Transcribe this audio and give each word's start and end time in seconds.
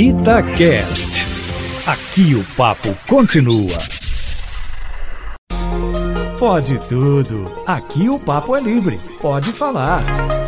Itacast. 0.00 1.26
Aqui 1.84 2.32
o 2.36 2.44
papo 2.56 2.96
continua. 3.08 3.76
Pode 6.38 6.78
tudo. 6.88 7.52
Aqui 7.66 8.08
o 8.08 8.16
papo 8.16 8.54
é 8.54 8.60
livre. 8.60 8.96
Pode 9.20 9.50
falar. 9.52 10.04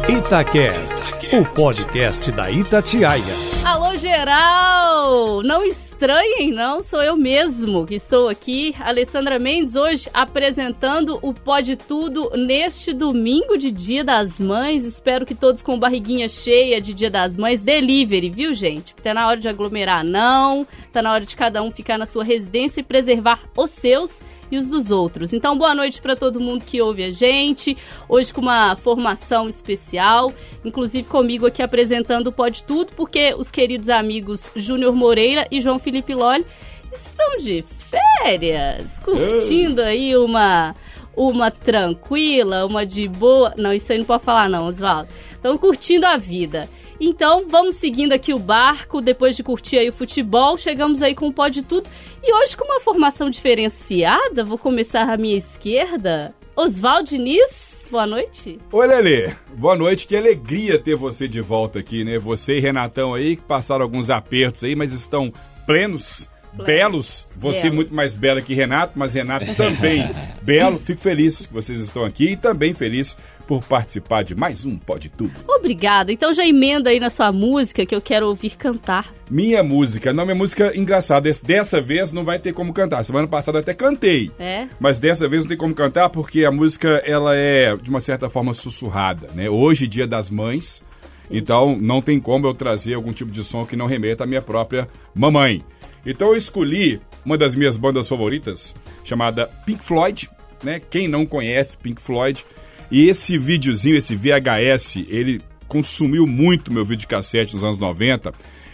Itacast, 0.08 1.14
o 1.36 1.44
podcast 1.46 2.30
da 2.30 2.48
Itatiaia. 2.48 3.49
Geral! 3.96 5.43
Não 5.43 5.64
estranhem, 5.64 6.52
não, 6.52 6.80
sou 6.82 7.02
eu 7.02 7.16
mesmo 7.16 7.86
que 7.86 7.95
estou 7.95 8.29
aqui, 8.29 8.75
Alessandra 8.79 9.39
Mendes, 9.39 9.75
hoje 9.75 10.09
apresentando 10.14 11.18
o 11.22 11.34
Pode 11.34 11.77
Tudo 11.77 12.30
neste 12.36 12.93
domingo 12.93 13.58
de 13.58 13.71
Dia 13.71 14.04
das 14.04 14.40
Mães. 14.40 14.84
Espero 14.84 15.26
que 15.26 15.34
todos 15.34 15.61
com 15.61 15.79
barriguinha 15.79 16.29
cheia 16.29 16.80
de 16.80 16.95
Dia 16.95 17.11
das 17.11 17.36
Mães. 17.36 17.61
Delivery, 17.61 18.30
viu, 18.30 18.54
gente? 18.54 18.95
Tá 18.95 19.12
na 19.12 19.26
hora 19.26 19.40
de 19.40 19.48
aglomerar, 19.48 20.04
não. 20.04 20.66
Tá 20.93 21.02
na 21.02 21.13
hora 21.13 21.25
de 21.25 21.35
cada 21.35 21.63
um 21.63 21.71
ficar 21.71 21.99
na 21.99 22.07
sua 22.07 22.25
residência 22.25 22.80
e 22.80 22.85
preservar 22.85 23.41
os 23.57 23.71
seus 23.71 24.22
e 24.50 24.59
os 24.59 24.68
dos 24.68 24.90
outros. 24.90 25.32
Então, 25.32 25.57
boa 25.57 25.75
noite 25.75 26.00
para 26.00 26.17
todo 26.17 26.40
mundo 26.40 26.64
que 26.64 26.81
ouve 26.81 27.04
a 27.04 27.11
gente. 27.11 27.77
Hoje 28.08 28.32
com 28.32 28.41
uma 28.41 28.75
formação 28.77 29.49
especial, 29.49 30.32
inclusive 30.64 31.08
comigo 31.08 31.46
aqui 31.46 31.63
apresentando 31.63 32.28
o 32.28 32.33
Pode 32.33 32.64
Tudo, 32.64 32.92
porque 32.97 33.34
os 33.36 33.50
queridos 33.50 33.89
amigos 33.89 34.50
Júnior 34.56 34.94
Moreira 34.94 35.47
e 35.50 35.61
João 35.61 35.78
Felipe 35.78 36.14
Lolli 36.14 36.44
estão 36.92 37.36
de 37.39 37.64
férias, 37.91 38.98
curtindo 38.98 39.81
aí 39.83 40.17
uma 40.17 40.75
uma 41.17 41.50
tranquila, 41.50 42.64
uma 42.64 42.86
de 42.86 43.06
boa. 43.08 43.53
Não, 43.56 43.72
isso 43.72 43.92
aí 43.92 43.98
não 43.98 44.05
pode 44.05 44.22
falar 44.22 44.48
não, 44.48 44.67
Oswaldo. 44.67 45.08
Estão 45.33 45.58
curtindo 45.58 46.06
a 46.06 46.17
vida. 46.17 46.69
Então, 47.00 47.48
vamos 47.48 47.77
seguindo 47.77 48.12
aqui 48.12 48.34
o 48.34 48.39
barco, 48.39 49.00
depois 49.00 49.34
de 49.34 49.42
curtir 49.42 49.78
aí 49.78 49.89
o 49.89 49.92
futebol, 49.92 50.58
chegamos 50.58 51.03
aí 51.03 51.14
com 51.14 51.28
o 51.28 51.33
Pode 51.33 51.62
Tudo. 51.62 51.89
E 52.22 52.31
hoje 52.34 52.55
com 52.55 52.67
uma 52.67 52.78
formação 52.78 53.30
diferenciada, 53.30 54.44
vou 54.44 54.58
começar 54.58 55.08
à 55.08 55.16
minha 55.16 55.39
esquerda. 55.39 56.34
Oswaldo 56.55 57.08
Diniz, 57.08 57.89
boa 57.91 58.06
noite. 58.06 58.58
Oi, 58.70 58.86
Lelê. 58.86 59.33
Boa 59.55 59.74
noite, 59.74 60.06
que 60.06 60.14
alegria 60.14 60.78
ter 60.78 60.94
você 60.94 61.27
de 61.27 61.41
volta 61.41 61.78
aqui, 61.78 62.05
né? 62.05 62.19
Você 62.19 62.58
e 62.58 62.61
Renatão 62.61 63.14
aí, 63.14 63.36
que 63.36 63.42
passaram 63.42 63.83
alguns 63.83 64.11
apertos 64.11 64.62
aí, 64.62 64.77
mas 64.77 64.92
estão 64.92 65.33
plenos 65.64 66.28
belos. 66.52 67.33
Você 67.39 67.62
belos. 67.62 67.77
muito 67.77 67.94
mais 67.94 68.14
bela 68.14 68.42
que 68.42 68.52
Renato, 68.52 68.98
mas 68.98 69.14
Renato 69.14 69.55
também 69.55 70.06
belo. 70.42 70.78
Fico 70.78 71.00
feliz 71.00 71.46
que 71.46 71.52
vocês 71.52 71.80
estão 71.80 72.05
aqui 72.05 72.33
e 72.33 72.36
também 72.36 72.74
feliz 72.74 73.17
por 73.50 73.64
participar 73.64 74.22
de 74.22 74.32
mais 74.32 74.64
um 74.64 74.78
Pode 74.78 75.08
Tudo. 75.08 75.32
Obrigada. 75.48 76.12
Então 76.12 76.32
já 76.32 76.46
emenda 76.46 76.88
aí 76.88 77.00
na 77.00 77.10
sua 77.10 77.32
música 77.32 77.84
que 77.84 77.92
eu 77.92 78.00
quero 78.00 78.28
ouvir 78.28 78.50
cantar. 78.50 79.12
Minha 79.28 79.64
música, 79.64 80.12
não, 80.12 80.24
minha 80.24 80.36
música 80.36 80.70
engraçada. 80.78 81.28
Dessa 81.42 81.80
vez 81.80 82.12
não 82.12 82.22
vai 82.22 82.38
ter 82.38 82.52
como 82.52 82.72
cantar. 82.72 83.02
Semana 83.02 83.26
passada 83.26 83.58
até 83.58 83.74
cantei. 83.74 84.30
É? 84.38 84.68
Mas 84.78 85.00
dessa 85.00 85.28
vez 85.28 85.42
não 85.42 85.48
tem 85.48 85.56
como 85.56 85.74
cantar 85.74 86.10
porque 86.10 86.44
a 86.44 86.52
música 86.52 87.02
ela 87.04 87.34
é 87.34 87.76
de 87.76 87.90
uma 87.90 87.98
certa 87.98 88.30
forma 88.30 88.54
sussurrada, 88.54 89.26
né? 89.34 89.50
Hoje, 89.50 89.88
Dia 89.88 90.06
das 90.06 90.30
Mães. 90.30 90.84
Então, 91.28 91.76
não 91.76 92.00
tem 92.00 92.20
como 92.20 92.46
eu 92.46 92.54
trazer 92.54 92.94
algum 92.94 93.12
tipo 93.12 93.32
de 93.32 93.42
som 93.42 93.66
que 93.66 93.74
não 93.74 93.86
remeta 93.86 94.22
à 94.22 94.26
minha 94.28 94.40
própria 94.40 94.86
mamãe. 95.12 95.64
Então 96.06 96.28
eu 96.28 96.36
escolhi 96.36 97.00
uma 97.24 97.36
das 97.36 97.56
minhas 97.56 97.76
bandas 97.76 98.08
favoritas, 98.08 98.76
chamada 99.02 99.48
Pink 99.66 99.84
Floyd, 99.84 100.30
né? 100.62 100.80
Quem 100.88 101.08
não 101.08 101.26
conhece 101.26 101.76
Pink 101.76 102.00
Floyd. 102.00 102.44
E 102.91 103.08
esse 103.08 103.38
videozinho, 103.38 103.96
esse 103.96 104.16
VHS, 104.16 105.05
ele 105.08 105.41
consumiu 105.69 106.27
muito 106.27 106.72
meu 106.72 106.84
videocassete 106.84 107.55
nos 107.55 107.62
anos 107.62 107.78
90. 107.78 108.33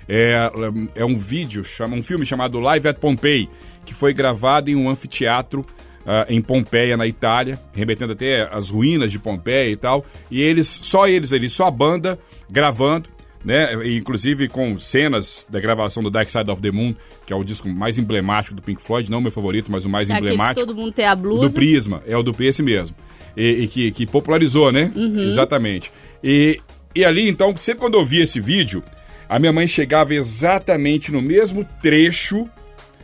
É, 0.08 0.50
é 0.94 1.04
um 1.04 1.18
vídeo, 1.18 1.62
chama, 1.64 1.96
um 1.96 2.02
filme 2.02 2.24
chamado 2.24 2.58
Live 2.58 2.88
at 2.88 2.98
Pompeii, 2.98 3.48
que 3.84 3.92
foi 3.92 4.14
gravado 4.14 4.70
em 4.70 4.76
um 4.76 4.88
anfiteatro 4.88 5.60
uh, 5.60 6.24
em 6.28 6.40
Pompeia, 6.40 6.96
na 6.96 7.06
Itália, 7.06 7.60
remetendo 7.74 8.12
até 8.12 8.48
as 8.50 8.70
ruínas 8.70 9.12
de 9.12 9.18
Pompeia 9.18 9.70
e 9.70 9.76
tal. 9.76 10.06
E 10.30 10.40
eles, 10.40 10.80
só 10.82 11.06
eles 11.08 11.32
ali, 11.32 11.50
só 11.50 11.66
a 11.66 11.70
banda 11.70 12.18
gravando 12.50 13.16
né? 13.46 13.72
Inclusive 13.96 14.48
com 14.48 14.76
cenas 14.76 15.46
da 15.48 15.60
gravação 15.60 16.02
do 16.02 16.10
Dark 16.10 16.28
Side 16.28 16.50
of 16.50 16.60
the 16.60 16.72
Moon, 16.72 16.96
que 17.24 17.32
é 17.32 17.36
o 17.36 17.44
disco 17.44 17.68
mais 17.68 17.96
emblemático 17.96 18.56
do 18.56 18.60
Pink 18.60 18.82
Floyd, 18.82 19.08
não 19.08 19.18
o 19.18 19.22
meu 19.22 19.30
favorito, 19.30 19.70
mas 19.70 19.84
o 19.84 19.88
mais 19.88 20.10
é 20.10 20.16
emblemático. 20.16 20.66
todo 20.66 20.76
mundo 20.76 20.90
tem 20.92 21.06
a 21.06 21.14
blusa. 21.14 21.48
Do 21.48 21.54
Prisma, 21.54 22.02
é 22.08 22.16
o 22.16 22.24
do 22.24 22.34
esse 22.42 22.60
mesmo. 22.60 22.96
E, 23.36 23.62
e 23.62 23.68
que, 23.68 23.90
que, 23.90 24.06
popularizou, 24.06 24.72
né? 24.72 24.90
Uhum. 24.94 25.22
Exatamente. 25.22 25.92
E, 26.22 26.58
e 26.94 27.04
ali, 27.04 27.28
então, 27.28 27.54
sempre 27.56 27.80
quando 27.80 27.94
eu 27.98 28.04
vi 28.04 28.22
esse 28.22 28.40
vídeo, 28.40 28.82
a 29.28 29.38
minha 29.38 29.52
mãe 29.52 29.66
chegava 29.66 30.14
exatamente 30.14 31.12
no 31.12 31.20
mesmo 31.20 31.66
trecho 31.82 32.48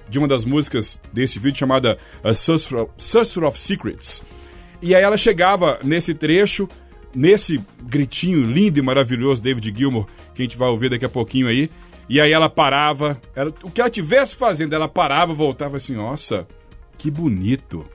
de 0.08 0.18
uma 0.18 0.28
das 0.28 0.44
músicas 0.44 1.00
desse 1.12 1.38
vídeo 1.38 1.58
chamada 1.58 1.98
A 2.22 2.34
Sorcerer 2.34 3.48
of 3.48 3.58
Secrets. 3.58 4.22
E 4.80 4.94
aí 4.94 5.02
ela 5.02 5.16
chegava 5.16 5.78
nesse 5.82 6.12
trecho 6.14 6.68
nesse 7.14 7.60
gritinho 7.82 8.42
lindo 8.42 8.78
e 8.78 8.82
maravilhoso 8.82 9.42
David 9.42 9.72
Gilmour, 9.76 10.06
que 10.34 10.42
a 10.42 10.44
gente 10.44 10.56
vai 10.56 10.68
ouvir 10.68 10.90
daqui 10.90 11.04
a 11.04 11.08
pouquinho 11.08 11.46
aí. 11.46 11.70
E 12.08 12.20
aí 12.20 12.32
ela 12.32 12.48
parava, 12.48 13.20
ela, 13.34 13.52
o 13.62 13.70
que 13.70 13.80
ela 13.80 13.90
tivesse 13.90 14.34
fazendo, 14.34 14.74
ela 14.74 14.88
parava, 14.88 15.32
voltava 15.32 15.76
assim, 15.76 15.94
nossa, 15.94 16.46
que 16.98 17.10
bonito. 17.10 17.86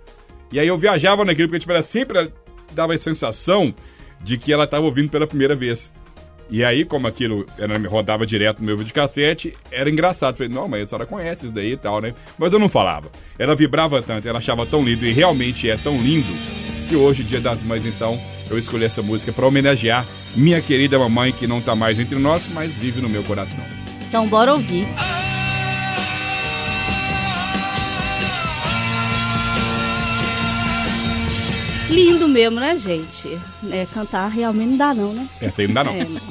E 0.52 0.60
aí 0.60 0.68
eu 0.68 0.78
viajava 0.78 1.26
naquilo, 1.26 1.48
porque 1.48 1.60
tipo, 1.60 1.72
ela 1.72 1.84
sempre 1.84 2.32
dava 2.74 2.94
a 2.94 2.98
sensação 2.98 3.74
de 4.22 4.38
que 4.38 4.52
ela 4.52 4.64
estava 4.64 4.86
ouvindo 4.86 5.10
pela 5.10 5.28
primeira 5.28 5.56
vez. 5.56 5.92
E 6.50 6.64
aí, 6.64 6.86
como 6.86 7.08
aquilo 7.08 7.46
ela 7.60 7.78
rodava 7.90 8.26
direto 8.26 8.60
no 8.60 8.66
meu 8.66 8.78
videocassete, 8.78 9.54
era 9.70 9.90
engraçado. 9.90 10.34
Eu 10.34 10.38
falei, 10.38 10.54
não, 10.54 10.68
mas 10.68 10.84
a 10.84 10.86
senhora 10.86 11.06
conhece 11.06 11.46
isso 11.46 11.54
daí 11.54 11.74
e 11.74 11.78
tal, 11.78 12.00
né? 12.00 12.14
Mas 12.38 12.54
eu 12.54 12.60
não 12.60 12.70
falava. 12.70 13.12
Ela 13.38 13.54
vibrava 13.54 14.02
tanto, 14.02 14.28
ela 14.28 14.38
achava 14.38 14.66
tão 14.66 14.84
lindo, 14.84 15.06
e 15.06 15.12
realmente 15.12 15.70
é 15.70 15.76
tão 15.76 16.02
lindo, 16.02 16.34
que 16.88 16.96
hoje, 16.96 17.24
dia 17.24 17.42
das 17.42 17.62
mães, 17.62 17.86
então, 17.86 18.18
eu 18.50 18.58
escolhi 18.58 18.86
essa 18.86 19.02
música 19.02 19.34
para 19.34 19.46
homenagear 19.46 20.06
minha 20.36 20.62
querida 20.62 20.98
mamãe 20.98 21.34
que 21.34 21.46
não 21.46 21.62
tá 21.62 21.76
mais 21.76 22.00
entre 22.00 22.18
nós, 22.18 22.48
mas 22.54 22.74
vive 22.74 23.02
no 23.02 23.10
meu 23.10 23.24
coração. 23.24 23.64
Então 24.08 24.26
bora 24.26 24.54
ouvir. 24.54 24.88
Lindo 31.90 32.28
mesmo, 32.28 32.60
né, 32.60 32.76
gente? 32.76 33.40
É, 33.72 33.86
cantar 33.86 34.28
realmente 34.28 34.72
não 34.72 34.78
dá 34.78 34.94
não, 34.94 35.14
né? 35.14 35.30
Essa 35.40 35.62
aí 35.62 35.68
não 35.68 35.74
dá 35.74 35.84
não. 35.86 35.94
É, 35.94 36.04
não 36.04 36.22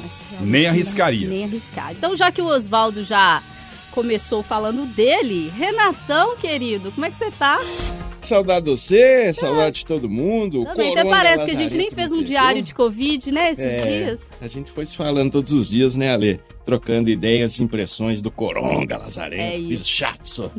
nem 0.41 0.67
arriscaria. 0.67 1.27
Nem 1.27 1.43
arriscar. 1.45 1.91
Então, 1.91 2.15
já 2.15 2.31
que 2.31 2.41
o 2.41 2.45
Oswaldo 2.45 3.03
já 3.03 3.41
começou 3.91 4.43
falando 4.43 4.85
dele, 4.85 5.51
Renatão, 5.55 6.37
querido, 6.37 6.91
como 6.91 7.05
é 7.05 7.09
que 7.09 7.17
você 7.17 7.31
tá? 7.31 7.59
Saudade 8.27 8.65
de 8.65 8.71
você, 8.71 9.33
saudade 9.33 9.77
de 9.77 9.85
todo 9.85 10.09
mundo. 10.09 10.65
Também 10.65 10.91
até 10.91 11.09
parece 11.09 11.45
que 11.45 11.51
a 11.51 11.55
gente 11.55 11.77
nem 11.77 11.89
fez 11.89 12.11
um 12.11 12.21
diário 12.21 12.61
de 12.61 12.75
Covid, 12.75 13.31
né, 13.31 13.51
esses 13.51 13.63
é, 13.63 13.81
dias. 13.81 14.29
A 14.41 14.47
gente 14.47 14.69
foi 14.69 14.85
se 14.85 14.97
falando 14.97 15.31
todos 15.31 15.53
os 15.53 15.69
dias, 15.69 15.95
né, 15.95 16.11
Ale? 16.11 16.41
Trocando 16.65 17.09
ideias, 17.09 17.61
impressões 17.61 18.21
do 18.21 18.29
Coronga 18.29 18.97
Lazarento, 18.97 19.73
é 19.73 19.77
chato. 19.77 20.51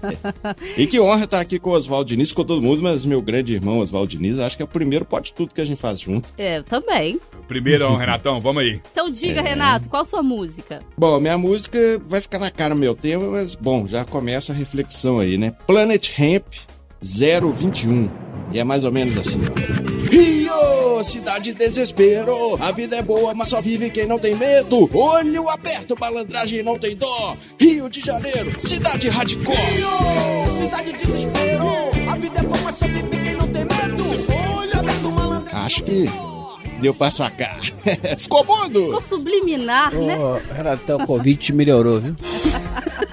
e 0.78 0.86
que 0.86 0.98
honra 0.98 1.24
estar 1.24 1.40
aqui 1.40 1.58
com 1.58 1.68
o 1.68 1.72
Oswaldo 1.74 2.08
Diniz, 2.08 2.32
com 2.32 2.42
todo 2.42 2.62
mundo, 2.62 2.80
mas 2.80 3.04
meu 3.04 3.20
grande 3.20 3.52
irmão 3.52 3.80
Oswaldo 3.80 4.08
Diniz, 4.08 4.38
acho 4.38 4.56
que 4.56 4.62
é 4.62 4.64
o 4.64 4.68
primeiro 4.68 5.04
pode 5.04 5.34
tudo 5.34 5.52
que 5.52 5.60
a 5.60 5.64
gente 5.64 5.78
faz 5.78 6.00
junto. 6.00 6.26
É, 6.38 6.56
eu 6.56 6.64
também. 6.64 7.20
Primeiro, 7.46 7.94
Renatão, 7.94 8.40
vamos 8.40 8.62
aí. 8.62 8.80
Então 8.90 9.10
diga, 9.10 9.40
é. 9.40 9.42
Renato, 9.42 9.90
qual 9.90 10.00
a 10.00 10.06
sua 10.06 10.22
música? 10.22 10.80
Bom, 10.96 11.20
minha 11.20 11.36
música 11.36 12.00
vai 12.06 12.22
ficar 12.22 12.38
na 12.38 12.50
cara 12.50 12.74
meu 12.74 12.94
tema, 12.94 13.26
mas 13.26 13.54
bom, 13.54 13.86
já 13.86 14.06
começa 14.06 14.54
a 14.54 14.56
reflexão 14.56 15.18
aí, 15.18 15.36
né? 15.36 15.54
Planet 15.66 16.18
Ramp 16.18 16.46
021. 17.02 18.08
E 18.52 18.58
é 18.58 18.64
mais 18.64 18.84
ou 18.84 18.92
menos 18.92 19.16
assim. 19.16 19.40
Rio, 20.10 21.02
cidade 21.02 21.52
de 21.52 21.58
desespero. 21.58 22.56
A 22.60 22.70
vida 22.70 22.96
é 22.96 23.02
boa, 23.02 23.32
mas 23.34 23.48
só 23.48 23.60
vive 23.60 23.90
quem 23.90 24.06
não 24.06 24.18
tem 24.18 24.34
medo. 24.36 24.88
Olho 24.94 25.48
aberto, 25.48 25.96
malandragem 25.98 26.62
não 26.62 26.78
tem 26.78 26.94
dó. 26.94 27.36
Rio 27.58 27.88
de 27.88 28.00
Janeiro, 28.00 28.52
cidade 28.60 29.08
radical. 29.08 29.54
Rio, 29.54 30.56
cidade 30.58 30.92
de 30.92 31.06
desespero. 31.06 31.64
A 32.10 32.16
vida 32.16 32.40
é 32.40 32.42
boa, 32.42 32.60
mas 32.62 32.76
só 32.76 32.86
vive 32.86 33.08
quem 33.08 33.36
não 33.36 33.48
tem 33.48 33.64
medo. 33.64 34.04
Olho 34.58 34.78
aberto, 34.78 35.10
malandragem. 35.10 35.60
Acho 35.60 35.82
que 35.82 36.06
deu 36.82 36.92
pra 36.92 37.10
sacar. 37.10 37.58
Ficou 38.18 38.44
bom, 38.44 38.68
Ficou 38.68 39.00
subliminar, 39.00 39.92
oh, 39.96 40.04
né? 40.04 40.42
Renatão, 40.54 40.98
o 40.98 41.06
convite 41.06 41.54
melhorou, 41.54 42.00
viu? 42.00 42.14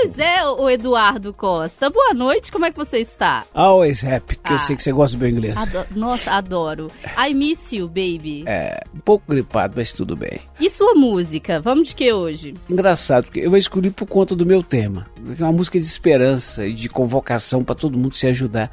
pois 0.00 0.18
é, 0.18 0.42
o 0.46 0.70
Eduardo 0.70 1.30
Costa. 1.30 1.90
Boa 1.90 2.14
noite, 2.14 2.50
como 2.50 2.64
é 2.64 2.70
que 2.70 2.76
você 2.76 2.98
está? 2.98 3.44
Always 3.52 4.02
happy, 4.02 4.36
que 4.36 4.50
ah, 4.50 4.54
eu 4.54 4.58
sei 4.58 4.74
que 4.74 4.82
você 4.82 4.92
gosta 4.92 5.14
do 5.14 5.20
meu 5.20 5.28
inglês. 5.28 5.54
Nossa, 5.94 6.32
adoro. 6.36 6.90
I 7.18 7.34
miss 7.34 7.70
you, 7.70 7.86
baby. 7.86 8.44
É, 8.46 8.80
um 8.94 9.00
pouco 9.00 9.26
gripado, 9.28 9.74
mas 9.76 9.92
tudo 9.92 10.16
bem. 10.16 10.40
E 10.58 10.70
sua 10.70 10.94
música? 10.94 11.60
Vamos 11.60 11.88
de 11.88 11.94
que 11.94 12.10
hoje? 12.10 12.54
Engraçado, 12.70 13.24
porque 13.24 13.40
eu 13.40 13.54
escolhi 13.58 13.90
por 13.90 14.06
conta 14.06 14.34
do 14.34 14.46
meu 14.46 14.62
tema. 14.62 15.06
É 15.38 15.42
uma 15.42 15.52
música 15.52 15.78
de 15.78 15.84
esperança 15.84 16.66
e 16.66 16.72
de 16.72 16.88
convocação 16.88 17.62
para 17.62 17.74
todo 17.74 17.98
mundo 17.98 18.14
se 18.14 18.26
ajudar. 18.26 18.70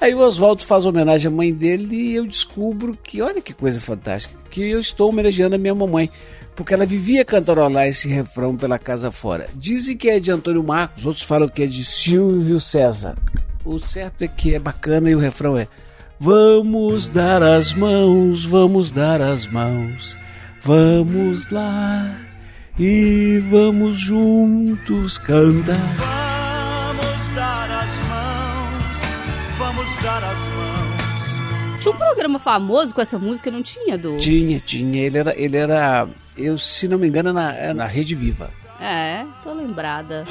Aí 0.00 0.14
o 0.14 0.20
Oswaldo 0.20 0.62
faz 0.62 0.86
homenagem 0.86 1.30
à 1.30 1.30
mãe 1.30 1.52
dele 1.52 1.94
e 1.94 2.14
eu 2.14 2.26
descubro 2.26 2.96
que, 3.04 3.20
olha 3.20 3.42
que 3.42 3.52
coisa 3.52 3.78
fantástica, 3.78 4.34
que 4.50 4.62
eu 4.62 4.80
estou 4.80 5.10
homenageando 5.10 5.56
a 5.56 5.58
minha 5.58 5.74
mamãe 5.74 6.08
porque 6.60 6.74
ela 6.74 6.84
vivia 6.84 7.24
cantarolar 7.24 7.86
esse 7.86 8.06
refrão 8.06 8.54
pela 8.54 8.78
casa 8.78 9.10
fora. 9.10 9.48
Dizem 9.54 9.96
que 9.96 10.10
é 10.10 10.20
de 10.20 10.30
Antônio 10.30 10.62
Marcos, 10.62 11.06
outros 11.06 11.24
falam 11.24 11.48
que 11.48 11.62
é 11.62 11.66
de 11.66 11.82
Silvio 11.82 12.60
César. 12.60 13.16
O 13.64 13.78
certo 13.78 14.24
é 14.24 14.28
que 14.28 14.54
é 14.54 14.58
bacana 14.58 15.08
e 15.08 15.14
o 15.14 15.18
refrão 15.18 15.56
é: 15.56 15.66
Vamos 16.18 17.08
dar 17.08 17.42
as 17.42 17.72
mãos, 17.72 18.44
vamos 18.44 18.90
dar 18.90 19.22
as 19.22 19.46
mãos, 19.46 20.18
vamos 20.60 21.48
lá 21.48 22.14
e 22.78 23.42
vamos 23.48 23.96
juntos 23.96 25.16
cantar. 25.16 26.29
Tinha 31.80 31.94
um 31.94 31.96
programa 31.96 32.38
famoso 32.38 32.94
com 32.94 33.00
essa 33.00 33.18
música, 33.18 33.50
não 33.50 33.62
tinha, 33.62 33.96
do. 33.96 34.18
Tinha, 34.18 34.60
tinha. 34.60 35.02
Ele 35.02 35.16
era, 35.16 35.34
ele 35.34 35.56
era 35.56 36.06
eu, 36.36 36.58
se 36.58 36.86
não 36.86 36.98
me 36.98 37.08
engano, 37.08 37.32
na, 37.32 37.54
é 37.54 37.72
na 37.72 37.86
Rede 37.86 38.14
Viva. 38.14 38.50
É, 38.78 39.24
tô 39.42 39.54
lembrada. 39.54 40.24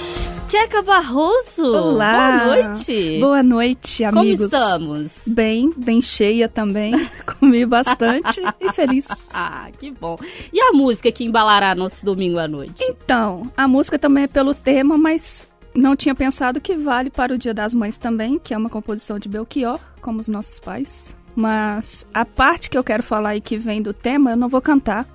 Queca 0.47 0.83
Barroso! 0.83 1.65
Olá! 1.65 2.43
Boa 2.43 2.55
noite! 2.55 3.19
Boa 3.19 3.43
noite, 3.43 4.03
amigos. 4.03 4.37
Como 4.37 4.45
estamos? 4.45 5.23
Bem, 5.27 5.73
bem 5.75 6.01
cheia 6.03 6.47
também. 6.47 6.93
Comi 7.39 7.65
bastante 7.65 8.41
e 8.59 8.71
feliz. 8.71 9.07
Ah, 9.33 9.69
que 9.79 9.89
bom. 9.89 10.17
E 10.53 10.59
a 10.59 10.71
música 10.71 11.11
que 11.11 11.23
embalará 11.23 11.73
nosso 11.73 12.05
domingo 12.05 12.37
à 12.37 12.47
noite? 12.47 12.83
Então, 12.83 13.51
a 13.57 13.67
música 13.67 13.97
também 13.97 14.25
é 14.25 14.27
pelo 14.27 14.53
tema, 14.53 14.97
mas 14.97 15.47
não 15.73 15.95
tinha 15.95 16.13
pensado 16.13 16.59
que 16.61 16.75
vale 16.75 17.09
para 17.09 17.33
o 17.33 17.37
Dia 17.37 17.53
das 17.53 17.73
Mães 17.73 17.97
também, 17.97 18.37
que 18.37 18.53
é 18.53 18.57
uma 18.57 18.69
composição 18.69 19.17
de 19.17 19.29
Belchior, 19.29 19.79
como 20.01 20.19
os 20.19 20.27
nossos 20.27 20.59
pais. 20.59 21.15
Mas 21.39 22.05
a 22.13 22.25
parte 22.25 22.69
que 22.69 22.77
eu 22.77 22.83
quero 22.83 23.01
falar 23.01 23.33
e 23.33 23.39
que 23.39 23.57
vem 23.57 23.81
do 23.81 23.93
tema, 23.93 24.31
eu 24.31 24.35
não 24.35 24.49
vou 24.49 24.61
cantar. 24.61 25.07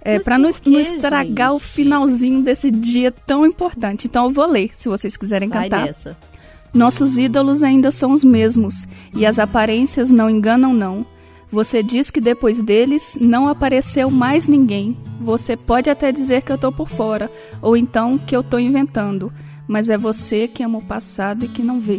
É, 0.00 0.20
para 0.20 0.38
não, 0.38 0.48
não 0.64 0.78
estragar 0.78 1.50
o 1.50 1.58
gente? 1.58 1.66
finalzinho 1.66 2.40
desse 2.40 2.70
dia 2.70 3.10
tão 3.10 3.44
importante. 3.44 4.06
Então 4.06 4.26
eu 4.26 4.30
vou 4.30 4.46
ler, 4.46 4.70
se 4.74 4.88
vocês 4.88 5.16
quiserem 5.16 5.48
Vai 5.48 5.68
cantar. 5.68 5.92
Nossos 6.72 7.18
ídolos 7.18 7.64
ainda 7.64 7.90
são 7.90 8.12
os 8.12 8.22
mesmos, 8.22 8.86
e 9.12 9.26
as 9.26 9.40
aparências 9.40 10.12
não 10.12 10.30
enganam, 10.30 10.72
não. 10.72 11.04
Você 11.50 11.82
diz 11.82 12.12
que 12.12 12.20
depois 12.20 12.62
deles 12.62 13.18
não 13.20 13.48
apareceu 13.48 14.08
mais 14.08 14.46
ninguém. 14.46 14.96
Você 15.20 15.56
pode 15.56 15.90
até 15.90 16.12
dizer 16.12 16.42
que 16.42 16.52
eu 16.52 16.58
tô 16.58 16.70
por 16.70 16.88
fora, 16.88 17.28
ou 17.60 17.76
então 17.76 18.16
que 18.16 18.36
eu 18.36 18.44
tô 18.44 18.56
inventando, 18.56 19.32
mas 19.66 19.90
é 19.90 19.98
você 19.98 20.46
que 20.46 20.62
ama 20.62 20.78
o 20.78 20.84
passado 20.84 21.44
e 21.44 21.48
que 21.48 21.60
não 21.60 21.80
vê. 21.80 21.98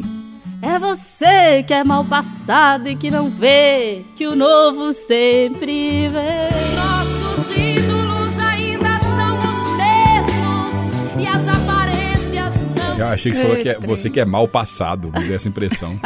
É 0.62 0.80
você 0.80 1.62
que 1.64 1.74
é 1.74 1.84
mal 1.84 2.04
passado 2.04 2.90
e 2.90 2.96
que 2.96 3.12
não 3.12 3.30
vê 3.30 4.04
que 4.16 4.26
o 4.26 4.36
novo 4.36 4.92
sempre 4.92 6.10
vem. 6.10 6.76
Nossos 6.76 7.56
ídolos 7.56 8.38
ainda 8.40 9.00
são 9.00 9.38
os 9.38 9.78
mesmos 9.78 11.22
e 11.22 11.28
as 11.28 11.48
aparências 11.48 12.56
não. 12.76 12.98
Eu 12.98 13.08
achei 13.08 13.32
que 13.32 13.38
você 13.38 13.44
falou 13.44 13.58
que 13.58 13.70
é, 13.70 13.80
você 13.80 14.10
que 14.10 14.20
é 14.20 14.26
mal 14.26 14.48
passado, 14.48 15.12
me 15.12 15.26
deu 15.26 15.36
essa 15.36 15.48
impressão. 15.48 16.00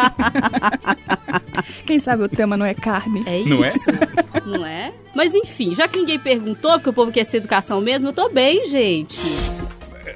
Quem 1.87 1.97
sabe 1.99 2.23
o 2.23 2.27
tema 2.29 2.57
não 2.57 2.65
é 2.65 2.73
carne? 2.73 3.23
É 3.25 3.39
isso? 3.39 3.49
Não 3.49 3.63
é? 3.63 3.73
Não 4.45 4.65
é? 4.65 4.91
Mas 5.15 5.33
enfim, 5.33 5.73
já 5.73 5.87
que 5.87 5.99
ninguém 5.99 6.19
perguntou, 6.19 6.71
porque 6.73 6.89
o 6.89 6.93
povo 6.93 7.11
quer 7.11 7.23
ser 7.23 7.37
educação 7.37 7.79
mesmo, 7.79 8.09
eu 8.09 8.13
tô 8.13 8.27
bem, 8.27 8.67
gente. 8.67 9.17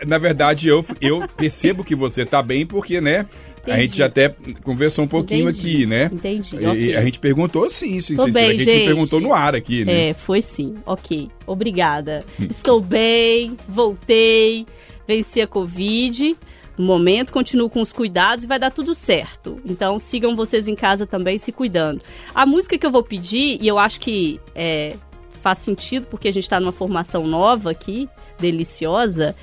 Na 0.06 0.18
verdade, 0.18 0.68
eu, 0.68 0.86
eu 1.00 1.26
percebo 1.38 1.86
que 1.86 1.96
você 1.96 2.26
tá 2.26 2.44
bem 2.44 2.66
porque, 2.66 3.00
né? 3.00 3.26
A 3.66 3.70
Entendi. 3.72 3.86
gente 3.88 3.98
já 3.98 4.06
até 4.06 4.30
conversou 4.64 5.06
um 5.06 5.08
pouquinho 5.08 5.50
Entendi. 5.50 5.76
aqui, 5.76 5.86
né? 5.86 6.10
Entendi, 6.14 6.56
E 6.58 6.66
ok. 6.66 6.96
a 6.96 7.02
gente 7.04 7.20
perguntou 7.20 7.70
sim, 7.70 8.00
sim, 8.02 8.16
sim. 8.16 8.32
bem, 8.32 8.46
a 8.48 8.52
gente 8.52 8.64
gente. 8.66 8.86
perguntou 8.86 9.20
no 9.20 9.34
ar 9.34 9.56
aqui, 9.56 9.84
né? 9.84 10.10
É, 10.10 10.14
foi 10.14 10.42
sim. 10.42 10.76
Ok. 10.86 11.30
Obrigada. 11.48 12.24
Estou 12.50 12.80
bem, 12.80 13.58
voltei, 13.68 14.66
venci 15.08 15.42
a 15.42 15.48
Covid. 15.48 16.36
No 16.78 16.86
momento, 16.86 17.32
continuo 17.32 17.70
com 17.70 17.82
os 17.82 17.94
cuidados 17.94 18.44
e 18.44 18.48
vai 18.48 18.60
dar 18.60 18.70
tudo 18.70 18.94
certo. 18.94 19.60
Então, 19.66 19.98
sigam 19.98 20.36
vocês 20.36 20.68
em 20.68 20.76
casa 20.76 21.08
também 21.08 21.38
se 21.38 21.52
cuidando. 21.52 22.02
A 22.34 22.46
música 22.46 22.78
que 22.78 22.86
eu 22.86 22.92
vou 22.92 23.02
pedir, 23.02 23.58
e 23.62 23.68
eu 23.68 23.80
acho 23.80 23.98
que 24.00 24.42
é, 24.54 24.96
faz 25.42 25.60
sentido, 25.60 26.06
porque 26.08 26.28
a 26.28 26.34
gente 26.34 26.44
está 26.44 26.60
numa 26.60 26.74
formação 26.74 27.26
nova 27.26 27.72
aqui, 27.72 28.10
deliciosa. 28.38 29.36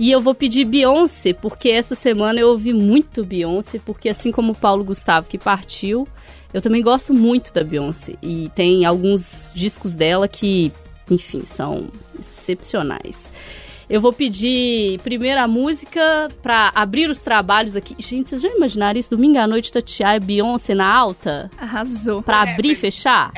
E 0.00 0.10
eu 0.10 0.18
vou 0.18 0.34
pedir 0.34 0.64
Beyoncé, 0.64 1.34
porque 1.34 1.68
essa 1.68 1.94
semana 1.94 2.40
eu 2.40 2.48
ouvi 2.48 2.72
muito 2.72 3.22
Beyoncé, 3.22 3.78
porque 3.84 4.08
assim 4.08 4.32
como 4.32 4.52
o 4.52 4.56
Paulo 4.56 4.82
Gustavo 4.82 5.28
que 5.28 5.36
partiu, 5.36 6.08
eu 6.54 6.62
também 6.62 6.82
gosto 6.82 7.12
muito 7.12 7.52
da 7.52 7.62
Beyoncé. 7.62 8.14
E 8.22 8.50
tem 8.54 8.86
alguns 8.86 9.52
discos 9.54 9.94
dela 9.94 10.26
que, 10.26 10.72
enfim, 11.10 11.42
são 11.44 11.88
excepcionais. 12.18 13.30
Eu 13.90 14.00
vou 14.00 14.10
pedir 14.10 14.98
primeiro 15.00 15.38
a 15.38 15.46
música 15.46 16.30
pra 16.40 16.72
abrir 16.74 17.10
os 17.10 17.20
trabalhos 17.20 17.76
aqui. 17.76 17.94
Gente, 17.98 18.30
vocês 18.30 18.40
já 18.40 18.48
imaginaram 18.48 18.98
isso? 18.98 19.10
Domingo 19.10 19.38
à 19.38 19.46
noite, 19.46 19.70
Tatiana 19.70 20.16
e 20.16 20.20
Beyoncé 20.20 20.74
na 20.74 20.90
alta? 20.90 21.50
Arrasou. 21.58 22.22
Pra 22.22 22.40
abrir 22.40 22.70
e 22.70 22.74
fechar? 22.74 23.30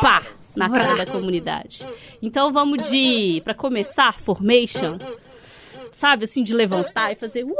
Pá! 0.00 0.22
Na 0.54 0.70
cara 0.70 0.94
da 0.94 1.06
comunidade. 1.06 1.84
Então 2.22 2.52
vamos 2.52 2.88
de, 2.88 3.42
pra 3.42 3.52
começar, 3.52 4.12
Formation. 4.20 4.96
Sabe, 5.94 6.24
assim, 6.24 6.42
de 6.42 6.52
levantar 6.52 7.12
e 7.12 7.14
fazer. 7.14 7.44
Uh! 7.44 7.54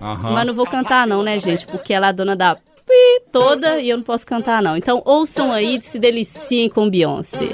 Mas 0.00 0.46
não 0.46 0.54
vou 0.54 0.66
cantar, 0.66 1.06
não, 1.06 1.22
né, 1.22 1.38
gente? 1.38 1.66
Porque 1.66 1.92
ela 1.92 2.06
é 2.06 2.08
a 2.08 2.12
dona 2.12 2.34
da 2.34 2.54
pi 2.54 3.22
toda 3.30 3.78
e 3.78 3.90
eu 3.90 3.98
não 3.98 4.04
posso 4.04 4.26
cantar, 4.26 4.62
não. 4.62 4.74
Então 4.74 5.02
ouçam 5.04 5.52
aí 5.52 5.76
e 5.76 5.82
se 5.82 5.98
deliciem 5.98 6.70
com 6.70 6.88
Beyoncé. 6.88 7.50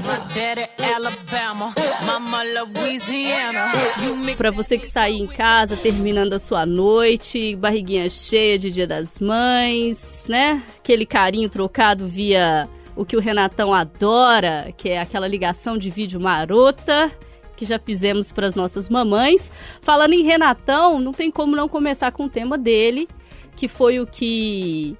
Pra 4.37 4.53
você 4.53 4.79
que 4.79 4.87
está 4.87 5.03
aí 5.03 5.19
em 5.19 5.27
casa, 5.27 5.77
terminando 5.77 6.35
a 6.35 6.39
sua 6.39 6.65
noite, 6.65 7.57
barriguinha 7.57 8.09
cheia 8.09 8.57
de 8.57 8.71
Dia 8.71 8.87
das 8.87 9.19
Mães, 9.19 10.27
né? 10.29 10.63
Aquele 10.79 11.05
carinho 11.05 11.49
trocado 11.49 12.07
via 12.07 12.69
o 12.95 13.05
que 13.05 13.17
o 13.17 13.21
Renatão 13.21 13.75
adora, 13.75 14.73
que 14.77 14.91
é 14.91 15.01
aquela 15.01 15.27
ligação 15.27 15.77
de 15.77 15.91
vídeo 15.91 16.21
marota 16.21 17.13
que 17.59 17.67
já 17.67 17.79
fizemos 17.79 18.31
para 18.31 18.47
as 18.47 18.55
nossas 18.55 18.89
mamães. 18.89 19.53
Falando 19.83 20.13
em 20.13 20.23
Renatão, 20.23 21.01
não 21.01 21.13
tem 21.13 21.31
como 21.31 21.57
não 21.57 21.69
começar 21.69 22.13
com 22.13 22.25
o 22.25 22.29
tema 22.29 22.57
dele, 22.57 23.09
que 23.57 23.67
foi 23.67 23.99
o 23.99 24.07
que 24.07 24.97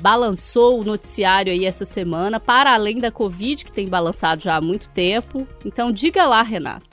balançou 0.00 0.80
o 0.80 0.84
noticiário 0.84 1.50
aí 1.50 1.64
essa 1.64 1.84
semana, 1.84 2.38
para 2.38 2.74
além 2.74 2.98
da 2.98 3.10
Covid, 3.10 3.64
que 3.64 3.72
tem 3.72 3.88
balançado 3.88 4.42
já 4.42 4.56
há 4.56 4.60
muito 4.60 4.88
tempo. 4.90 5.48
Então 5.64 5.90
diga 5.90 6.26
lá, 6.26 6.42
Renato. 6.42 6.84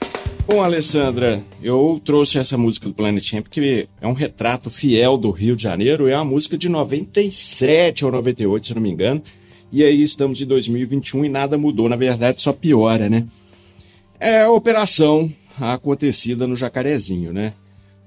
Bom, 0.46 0.62
Alessandra, 0.62 1.42
eu 1.62 2.00
trouxe 2.02 2.38
essa 2.38 2.56
música 2.56 2.88
do 2.88 2.94
Planet 2.94 3.32
Hemp, 3.32 3.46
que 3.48 3.88
é 4.00 4.06
um 4.06 4.12
retrato 4.12 4.70
fiel 4.70 5.16
do 5.16 5.30
Rio 5.30 5.54
de 5.54 5.62
Janeiro. 5.62 6.08
É 6.08 6.16
uma 6.16 6.24
música 6.24 6.56
de 6.56 6.68
97 6.68 8.04
ou 8.04 8.10
98, 8.10 8.66
se 8.66 8.74
não 8.74 8.82
me 8.82 8.90
engano. 8.90 9.22
E 9.70 9.84
aí 9.84 10.02
estamos 10.02 10.40
em 10.40 10.46
2021 10.46 11.26
e 11.26 11.28
nada 11.28 11.56
mudou. 11.56 11.88
Na 11.88 11.96
verdade, 11.96 12.40
só 12.40 12.52
piora, 12.52 13.08
né? 13.08 13.26
É 14.24 14.42
a 14.42 14.50
operação 14.52 15.28
acontecida 15.60 16.46
no 16.46 16.54
Jacarezinho, 16.54 17.32
né? 17.32 17.54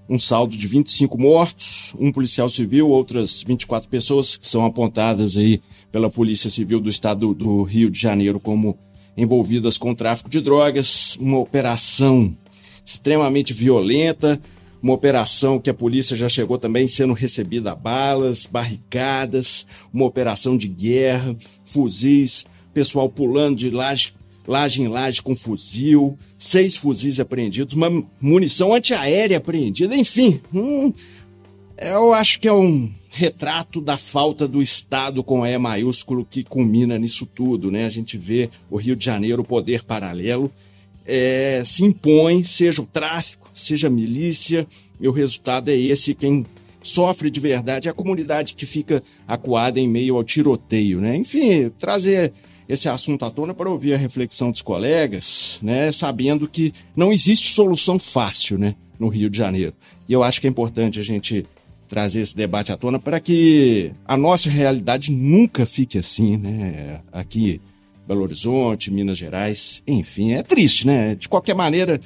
Um 0.08 0.18
saldo 0.18 0.56
de 0.56 0.66
25 0.66 1.18
mortos, 1.18 1.94
um 2.00 2.10
policial 2.10 2.50
civil, 2.50 2.88
outras 2.88 3.44
24 3.46 3.90
pessoas 3.90 4.38
que 4.38 4.48
são 4.48 4.64
apontadas 4.66 5.36
aí 5.36 5.62
pela 5.92 6.10
Polícia 6.10 6.50
Civil 6.50 6.80
do 6.80 6.88
Estado 6.88 7.34
do 7.34 7.64
Rio 7.64 7.92
de 7.92 8.00
Janeiro 8.00 8.40
como 8.40 8.80
envolvidas 9.18 9.78
com 9.78 9.94
tráfico 9.94 10.30
de 10.30 10.40
drogas, 10.40 11.18
uma 11.20 11.38
operação 11.38 12.34
extremamente 12.86 13.54
violenta, 13.54 14.40
uma 14.82 14.94
operação 14.94 15.60
que 15.60 15.70
a 15.70 15.74
polícia 15.74 16.16
já 16.16 16.30
chegou 16.30 16.58
também 16.58 16.88
sendo 16.88 17.12
recebida 17.12 17.74
a 17.74 17.76
balas, 17.76 18.46
barricadas, 18.46 19.68
uma 19.94 20.06
operação 20.06 20.56
de 20.56 20.70
guerra, 20.70 21.36
fuzis, 21.66 22.46
pessoal 22.74 23.10
pulando 23.10 23.58
de 23.58 23.70
laje, 23.70 24.14
laje 24.48 24.82
em 24.82 24.88
laje 24.88 25.22
com 25.22 25.36
fuzil, 25.36 26.18
seis 26.38 26.76
fuzis 26.76 27.20
apreendidos, 27.20 27.74
uma 27.74 28.04
munição 28.22 28.74
antiaérea 28.74 29.38
apreendida, 29.38 29.96
enfim, 29.96 30.40
hum, 30.54 30.94
eu 31.78 32.14
acho 32.14 32.40
que 32.40 32.48
é 32.48 32.54
um 32.54 32.90
retrato 33.10 33.82
da 33.82 33.98
falta 33.98 34.48
do 34.48 34.62
Estado 34.62 35.24
com 35.24 35.46
E 35.46 35.58
maiúsculo 35.58 36.26
que 36.26 36.44
culmina 36.44 36.98
nisso 36.98 37.26
tudo, 37.26 37.72
né? 37.72 37.86
A 37.86 37.90
gente 37.90 38.18
vê 38.18 38.50
o 38.70 38.78
Rio 38.78 38.96
de 38.96 39.06
Janeiro, 39.06 39.42
o 39.42 39.46
poder 39.46 39.84
paralelo, 39.84 40.52
é, 41.06 41.62
se 41.66 41.84
impõe, 41.84 42.44
seja 42.44 42.82
o 42.82 42.86
tráfico, 42.86 43.50
seja 43.54 43.88
a 43.88 43.90
milícia, 43.90 44.68
e 45.00 45.08
o 45.08 45.12
resultado 45.12 45.70
é 45.70 45.76
esse. 45.76 46.14
Quem 46.14 46.46
sofre 46.82 47.30
de 47.30 47.40
verdade 47.40 47.88
é 47.88 47.92
a 47.92 47.94
comunidade 47.94 48.54
que 48.54 48.66
fica 48.66 49.02
acuada 49.28 49.80
em 49.80 49.88
meio 49.88 50.16
ao 50.16 50.24
tiroteio, 50.24 51.00
né? 51.02 51.16
Enfim, 51.16 51.70
trazer 51.78 52.32
esse 52.68 52.90
assunto 52.90 53.26
à 53.26 53.30
tona 53.30 53.54
para 53.54 53.70
ouvir 53.70 53.94
a 53.94 53.98
reflexão 53.98 54.52
dos 54.52 54.62
colegas, 54.62 55.60
né? 55.62 55.92
Sabendo 55.92 56.48
que 56.48 56.74
não 56.96 57.12
existe 57.12 57.54
solução 57.54 58.00
fácil, 58.00 58.58
né? 58.58 58.76
No 59.00 59.08
Rio 59.08 59.30
de 59.30 59.38
Janeiro. 59.38 59.74
E 60.08 60.14
eu 60.14 60.24
acho 60.24 60.40
que 60.40 60.48
é 60.48 60.50
importante 60.50 61.00
a 61.00 61.04
gente 61.04 61.46
trazer 61.88 62.22
esse 62.22 62.36
debate 62.36 62.72
à 62.72 62.78
tona 62.78 63.00
para 63.00 63.20
que 63.20 63.92
a 64.06 64.18
nossa 64.18 64.50
realidade 64.50 65.12
nunca 65.12 65.66
fique 65.66 65.98
assim, 65.98 66.38
né? 66.38 67.02
Aqui 67.12 67.62
Belo 68.08 68.22
Horizonte, 68.22 68.92
Minas 68.92 69.18
Gerais, 69.18 69.82
enfim, 69.88 70.34
é 70.34 70.44
triste, 70.44 70.86
né? 70.86 71.16
De 71.16 71.28
qualquer 71.28 71.56
maneira, 71.56 72.00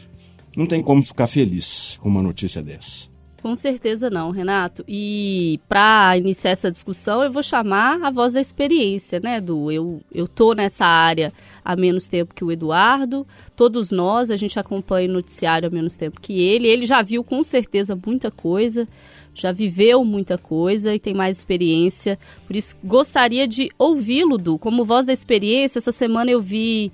não 0.56 0.66
tem 0.66 0.82
como 0.82 1.04
ficar 1.04 1.28
feliz 1.28 1.98
com 2.02 2.10
uma 2.10 2.24
notícia 2.24 2.62
dessa. 2.62 3.08
Com 3.42 3.56
certeza 3.56 4.10
não, 4.10 4.32
Renato. 4.32 4.84
E 4.88 5.60
para 5.68 6.18
iniciar 6.18 6.52
essa 6.52 6.70
discussão, 6.70 7.24
eu 7.24 7.32
vou 7.32 7.42
chamar 7.42 8.04
a 8.04 8.12
voz 8.12 8.34
da 8.34 8.42
experiência, 8.42 9.20
né, 9.20 9.38
Edu? 9.38 9.72
Eu, 9.72 10.02
eu 10.14 10.28
tô 10.28 10.54
nessa 10.54 10.86
área 10.86 11.32
há 11.64 11.76
menos 11.76 12.08
tempo 12.08 12.34
que 12.34 12.44
o 12.44 12.52
Eduardo. 12.52 13.26
Todos 13.56 13.92
nós, 13.92 14.30
a 14.30 14.36
gente 14.36 14.60
acompanha 14.60 15.10
o 15.10 15.14
noticiário 15.14 15.68
há 15.68 15.72
menos 15.72 15.96
tempo 15.96 16.20
que 16.20 16.42
ele. 16.42 16.68
Ele 16.68 16.86
já 16.86 17.02
viu 17.02 17.24
com 17.24 17.42
certeza 17.44 17.98
muita 18.06 18.30
coisa, 18.30 18.88
já 19.34 19.54
viveu 19.54 20.04
muita 20.04 20.38
coisa 20.38 20.94
e 20.94 21.00
tem 21.00 21.14
mais 21.14 21.38
experiência. 21.38 22.20
Por 22.46 22.56
isso, 22.56 22.76
gostaria 22.84 23.48
de 23.48 23.70
ouvi-lo, 23.78 24.38
Du. 24.38 24.60
Como 24.60 24.84
voz 24.84 25.06
da 25.06 25.14
experiência, 25.14 25.80
essa 25.80 25.94
semana 25.94 26.30
eu 26.30 26.42
vi 26.42 26.92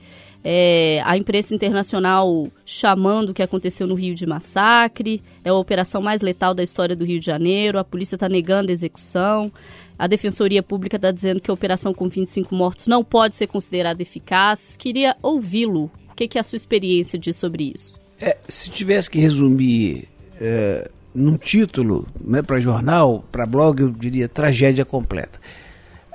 é, 0.47 1.01
a 1.03 1.17
imprensa 1.17 1.55
internacional 1.55 2.45
chamando 2.63 3.31
o 3.31 3.33
que 3.33 3.41
aconteceu 3.41 3.87
no 3.87 3.95
Rio 3.95 4.13
de 4.13 4.27
massacre, 4.27 5.23
é 5.43 5.49
a 5.49 5.55
operação 5.55 6.03
mais 6.03 6.21
letal 6.21 6.53
da 6.53 6.61
história 6.61 6.95
do 6.95 7.03
Rio 7.03 7.19
de 7.19 7.25
Janeiro, 7.25 7.79
a 7.79 7.83
polícia 7.83 8.15
está 8.15 8.29
negando 8.29 8.69
a 8.69 8.73
execução, 8.73 9.51
a 9.97 10.05
Defensoria 10.05 10.61
Pública 10.61 10.97
está 10.97 11.09
dizendo 11.09 11.41
que 11.41 11.49
a 11.49 11.53
operação 11.53 11.95
com 11.95 12.07
25 12.07 12.53
mortos 12.53 12.85
não 12.85 13.03
pode 13.03 13.35
ser 13.35 13.47
considerada 13.47 14.03
eficaz. 14.03 14.77
Queria 14.77 15.15
ouvi-lo. 15.23 15.85
O 16.11 16.15
que, 16.15 16.27
que 16.27 16.37
a 16.37 16.43
sua 16.43 16.57
experiência 16.57 17.17
diz 17.17 17.37
sobre 17.37 17.73
isso? 17.75 17.99
É, 18.21 18.37
se 18.47 18.69
tivesse 18.69 19.09
que 19.09 19.17
resumir 19.17 20.07
é, 20.39 20.91
num 21.13 21.37
título, 21.37 22.07
né, 22.21 22.43
para 22.43 22.59
jornal, 22.59 23.25
para 23.31 23.47
blog, 23.47 23.81
eu 23.81 23.89
diria 23.89 24.27
tragédia 24.27 24.85
completa. 24.85 25.39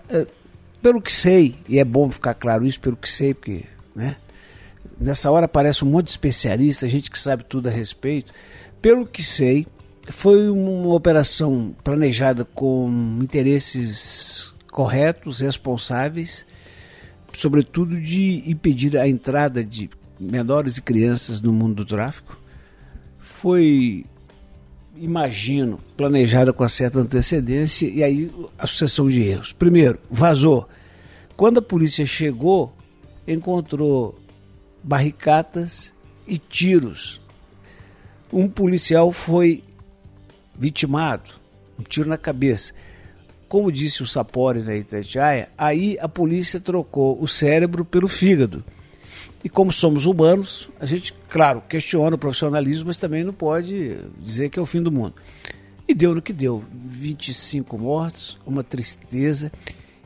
É, 0.09 0.27
pelo 0.81 1.03
que 1.03 1.11
sei, 1.11 1.57
e 1.69 1.79
é 1.79 1.85
bom 1.85 2.11
ficar 2.11 2.35
claro 2.35 2.65
isso, 2.65 2.81
pelo 2.81 2.97
que 2.97 3.09
sei, 3.09 3.35
porque 3.35 3.65
né? 3.95 4.17
Nessa 4.99 5.31
hora 5.31 5.47
aparece 5.47 5.85
um 5.85 5.89
monte 5.89 6.07
de 6.07 6.13
especialista, 6.13 6.89
gente 6.89 7.11
que 7.11 7.19
sabe 7.19 7.45
tudo 7.45 7.69
a 7.69 7.71
respeito. 7.71 8.33
Pelo 8.83 9.07
que 9.07 9.23
sei, 9.23 9.67
foi 10.09 10.49
uma 10.49 10.95
operação 10.95 11.75
planejada 11.83 12.45
com 12.45 13.19
interesses 13.21 14.53
corretos, 14.71 15.41
responsáveis, 15.41 16.47
sobretudo 17.33 18.01
de 18.01 18.43
impedir 18.47 18.97
a 18.97 19.09
entrada 19.09 19.65
de 19.65 19.91
menores 20.19 20.77
e 20.77 20.83
crianças 20.83 21.41
no 21.41 21.53
mundo 21.53 21.77
do 21.77 21.87
tráfico. 21.87 22.39
Foi, 23.19 24.05
imagino, 24.97 25.81
planejada 25.97 26.53
com 26.53 26.67
certa 26.69 27.01
antecedência 27.01 27.87
e 27.87 28.03
aí 28.03 28.31
a 28.59 28.67
sucessão 28.67 29.09
de 29.09 29.23
erros. 29.23 29.53
Primeiro, 29.53 29.99
vazou. 30.11 30.69
Quando 31.37 31.59
a 31.59 31.63
polícia 31.63 32.05
chegou, 32.05 32.75
encontrou 33.33 34.19
barricadas 34.83 35.93
e 36.27 36.39
tiros. 36.39 37.21
Um 38.33 38.49
policial 38.49 39.11
foi 39.13 39.63
vitimado, 40.57 41.31
um 41.79 41.83
tiro 41.83 42.09
na 42.09 42.19
cabeça. 42.19 42.73
Como 43.49 43.73
disse 43.73 44.03
o 44.03 44.07
Sapori 44.07 44.63
na 44.63 44.77
Itatiaia, 44.77 45.49
aí 45.59 45.99
a 46.01 46.09
polícia 46.09 46.61
trocou 46.61 47.21
o 47.21 47.27
cérebro 47.27 47.85
pelo 47.85 48.07
fígado. 48.07 48.65
E 49.43 49.49
como 49.49 49.73
somos 49.73 50.07
humanos, 50.07 50.69
a 50.79 50.87
gente, 50.87 51.15
claro, 51.29 51.63
questiona 51.69 52.15
o 52.15 52.19
profissionalismo, 52.19 52.87
mas 52.87 52.99
também 52.99 53.25
não 53.25 53.33
pode 53.33 53.97
dizer 54.19 54.51
que 54.51 54.59
é 54.59 54.63
o 54.63 54.67
fim 54.67 54.83
do 54.83 54.93
mundo. 54.93 55.15
E 55.89 55.95
deu 55.95 56.15
no 56.15 56.23
que 56.23 56.33
deu: 56.33 56.63
25 56.73 57.77
mortos, 57.79 58.39
uma 58.47 58.63
tristeza. 58.63 59.51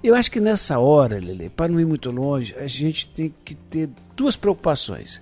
Eu 0.05 0.15
acho 0.15 0.31
que 0.31 0.39
nessa 0.39 0.79
hora, 0.79 1.19
Lele, 1.19 1.49
para 1.49 1.73
não 1.73 1.81
ir 1.81 1.87
muito 1.87 2.11
longe, 2.11 2.55
a 2.59 2.67
gente 2.67 3.09
tem 3.09 3.35
que 3.43 3.55
ter 3.55 3.89
duas 4.15 4.37
preocupações. 4.37 5.19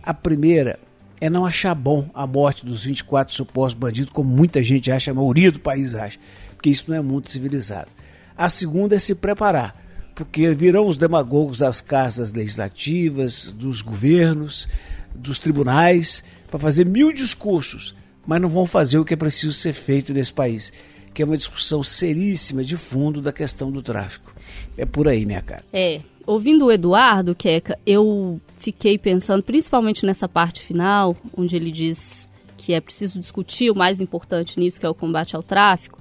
A 0.00 0.14
primeira 0.14 0.78
é 1.20 1.28
não 1.28 1.44
achar 1.44 1.74
bom 1.74 2.08
a 2.14 2.28
morte 2.28 2.64
dos 2.64 2.84
24 2.84 3.34
supostos 3.34 3.74
bandidos, 3.74 4.12
como 4.12 4.30
muita 4.30 4.62
gente 4.62 4.88
acha, 4.88 5.10
a 5.10 5.14
maioria 5.14 5.50
do 5.50 5.58
país 5.58 5.96
acha, 5.96 6.16
porque 6.54 6.70
isso 6.70 6.84
não 6.86 6.96
é 6.96 7.02
muito 7.02 7.28
civilizado. 7.28 7.88
A 8.36 8.48
segunda 8.48 8.94
é 8.94 9.00
se 9.00 9.16
preparar, 9.16 9.74
porque 10.14 10.54
virão 10.54 10.86
os 10.86 10.96
demagogos 10.96 11.58
das 11.58 11.80
casas 11.80 12.32
legislativas, 12.32 13.46
dos 13.46 13.82
governos, 13.82 14.68
dos 15.12 15.40
tribunais, 15.40 16.22
para 16.48 16.60
fazer 16.60 16.86
mil 16.86 17.12
discursos, 17.12 17.96
mas 18.24 18.40
não 18.40 18.48
vão 18.48 18.64
fazer 18.64 18.96
o 19.00 19.04
que 19.04 19.14
é 19.14 19.16
preciso 19.16 19.52
ser 19.52 19.72
feito 19.72 20.14
nesse 20.14 20.32
país 20.32 20.72
que 21.12 21.22
é 21.22 21.24
uma 21.24 21.36
discussão 21.36 21.82
seríssima 21.82 22.62
de 22.62 22.76
fundo 22.76 23.20
da 23.20 23.32
questão 23.32 23.70
do 23.70 23.82
tráfico. 23.82 24.34
É 24.76 24.84
por 24.84 25.08
aí, 25.08 25.26
minha 25.26 25.42
cara. 25.42 25.64
É, 25.72 26.00
ouvindo 26.26 26.66
o 26.66 26.72
Eduardo, 26.72 27.34
Queca, 27.34 27.78
eu 27.84 28.40
fiquei 28.58 28.96
pensando, 28.96 29.42
principalmente 29.42 30.06
nessa 30.06 30.28
parte 30.28 30.60
final, 30.60 31.16
onde 31.36 31.56
ele 31.56 31.70
diz 31.70 32.30
que 32.56 32.74
é 32.74 32.80
preciso 32.80 33.18
discutir 33.18 33.70
o 33.70 33.74
mais 33.74 34.00
importante 34.00 34.58
nisso, 34.60 34.78
que 34.78 34.86
é 34.86 34.88
o 34.88 34.94
combate 34.94 35.34
ao 35.34 35.42
tráfico. 35.42 35.98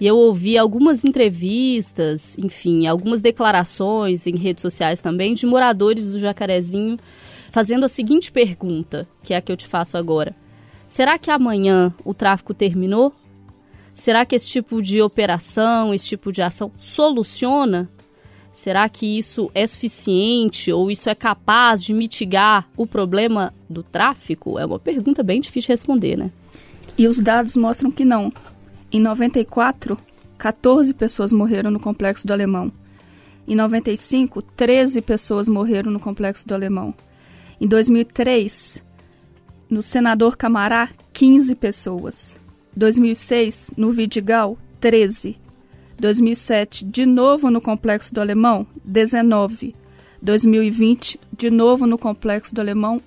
E 0.00 0.06
eu 0.06 0.16
ouvi 0.16 0.56
algumas 0.56 1.04
entrevistas, 1.04 2.36
enfim, 2.38 2.86
algumas 2.86 3.20
declarações 3.20 4.26
em 4.26 4.34
redes 4.34 4.62
sociais 4.62 5.00
também 5.00 5.34
de 5.34 5.46
moradores 5.46 6.10
do 6.10 6.18
Jacarezinho 6.18 6.98
fazendo 7.50 7.84
a 7.84 7.88
seguinte 7.88 8.30
pergunta, 8.32 9.06
que 9.22 9.34
é 9.34 9.36
a 9.36 9.40
que 9.40 9.52
eu 9.52 9.56
te 9.56 9.66
faço 9.66 9.96
agora. 9.96 10.34
Será 10.86 11.18
que 11.18 11.30
amanhã 11.30 11.94
o 12.04 12.14
tráfico 12.14 12.54
terminou? 12.54 13.14
Será 14.00 14.24
que 14.24 14.34
esse 14.34 14.48
tipo 14.48 14.80
de 14.80 15.02
operação, 15.02 15.92
esse 15.92 16.08
tipo 16.08 16.32
de 16.32 16.40
ação 16.40 16.72
soluciona? 16.78 17.86
Será 18.50 18.88
que 18.88 19.18
isso 19.18 19.50
é 19.54 19.66
suficiente 19.66 20.72
ou 20.72 20.90
isso 20.90 21.10
é 21.10 21.14
capaz 21.14 21.84
de 21.84 21.92
mitigar 21.92 22.66
o 22.78 22.86
problema 22.86 23.52
do 23.68 23.82
tráfico? 23.82 24.58
É 24.58 24.64
uma 24.64 24.78
pergunta 24.78 25.22
bem 25.22 25.38
difícil 25.38 25.66
de 25.66 25.72
responder, 25.72 26.16
né? 26.16 26.30
E 26.96 27.06
os 27.06 27.20
dados 27.20 27.56
mostram 27.56 27.90
que 27.90 28.02
não. 28.02 28.32
Em 28.90 28.98
94, 28.98 29.98
14 30.38 30.94
pessoas 30.94 31.30
morreram 31.30 31.70
no 31.70 31.78
complexo 31.78 32.26
do 32.26 32.32
Alemão. 32.32 32.72
Em 33.46 33.54
95, 33.54 34.40
13 34.40 35.02
pessoas 35.02 35.46
morreram 35.46 35.92
no 35.92 36.00
complexo 36.00 36.48
do 36.48 36.54
Alemão. 36.54 36.94
Em 37.60 37.68
2003, 37.68 38.82
no 39.68 39.82
Senador 39.82 40.38
Camará, 40.38 40.88
15 41.12 41.54
pessoas. 41.54 42.39
2006, 42.76 43.72
no 43.76 43.92
Vidigal, 43.92 44.56
13. 44.80 45.36
2007, 45.98 46.84
de 46.84 47.04
novo 47.04 47.50
no 47.50 47.60
Complexo 47.60 48.14
do 48.14 48.20
Alemão, 48.20 48.66
19. 48.84 49.74
2020, 50.22 51.20
de 51.36 51.50
novo 51.50 51.86
no 51.86 51.98
Complexo 51.98 52.54
do 52.54 52.60
Alemão, 52.60 53.00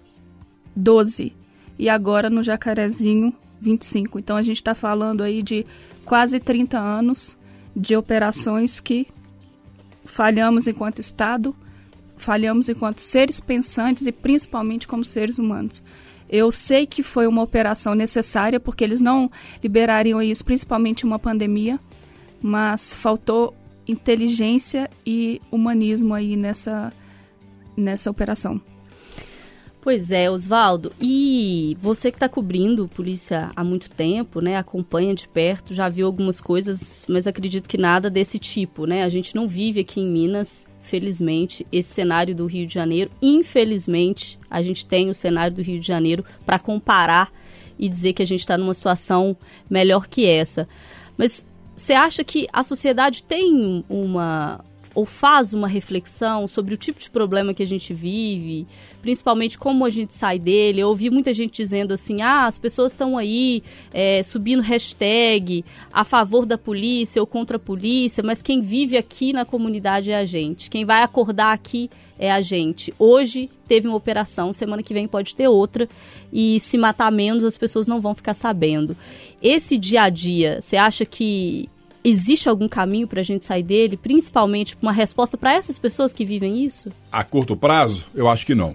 12. 0.75 1.33
E 1.77 1.89
agora 1.89 2.29
no 2.29 2.43
Jacarezinho, 2.43 3.33
25. 3.59 4.19
Então 4.19 4.37
a 4.37 4.41
gente 4.41 4.57
está 4.57 4.75
falando 4.75 5.23
aí 5.23 5.41
de 5.41 5.65
quase 6.05 6.39
30 6.39 6.77
anos 6.77 7.37
de 7.75 7.95
operações 7.95 8.79
que 8.79 9.07
falhamos 10.05 10.67
enquanto 10.67 10.99
Estado, 10.99 11.55
falhamos 12.17 12.69
enquanto 12.69 12.99
seres 12.99 13.39
pensantes 13.39 14.05
e 14.05 14.11
principalmente 14.11 14.87
como 14.87 15.03
seres 15.03 15.39
humanos. 15.39 15.81
Eu 16.33 16.51
sei 16.51 16.87
que 16.87 17.03
foi 17.03 17.27
uma 17.27 17.43
operação 17.43 17.93
necessária, 17.93 18.59
porque 18.59 18.83
eles 18.83 18.99
não 18.99 19.29
liberariam 19.61 20.19
isso, 20.19 20.43
principalmente 20.43 21.05
uma 21.05 21.19
pandemia, 21.19 21.79
mas 22.41 22.91
faltou 22.91 23.53
inteligência 23.87 24.89
e 25.05 25.39
humanismo 25.51 26.11
aí 26.11 26.35
nessa, 26.35 26.91
nessa 27.77 28.09
operação. 28.09 28.59
Pois 29.79 30.11
é, 30.11 30.27
Oswaldo. 30.27 30.91
E 30.99 31.77
você 31.79 32.09
que 32.09 32.15
está 32.15 32.27
cobrindo 32.27 32.87
polícia 32.87 33.51
há 33.55 33.63
muito 33.63 33.87
tempo, 33.91 34.41
né? 34.41 34.57
Acompanha 34.57 35.13
de 35.13 35.27
perto, 35.27 35.71
já 35.71 35.87
viu 35.87 36.07
algumas 36.07 36.41
coisas, 36.41 37.05
mas 37.07 37.27
acredito 37.27 37.69
que 37.69 37.77
nada 37.77 38.09
desse 38.09 38.39
tipo, 38.39 38.87
né? 38.87 39.03
A 39.03 39.09
gente 39.09 39.35
não 39.35 39.47
vive 39.47 39.81
aqui 39.81 40.01
em 40.01 40.07
Minas 40.07 40.65
felizmente, 40.83 41.65
esse 41.71 41.91
cenário 41.91 42.35
do 42.35 42.45
Rio 42.45 42.67
de 42.67 42.73
Janeiro. 42.73 43.09
Infelizmente, 43.21 44.37
a 44.51 44.61
gente 44.61 44.85
tem 44.85 45.09
o 45.09 45.15
cenário 45.15 45.55
do 45.55 45.63
Rio 45.63 45.79
de 45.79 45.87
Janeiro 45.87 46.23
para 46.45 46.59
comparar 46.59 47.31
e 47.79 47.89
dizer 47.89 48.13
que 48.13 48.21
a 48.21 48.25
gente 48.25 48.41
está 48.41 48.57
numa 48.57 48.73
situação 48.73 49.35
melhor 49.67 50.07
que 50.07 50.27
essa. 50.27 50.67
Mas 51.17 51.43
você 51.75 51.93
acha 51.93 52.23
que 52.23 52.47
a 52.53 52.61
sociedade 52.61 53.23
tem 53.23 53.83
uma, 53.89 54.63
ou 54.93 55.05
faz 55.05 55.53
uma 55.53 55.67
reflexão 55.67 56.47
sobre 56.47 56.73
o 56.73 56.77
tipo 56.77 56.99
de 56.99 57.09
problema 57.09 57.53
que 57.53 57.63
a 57.63 57.67
gente 57.67 57.93
vive, 57.93 58.67
principalmente 59.01 59.57
como 59.57 59.85
a 59.85 59.89
gente 59.89 60.13
sai 60.13 60.37
dele. 60.37 60.81
Eu 60.81 60.89
ouvi 60.89 61.09
muita 61.09 61.33
gente 61.33 61.55
dizendo 61.55 61.93
assim: 61.93 62.21
ah, 62.21 62.45
as 62.45 62.57
pessoas 62.57 62.91
estão 62.91 63.17
aí 63.17 63.63
é, 63.93 64.21
subindo 64.23 64.61
hashtag 64.61 65.65
a 65.91 66.03
favor 66.03 66.45
da 66.45 66.57
polícia 66.57 67.21
ou 67.21 67.27
contra 67.27 67.57
a 67.57 67.59
polícia, 67.59 68.23
mas 68.23 68.41
quem 68.41 68.61
vive 68.61 68.97
aqui 68.97 69.33
na 69.33 69.45
comunidade 69.45 70.11
é 70.11 70.17
a 70.17 70.25
gente. 70.25 70.69
Quem 70.69 70.85
vai 70.85 71.01
acordar 71.01 71.53
aqui 71.53 71.89
é 72.17 72.31
a 72.31 72.41
gente. 72.41 72.93
Hoje 72.99 73.49
teve 73.67 73.87
uma 73.87 73.97
operação, 73.97 74.53
semana 74.53 74.83
que 74.83 74.93
vem 74.93 75.07
pode 75.07 75.35
ter 75.35 75.47
outra, 75.47 75.89
e 76.31 76.59
se 76.59 76.77
matar 76.77 77.11
menos 77.11 77.43
as 77.43 77.57
pessoas 77.57 77.87
não 77.87 77.99
vão 77.99 78.13
ficar 78.13 78.33
sabendo. 78.33 78.95
Esse 79.41 79.77
dia 79.77 80.03
a 80.03 80.09
dia, 80.09 80.61
você 80.61 80.77
acha 80.77 81.05
que 81.05 81.67
existe 82.03 82.49
algum 82.49 82.67
caminho 82.67 83.07
para 83.07 83.21
a 83.21 83.23
gente 83.23 83.45
sair 83.45 83.63
dele, 83.63 83.97
principalmente 83.97 84.77
uma 84.81 84.91
resposta 84.91 85.37
para 85.37 85.53
essas 85.53 85.77
pessoas 85.77 86.11
que 86.11 86.25
vivem 86.25 86.63
isso? 86.63 86.89
A 87.11 87.23
curto 87.23 87.55
prazo, 87.55 88.07
eu 88.13 88.27
acho 88.27 88.45
que 88.45 88.53
não. 88.53 88.73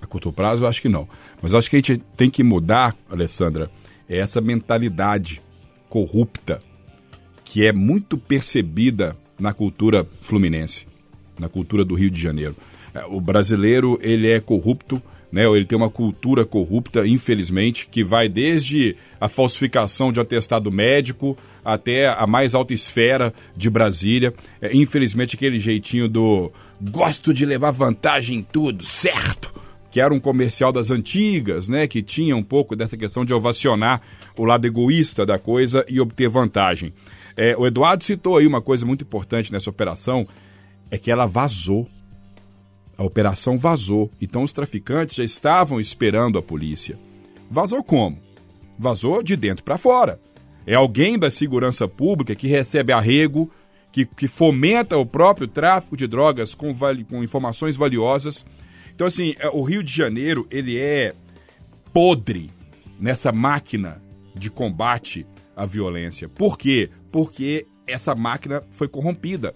A 0.00 0.06
curto 0.06 0.32
prazo, 0.32 0.64
eu 0.64 0.68
acho 0.68 0.82
que 0.82 0.88
não. 0.88 1.08
Mas 1.42 1.54
acho 1.54 1.70
que 1.70 1.76
a 1.76 1.78
gente 1.78 1.98
tem 2.16 2.30
que 2.30 2.42
mudar, 2.42 2.96
Alessandra, 3.10 3.70
essa 4.08 4.40
mentalidade 4.40 5.40
corrupta 5.88 6.62
que 7.44 7.66
é 7.66 7.72
muito 7.72 8.16
percebida 8.16 9.16
na 9.38 9.52
cultura 9.52 10.06
fluminense, 10.20 10.86
na 11.38 11.48
cultura 11.48 11.84
do 11.84 11.94
Rio 11.94 12.10
de 12.10 12.20
Janeiro. 12.20 12.56
É, 12.94 13.04
O 13.06 13.20
brasileiro, 13.20 13.98
ele 14.00 14.30
é 14.30 14.38
corrupto, 14.38 15.02
né? 15.32 15.44
Ele 15.44 15.64
tem 15.64 15.76
uma 15.76 15.90
cultura 15.90 16.44
corrupta, 16.44 17.06
infelizmente, 17.06 17.86
que 17.86 18.02
vai 18.02 18.28
desde 18.28 18.96
a 19.20 19.28
falsificação 19.28 20.12
de 20.12 20.20
atestado 20.20 20.70
médico 20.70 21.36
até 21.64 22.08
a 22.08 22.26
mais 22.26 22.54
alta 22.54 22.74
esfera 22.74 23.32
de 23.56 23.70
Brasília. 23.70 24.34
É, 24.60 24.74
infelizmente, 24.74 25.36
aquele 25.36 25.58
jeitinho 25.58 26.08
do 26.08 26.50
gosto 26.80 27.32
de 27.32 27.44
levar 27.44 27.70
vantagem 27.70 28.38
em 28.38 28.42
tudo, 28.42 28.84
certo? 28.84 29.60
que 29.90 30.00
era 30.00 30.14
um 30.14 30.20
comercial 30.20 30.72
das 30.72 30.90
antigas, 30.90 31.68
né, 31.68 31.86
que 31.88 32.00
tinha 32.00 32.36
um 32.36 32.42
pouco 32.42 32.76
dessa 32.76 32.96
questão 32.96 33.24
de 33.24 33.34
ovacionar 33.34 34.00
o 34.38 34.44
lado 34.44 34.64
egoísta 34.64 35.26
da 35.26 35.36
coisa 35.38 35.84
e 35.88 36.00
obter 36.00 36.28
vantagem. 36.28 36.92
É, 37.36 37.56
o 37.56 37.66
Eduardo 37.66 38.04
citou 38.04 38.36
aí 38.36 38.46
uma 38.46 38.62
coisa 38.62 38.86
muito 38.86 39.02
importante 39.02 39.52
nessa 39.52 39.68
operação, 39.68 40.26
é 40.90 40.98
que 40.98 41.10
ela 41.10 41.26
vazou. 41.26 41.88
A 43.00 43.02
operação 43.02 43.56
vazou. 43.56 44.10
Então 44.20 44.42
os 44.42 44.52
traficantes 44.52 45.16
já 45.16 45.24
estavam 45.24 45.80
esperando 45.80 46.38
a 46.38 46.42
polícia. 46.42 46.98
Vazou 47.50 47.82
como? 47.82 48.18
Vazou 48.78 49.22
de 49.22 49.36
dentro 49.36 49.64
para 49.64 49.78
fora. 49.78 50.20
É 50.66 50.74
alguém 50.74 51.18
da 51.18 51.30
segurança 51.30 51.88
pública 51.88 52.34
que 52.34 52.46
recebe 52.46 52.92
arrego, 52.92 53.50
que, 53.90 54.04
que 54.04 54.28
fomenta 54.28 54.98
o 54.98 55.06
próprio 55.06 55.48
tráfico 55.48 55.96
de 55.96 56.06
drogas 56.06 56.52
com, 56.54 56.74
com 57.08 57.24
informações 57.24 57.74
valiosas. 57.74 58.44
Então, 58.94 59.06
assim, 59.06 59.34
é, 59.38 59.48
o 59.48 59.62
Rio 59.62 59.82
de 59.82 59.90
Janeiro, 59.90 60.46
ele 60.50 60.76
é 60.76 61.14
podre 61.94 62.50
nessa 63.00 63.32
máquina 63.32 64.02
de 64.34 64.50
combate 64.50 65.26
à 65.56 65.64
violência. 65.64 66.28
Por 66.28 66.58
quê? 66.58 66.90
Porque 67.10 67.66
essa 67.86 68.14
máquina 68.14 68.62
foi 68.68 68.88
corrompida 68.88 69.54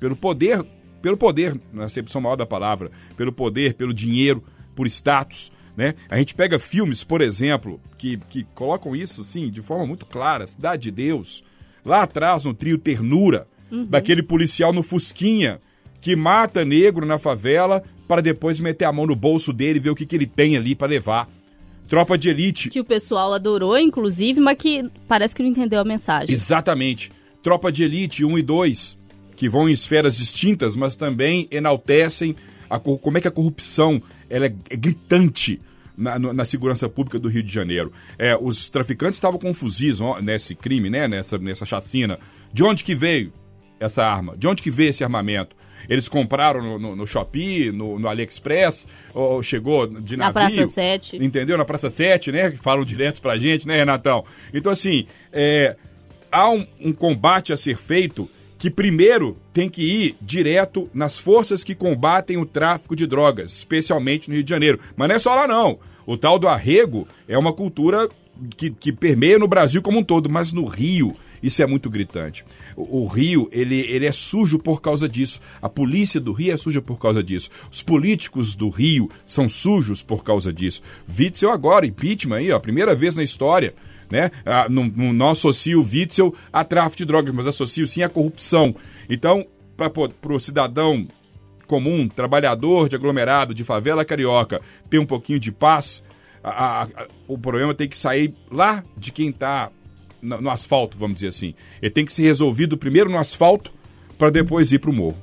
pelo 0.00 0.16
poder, 0.16 0.66
pelo 1.04 1.18
poder, 1.18 1.54
na 1.70 1.84
acepção 1.84 2.18
maior 2.18 2.34
da 2.34 2.46
palavra, 2.46 2.90
pelo 3.14 3.30
poder, 3.30 3.74
pelo 3.74 3.92
dinheiro, 3.92 4.42
por 4.74 4.86
status, 4.86 5.52
né? 5.76 5.96
A 6.08 6.16
gente 6.16 6.34
pega 6.34 6.58
filmes, 6.58 7.04
por 7.04 7.20
exemplo, 7.20 7.78
que, 7.98 8.16
que 8.30 8.46
colocam 8.54 8.96
isso, 8.96 9.20
assim, 9.20 9.50
de 9.50 9.60
forma 9.60 9.84
muito 9.84 10.06
clara, 10.06 10.46
Cidade 10.46 10.84
de 10.84 10.90
Deus, 10.90 11.44
lá 11.84 12.04
atrás 12.04 12.46
no 12.46 12.54
trio 12.54 12.78
Ternura, 12.78 13.46
daquele 13.90 14.22
policial 14.22 14.72
no 14.72 14.82
Fusquinha, 14.82 15.60
que 16.00 16.16
mata 16.16 16.64
negro 16.64 17.04
na 17.04 17.18
favela 17.18 17.84
para 18.08 18.22
depois 18.22 18.58
meter 18.58 18.86
a 18.86 18.92
mão 18.92 19.06
no 19.06 19.14
bolso 19.14 19.52
dele 19.52 19.78
e 19.78 19.82
ver 19.82 19.90
o 19.90 19.94
que, 19.94 20.06
que 20.06 20.16
ele 20.16 20.26
tem 20.26 20.56
ali 20.56 20.74
para 20.74 20.88
levar. 20.88 21.28
Tropa 21.86 22.16
de 22.16 22.30
elite, 22.30 22.70
Que 22.70 22.80
o 22.80 22.84
pessoal 22.84 23.34
adorou, 23.34 23.76
inclusive, 23.78 24.40
mas 24.40 24.56
que 24.56 24.88
parece 25.06 25.34
que 25.34 25.42
não 25.42 25.50
entendeu 25.50 25.80
a 25.80 25.84
mensagem. 25.84 26.34
Exatamente. 26.34 27.10
Tropa 27.42 27.70
de 27.70 27.84
Elite 27.84 28.24
1 28.24 28.38
e 28.38 28.42
2, 28.42 29.03
que 29.36 29.48
vão 29.48 29.68
em 29.68 29.72
esferas 29.72 30.16
distintas, 30.16 30.76
mas 30.76 30.96
também 30.96 31.48
enaltecem 31.50 32.36
a, 32.68 32.78
como 32.78 33.18
é 33.18 33.20
que 33.20 33.28
a 33.28 33.30
corrupção 33.30 34.02
ela 34.28 34.46
é, 34.46 34.54
é 34.70 34.76
gritante 34.76 35.60
na, 35.96 36.18
na 36.18 36.44
segurança 36.44 36.88
pública 36.88 37.18
do 37.18 37.28
Rio 37.28 37.42
de 37.42 37.52
Janeiro. 37.52 37.92
É, 38.18 38.36
os 38.36 38.68
traficantes 38.68 39.16
estavam 39.16 39.38
confusos 39.38 40.00
ó, 40.00 40.20
nesse 40.20 40.54
crime, 40.54 40.90
né, 40.90 41.06
nessa, 41.06 41.38
nessa 41.38 41.64
chacina. 41.64 42.18
De 42.52 42.64
onde 42.64 42.84
que 42.84 42.94
veio 42.94 43.32
essa 43.78 44.04
arma? 44.04 44.36
De 44.36 44.46
onde 44.46 44.62
que 44.62 44.70
veio 44.70 44.90
esse 44.90 45.04
armamento? 45.04 45.56
Eles 45.88 46.08
compraram 46.08 46.62
no, 46.62 46.78
no, 46.78 46.96
no 46.96 47.06
Shopee, 47.06 47.70
no, 47.70 47.98
no 47.98 48.08
AliExpress, 48.08 48.86
ou 49.12 49.42
chegou 49.42 49.86
de 49.86 50.16
Na 50.16 50.32
navio? 50.32 50.56
Praça 50.56 50.66
7. 50.66 51.22
Entendeu? 51.22 51.58
Na 51.58 51.64
Praça 51.64 51.90
7, 51.90 52.32
né? 52.32 52.50
Que 52.50 52.56
falam 52.56 52.84
direto 52.84 53.20
pra 53.20 53.36
gente, 53.36 53.66
né, 53.68 53.76
Renatão? 53.76 54.24
Então, 54.52 54.72
assim, 54.72 55.06
é, 55.30 55.76
há 56.32 56.48
um, 56.50 56.66
um 56.80 56.92
combate 56.92 57.52
a 57.52 57.56
ser 57.56 57.76
feito 57.76 58.28
que 58.58 58.70
primeiro 58.70 59.36
tem 59.52 59.68
que 59.68 59.82
ir 59.82 60.16
direto 60.20 60.88
nas 60.94 61.18
forças 61.18 61.64
que 61.64 61.74
combatem 61.74 62.36
o 62.36 62.46
tráfico 62.46 62.96
de 62.96 63.06
drogas, 63.06 63.52
especialmente 63.52 64.28
no 64.28 64.34
Rio 64.34 64.44
de 64.44 64.50
Janeiro. 64.50 64.80
Mas 64.96 65.08
não 65.08 65.14
é 65.16 65.18
só 65.18 65.34
lá, 65.34 65.46
não. 65.46 65.78
O 66.06 66.16
tal 66.16 66.38
do 66.38 66.48
arrego 66.48 67.06
é 67.28 67.36
uma 67.36 67.52
cultura 67.52 68.08
que, 68.56 68.70
que 68.70 68.92
permeia 68.92 69.38
no 69.38 69.48
Brasil 69.48 69.80
como 69.82 70.00
um 70.00 70.04
todo, 70.04 70.28
mas 70.28 70.52
no 70.52 70.64
Rio 70.66 71.14
isso 71.44 71.62
é 71.62 71.66
muito 71.66 71.90
gritante. 71.90 72.42
O, 72.74 73.02
o 73.02 73.06
Rio, 73.06 73.50
ele, 73.52 73.80
ele 73.80 74.06
é 74.06 74.12
sujo 74.12 74.58
por 74.58 74.80
causa 74.80 75.06
disso. 75.06 75.42
A 75.60 75.68
polícia 75.68 76.18
do 76.18 76.32
Rio 76.32 76.54
é 76.54 76.56
suja 76.56 76.80
por 76.80 76.98
causa 76.98 77.22
disso. 77.22 77.50
Os 77.70 77.82
políticos 77.82 78.54
do 78.54 78.70
Rio 78.70 79.10
são 79.26 79.46
sujos 79.46 80.02
por 80.02 80.24
causa 80.24 80.50
disso. 80.50 80.82
Witzel 81.06 81.50
agora, 81.50 81.84
impeachment 81.84 82.36
aí, 82.36 82.50
ó, 82.50 82.58
primeira 82.58 82.94
vez 82.94 83.14
na 83.14 83.22
história. 83.22 83.74
Né? 84.10 84.30
Ah, 84.44 84.66
não, 84.68 84.84
não 84.94 85.12
não 85.12 85.30
associo 85.30 85.80
o 85.80 85.84
Witzel 85.84 86.34
a 86.52 86.64
tráfico 86.64 86.98
de 86.98 87.04
drogas, 87.04 87.34
mas 87.34 87.46
associo 87.46 87.86
sim 87.86 88.02
a 88.02 88.08
corrupção. 88.08 88.74
Então, 89.08 89.46
para 89.76 90.32
o 90.34 90.38
cidadão 90.40 91.06
comum, 91.66 92.06
trabalhador 92.08 92.88
de 92.88 92.96
aglomerado, 92.96 93.54
de 93.54 93.64
favela 93.64 94.04
carioca, 94.04 94.60
ter 94.90 94.98
um 94.98 95.06
pouquinho 95.06 95.40
de 95.40 95.50
paz, 95.50 96.02
a- 96.42 96.50
a- 96.50 96.82
a- 96.84 97.06
o 97.26 97.38
problema 97.38 97.74
tem 97.74 97.88
que 97.88 97.96
sair 97.96 98.34
lá 98.50 98.84
de 98.96 99.10
quem 99.10 99.30
está 99.30 99.70
no, 100.20 100.40
no 100.42 100.50
asfalto, 100.50 100.96
vamos 100.98 101.14
dizer 101.14 101.28
assim. 101.28 101.54
Ele 101.80 101.90
tem 101.90 102.04
que 102.04 102.12
ser 102.12 102.22
resolvido 102.22 102.76
primeiro 102.76 103.10
no 103.10 103.18
asfalto 103.18 103.72
para 104.18 104.30
depois 104.30 104.70
ir 104.72 104.78
para 104.78 104.90
o 104.90 104.94
morro. 104.94 105.16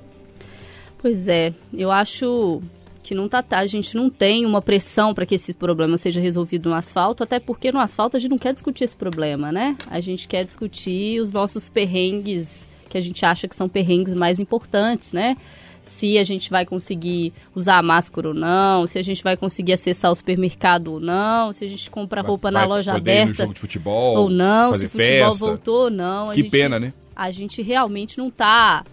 Pois 0.97 1.27
é, 1.27 1.53
eu 1.73 1.91
acho 1.91 2.61
que 3.03 3.15
não 3.15 3.27
tá, 3.27 3.41
tá, 3.41 3.59
a 3.59 3.65
gente 3.65 3.95
não 3.95 4.09
tem 4.09 4.45
uma 4.45 4.61
pressão 4.61 5.13
para 5.13 5.25
que 5.25 5.35
esse 5.35 5.53
problema 5.53 5.97
seja 5.97 6.19
resolvido 6.21 6.69
no 6.69 6.75
asfalto, 6.75 7.23
até 7.23 7.39
porque 7.39 7.71
no 7.71 7.79
asfalto 7.79 8.15
a 8.15 8.19
gente 8.19 8.31
não 8.31 8.37
quer 8.37 8.53
discutir 8.53 8.83
esse 8.83 8.95
problema, 8.95 9.51
né? 9.51 9.75
A 9.89 9.99
gente 9.99 10.27
quer 10.27 10.45
discutir 10.45 11.19
os 11.19 11.31
nossos 11.33 11.67
perrengues, 11.69 12.69
que 12.89 12.97
a 12.97 13.01
gente 13.01 13.25
acha 13.25 13.47
que 13.47 13.55
são 13.55 13.67
perrengues 13.69 14.13
mais 14.13 14.39
importantes, 14.39 15.13
né? 15.13 15.35
Se 15.81 16.19
a 16.19 16.23
gente 16.23 16.51
vai 16.51 16.63
conseguir 16.63 17.33
usar 17.55 17.79
a 17.79 17.81
máscara 17.81 18.27
ou 18.27 18.33
não, 18.35 18.85
se 18.85 18.99
a 18.99 19.01
gente 19.01 19.23
vai 19.23 19.35
conseguir 19.35 19.73
acessar 19.73 20.11
o 20.11 20.15
supermercado 20.15 20.89
ou 20.93 20.99
não, 20.99 21.51
se 21.51 21.65
a 21.65 21.67
gente 21.67 21.89
compra 21.89 22.21
roupa 22.21 22.51
na 22.51 22.59
Vai 22.59 22.67
loja 22.67 22.93
poder 22.93 23.11
ir 23.11 23.15
no 23.15 23.21
aberta 23.23 23.41
jogo 23.43 23.53
de 23.55 23.59
futebol, 23.59 24.15
ou 24.17 24.29
não, 24.29 24.73
se 24.73 24.85
o 24.85 24.89
futebol 24.89 25.31
festa. 25.31 25.39
voltou 25.45 25.83
ou 25.85 25.89
não. 25.89 26.29
Que 26.31 26.41
gente- 26.41 26.51
pena, 26.51 26.79
né? 26.79 26.93
a 27.15 27.31
gente 27.31 27.61
realmente 27.63 28.17
não 28.19 28.27
está 28.27 28.83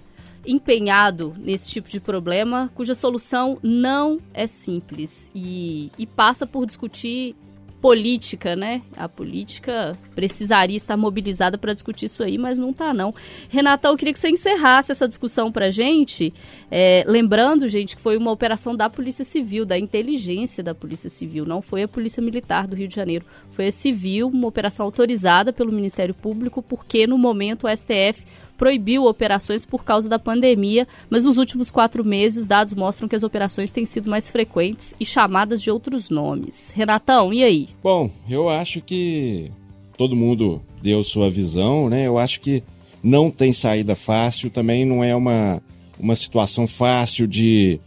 empenhado 0.49 1.35
nesse 1.39 1.71
tipo 1.71 1.89
de 1.89 2.01
problema, 2.01 2.71
cuja 2.75 2.95
solução 2.95 3.59
não 3.63 4.19
é 4.33 4.47
simples 4.47 5.31
e, 5.35 5.93
e 5.99 6.07
passa 6.07 6.47
por 6.47 6.65
discutir 6.67 7.37
política, 7.81 8.57
né? 8.57 8.83
A 8.97 9.09
política 9.09 9.97
precisaria 10.15 10.77
estar 10.77 10.97
mobilizada 10.97 11.57
para 11.57 11.73
discutir 11.73 12.07
isso 12.07 12.23
aí, 12.23 12.37
mas 12.37 12.59
não 12.59 12.73
tá 12.73 12.93
não. 12.93 13.15
Renata, 13.49 13.89
eu 13.89 13.97
queria 13.97 14.13
que 14.13 14.19
você 14.19 14.31
encerrasse 14.31 14.91
essa 14.91 15.07
discussão 15.07 15.53
pra 15.53 15.71
gente, 15.71 16.33
é, 16.71 17.05
lembrando, 17.07 17.69
gente, 17.69 17.95
que 17.95 18.03
foi 18.03 18.17
uma 18.17 18.33
operação 18.33 18.75
da 18.75 18.91
Polícia 18.91 19.25
Civil, 19.25 19.65
da 19.65 19.79
inteligência 19.79 20.63
da 20.63 20.75
Polícia 20.75 21.09
Civil, 21.09 21.47
não 21.47 21.63
foi 21.63 21.85
a 21.85 21.89
Polícia 21.89 22.23
Militar 22.23 22.67
do 22.67 22.75
Rio 22.75 22.89
de 22.89 22.97
Janeiro, 22.97 23.25
foi 23.51 23.69
a 23.69 23.73
Civil, 23.73 24.29
uma 24.29 24.49
operação 24.49 24.85
autorizada 24.85 25.53
pelo 25.53 25.73
Ministério 25.73 26.15
Público, 26.15 26.61
porque 26.61 27.07
no 27.07 27.17
momento 27.17 27.67
o 27.67 27.77
STF 27.77 28.25
proibiu 28.59 29.05
operações 29.05 29.65
por 29.65 29.85
causa 29.85 30.09
da 30.09 30.19
pandemia, 30.19 30.87
mas 31.09 31.25
nos 31.25 31.39
últimos 31.39 31.71
quatro 31.71 32.05
meses 32.05 32.41
os 32.43 32.47
dados 32.47 32.75
mostram 32.75 33.09
que 33.09 33.15
as 33.15 33.23
operações 33.23 33.71
têm 33.71 33.87
sido 33.87 34.11
mais 34.11 34.29
frequentes 34.29 34.95
e 34.99 35.07
chamadas 35.07 35.63
de 35.63 35.71
outros 35.71 36.11
nomes. 36.11 36.73
Renatão, 36.73 37.33
e 37.33 37.45
aí? 37.45 37.69
Bom, 37.83 38.11
eu 38.29 38.49
acho 38.49 38.83
que 38.83 39.51
todo 39.97 40.17
mundo 40.17 40.61
deu 40.83 41.03
sua 41.05 41.31
visão, 41.31 41.89
né? 41.89 42.07
Eu 42.07 42.19
acho 42.19 42.41
que 42.41 42.63
não 43.03 43.31
tem 43.31 43.53
saída 43.53 43.95
fácil, 43.95 44.51
também 44.51 44.85
não 44.85 45.05
é 45.05 45.15
uma, 45.15 45.63
uma 45.99 46.17
situação 46.17 46.67
fácil 46.67 47.29
de, 47.29 47.81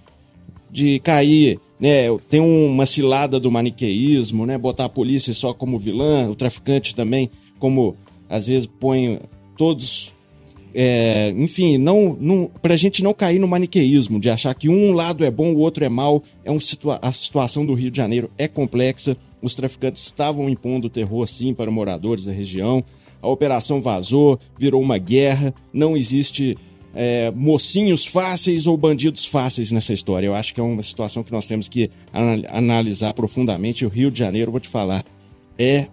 de 0.71 0.99
cair, 0.99 1.59
né? 1.77 2.05
Tem 2.29 2.39
uma 2.39 2.85
cilada 2.85 3.39
do 3.41 3.51
maniqueísmo, 3.51 4.45
né? 4.45 4.57
Botar 4.57 4.85
a 4.85 4.89
polícia 4.89 5.33
só 5.33 5.53
como 5.53 5.77
vilã, 5.77 6.29
o 6.29 6.35
traficante 6.35 6.95
também, 6.95 7.29
como 7.59 7.97
às 8.29 8.47
vezes 8.47 8.65
põe 8.65 9.19
todos 9.57 10.13
é, 10.73 11.33
enfim, 11.35 11.77
não, 11.77 12.15
não, 12.19 12.51
gente 12.75 13.03
não 13.03 13.13
cair 13.13 13.39
no 13.39 13.47
maniqueísmo, 13.47 14.19
de 14.19 14.29
achar 14.29 14.53
que 14.53 14.69
um 14.69 14.93
lado 14.93 15.23
é 15.23 15.31
bom, 15.31 15.53
o 15.53 15.59
outro 15.59 15.83
é 15.83 15.89
mal, 15.89 16.23
é 16.43 16.51
um 16.51 16.59
situa 16.59 16.99
a 17.01 17.11
situação 17.11 17.65
do 17.65 17.73
Rio 17.73 17.91
de 17.91 17.97
Janeiro 17.97 18.29
é 18.37 18.47
complexa, 18.47 19.17
os 19.41 19.55
traficantes 19.55 20.03
estavam 20.03 20.49
impondo 20.49 20.89
terror 20.89 21.27
sim 21.27 21.53
para 21.53 21.71
moradores 21.71 22.25
da 22.25 22.31
região, 22.31 22.83
a 23.21 23.27
operação 23.27 23.81
vazou, 23.81 24.39
virou 24.57 24.81
uma 24.81 24.97
guerra, 24.97 25.53
não 25.73 25.95
existe 25.95 26.57
é, 26.93 27.31
mocinhos 27.31 28.05
fáceis 28.05 28.67
ou 28.67 28.75
bandidos 28.75 29.25
fáceis 29.25 29.71
nessa 29.71 29.93
história. 29.93 30.27
Eu 30.27 30.35
acho 30.35 30.53
que 30.53 30.59
é 30.59 30.63
uma 30.63 30.81
situação 30.81 31.23
que 31.23 31.31
nós 31.31 31.47
temos 31.47 31.67
que 31.67 31.89
ana- 32.11 32.47
analisar 32.49 33.13
profundamente. 33.13 33.85
O 33.85 33.89
Rio 33.89 34.09
de 34.11 34.19
Janeiro, 34.19 34.51
vou 34.51 34.59
te 34.59 34.67
falar, 34.67 35.05
é 35.57 35.87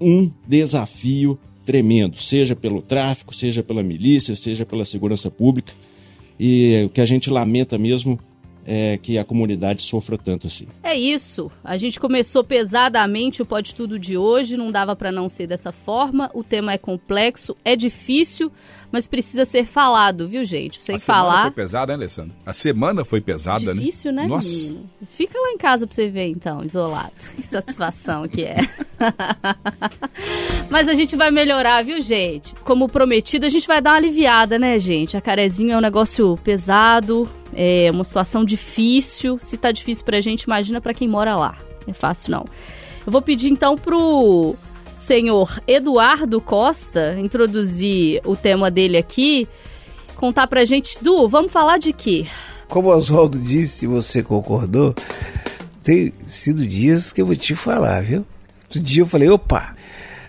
um 0.00 0.30
desafio 0.46 1.38
tremendo, 1.64 2.18
seja 2.18 2.54
pelo 2.54 2.82
tráfico, 2.82 3.34
seja 3.34 3.62
pela 3.62 3.82
milícia, 3.82 4.34
seja 4.34 4.66
pela 4.66 4.84
segurança 4.84 5.30
pública. 5.30 5.72
E 6.38 6.84
o 6.86 6.88
que 6.88 7.00
a 7.00 7.06
gente 7.06 7.30
lamenta 7.30 7.78
mesmo 7.78 8.18
é 8.66 8.96
que 8.96 9.18
a 9.18 9.24
comunidade 9.24 9.82
sofra 9.82 10.16
tanto 10.16 10.46
assim. 10.46 10.66
É 10.82 10.96
isso. 10.96 11.50
A 11.62 11.76
gente 11.76 12.00
começou 12.00 12.42
pesadamente 12.42 13.42
o 13.42 13.46
Pode 13.46 13.74
Tudo 13.74 13.98
de 13.98 14.16
hoje, 14.16 14.56
não 14.56 14.70
dava 14.70 14.96
para 14.96 15.12
não 15.12 15.28
ser 15.28 15.46
dessa 15.46 15.70
forma. 15.70 16.30
O 16.34 16.42
tema 16.42 16.72
é 16.72 16.78
complexo, 16.78 17.54
é 17.64 17.76
difícil, 17.76 18.50
mas 18.94 19.08
precisa 19.08 19.44
ser 19.44 19.66
falado, 19.66 20.28
viu, 20.28 20.44
gente? 20.44 20.78
Pra 20.78 20.82
A 20.82 20.84
vocês 20.84 21.02
semana 21.02 21.22
falar. 21.24 21.42
foi 21.42 21.50
pesada, 21.50 21.86
né, 21.88 21.94
Alessandro? 21.94 22.32
A 22.46 22.52
semana 22.52 23.04
foi 23.04 23.20
pesada, 23.20 23.74
Difícil, 23.74 24.12
né, 24.12 24.24
Nossa. 24.28 24.48
menino? 24.48 24.88
Fica 25.08 25.36
lá 25.36 25.50
em 25.50 25.58
casa 25.58 25.84
pra 25.84 25.92
você 25.96 26.08
ver, 26.08 26.28
então, 26.28 26.62
isolado. 26.64 27.10
Que 27.34 27.42
satisfação 27.44 28.28
que 28.28 28.42
é. 28.44 28.58
Mas 30.70 30.88
a 30.88 30.94
gente 30.94 31.16
vai 31.16 31.32
melhorar, 31.32 31.82
viu, 31.82 32.00
gente? 32.00 32.54
Como 32.62 32.88
prometido, 32.88 33.46
a 33.46 33.48
gente 33.48 33.66
vai 33.66 33.82
dar 33.82 33.90
uma 33.90 33.96
aliviada, 33.96 34.60
né, 34.60 34.78
gente? 34.78 35.16
A 35.16 35.20
carezinho 35.20 35.72
é 35.72 35.76
um 35.76 35.80
negócio 35.80 36.38
pesado, 36.44 37.28
é 37.52 37.90
uma 37.90 38.04
situação 38.04 38.44
difícil. 38.44 39.40
Se 39.42 39.56
tá 39.58 39.72
difícil 39.72 40.04
pra 40.04 40.20
gente, 40.20 40.42
imagina 40.44 40.80
pra 40.80 40.94
quem 40.94 41.08
mora 41.08 41.34
lá. 41.34 41.58
Não 41.84 41.90
é 41.90 41.94
fácil, 41.94 42.30
não. 42.30 42.44
Eu 43.04 43.10
vou 43.12 43.20
pedir, 43.20 43.50
então, 43.50 43.76
pro 43.76 44.54
senhor 44.94 45.60
Eduardo 45.66 46.40
Costa 46.40 47.16
introduzir 47.18 48.20
o 48.24 48.36
tema 48.36 48.70
dele 48.70 48.96
aqui, 48.96 49.48
contar 50.16 50.46
pra 50.46 50.64
gente. 50.64 51.02
Du, 51.02 51.28
vamos 51.28 51.52
falar 51.52 51.78
de 51.78 51.92
quê? 51.92 52.26
Como 52.68 52.88
o 52.88 52.96
Oswaldo 52.96 53.38
disse, 53.38 53.86
você 53.86 54.22
concordou, 54.22 54.94
tem 55.82 56.12
sido 56.26 56.66
dias 56.66 57.12
que 57.12 57.20
eu 57.20 57.26
vou 57.26 57.36
te 57.36 57.54
falar, 57.54 58.02
viu? 58.02 58.24
Outro 58.62 58.80
dia 58.80 59.02
eu 59.02 59.06
falei, 59.06 59.28
opa, 59.28 59.76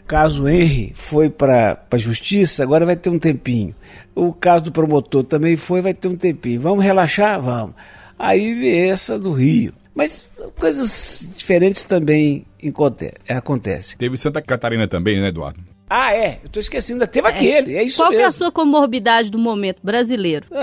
caso 0.06 0.48
Henry 0.48 0.92
foi 0.94 1.30
para 1.30 1.82
a 1.90 1.98
justiça, 1.98 2.62
agora 2.62 2.86
vai 2.86 2.96
ter 2.96 3.10
um 3.10 3.20
tempinho. 3.20 3.74
O 4.14 4.34
caso 4.34 4.66
do 4.66 4.72
promotor 4.72 5.24
também 5.24 5.56
foi, 5.56 5.82
vai 5.82 5.94
ter 5.94 6.08
um 6.08 6.16
tempinho. 6.16 6.62
Vamos 6.62 6.84
relaxar? 6.84 7.42
Vamos. 7.42 7.76
Aí 8.18 8.54
veio 8.54 8.92
essa 8.92 9.18
do 9.18 9.32
Rio. 9.32 9.74
Mas 9.94 10.28
coisas 10.60 11.28
diferentes 11.36 11.84
também 11.84 12.46
enconte- 12.68 13.14
acontecem. 13.30 13.98
Teve 13.98 14.18
Santa 14.18 14.42
Catarina 14.42 14.88
também, 14.88 15.20
né, 15.22 15.28
Eduardo? 15.30 15.60
Ah, 15.90 16.14
é, 16.16 16.40
eu 16.44 16.50
tô 16.50 16.60
esquecendo, 16.60 16.96
ainda 17.04 17.08
teve 17.08 17.28
aquele, 17.28 17.76
é 17.76 17.84
isso 17.84 17.98
Qual 17.98 18.10
que 18.10 18.16
mesmo. 18.16 18.26
é 18.26 18.30
a 18.30 18.32
sua 18.32 18.52
comorbidade 18.52 19.30
do 19.30 19.38
momento 19.38 19.78
brasileiro? 19.84 20.48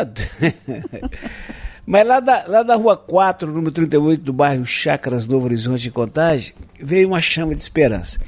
Mas 1.86 2.06
lá 2.06 2.20
da, 2.20 2.44
lá 2.46 2.62
da 2.62 2.74
rua 2.76 2.96
4, 2.96 3.50
número 3.50 3.72
38, 3.72 4.22
do 4.22 4.32
bairro 4.32 4.64
Chácaras 4.64 5.26
Novo 5.26 5.46
Horizonte 5.46 5.82
de 5.82 5.90
Contagem, 5.90 6.54
veio 6.78 7.08
uma 7.08 7.20
chama 7.20 7.54
de 7.54 7.62
esperança. 7.62 8.20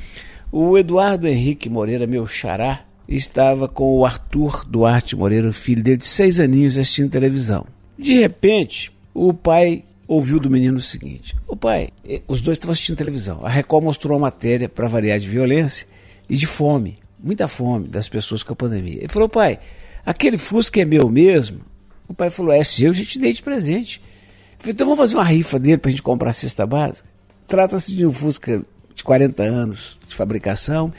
O 0.51 0.77
Eduardo 0.77 1.27
Henrique 1.29 1.69
Moreira, 1.69 2.07
meu 2.07 2.27
xará, 2.27 2.81
estava 3.09 3.69
com 3.69 3.97
o 3.99 4.05
Arthur 4.05 4.65
Duarte 4.67 5.15
Moreira, 5.17 5.53
filho 5.53 5.83
dele 5.83 5.99
de 5.99 6.07
seis 6.07 6.41
aninhos, 6.41 6.77
assistindo 6.77 7.11
televisão. 7.11 7.65
De 7.99 8.15
repente, 8.15 8.93
o 9.13 9.33
pai 9.33 9.85
ouviu 10.07 10.39
do 10.39 10.51
menino 10.51 10.79
o 10.79 10.81
seguinte: 10.81 11.37
O 11.47 11.57
pai, 11.57 11.89
eh, 12.05 12.23
os 12.27 12.41
dois 12.41 12.57
estavam 12.57 12.73
assistindo 12.73 12.97
televisão. 12.97 13.45
A 13.45 13.49
Record 13.49 13.85
mostrou 13.85 14.15
uma 14.15 14.27
matéria 14.27 14.69
para 14.69 14.89
variar 14.89 15.19
de 15.19 15.29
violência 15.29 15.87
e 16.29 16.37
de 16.37 16.47
fome, 16.47 16.99
muita 17.19 17.49
fome 17.49 17.89
das 17.89 18.09
pessoas 18.09 18.43
com 18.43 18.53
a 18.53 18.57
pandemia. 18.57 18.99
Ele 18.99 19.09
falou: 19.09 19.29
Pai, 19.29 19.59
aquele 20.05 20.39
Fusca 20.39 20.81
é 20.81 20.85
meu 20.85 21.09
mesmo? 21.09 21.61
O 22.09 22.15
pai 22.15 22.31
falou: 22.31 22.53
É 22.53 22.63
seu, 22.63 22.89
eu 22.89 22.95
já 22.95 23.05
te 23.05 23.19
dei 23.19 23.33
de 23.33 23.43
presente. 23.43 24.01
Eu 24.01 24.61
falei, 24.61 24.73
então 24.73 24.87
vamos 24.87 24.99
fazer 24.99 25.17
uma 25.17 25.25
rifa 25.25 25.59
dele 25.59 25.79
para 25.79 25.89
a 25.89 25.91
gente 25.91 26.03
comprar 26.03 26.31
a 26.31 26.33
cesta 26.33 26.67
básica? 26.67 27.09
Trata-se 27.47 27.95
de 27.95 28.07
um 28.07 28.13
Fusca 28.13 28.63
de 28.95 29.05
40 29.05 29.43
anos 29.43 29.99
de 30.07 30.15
fabricação, 30.15 30.93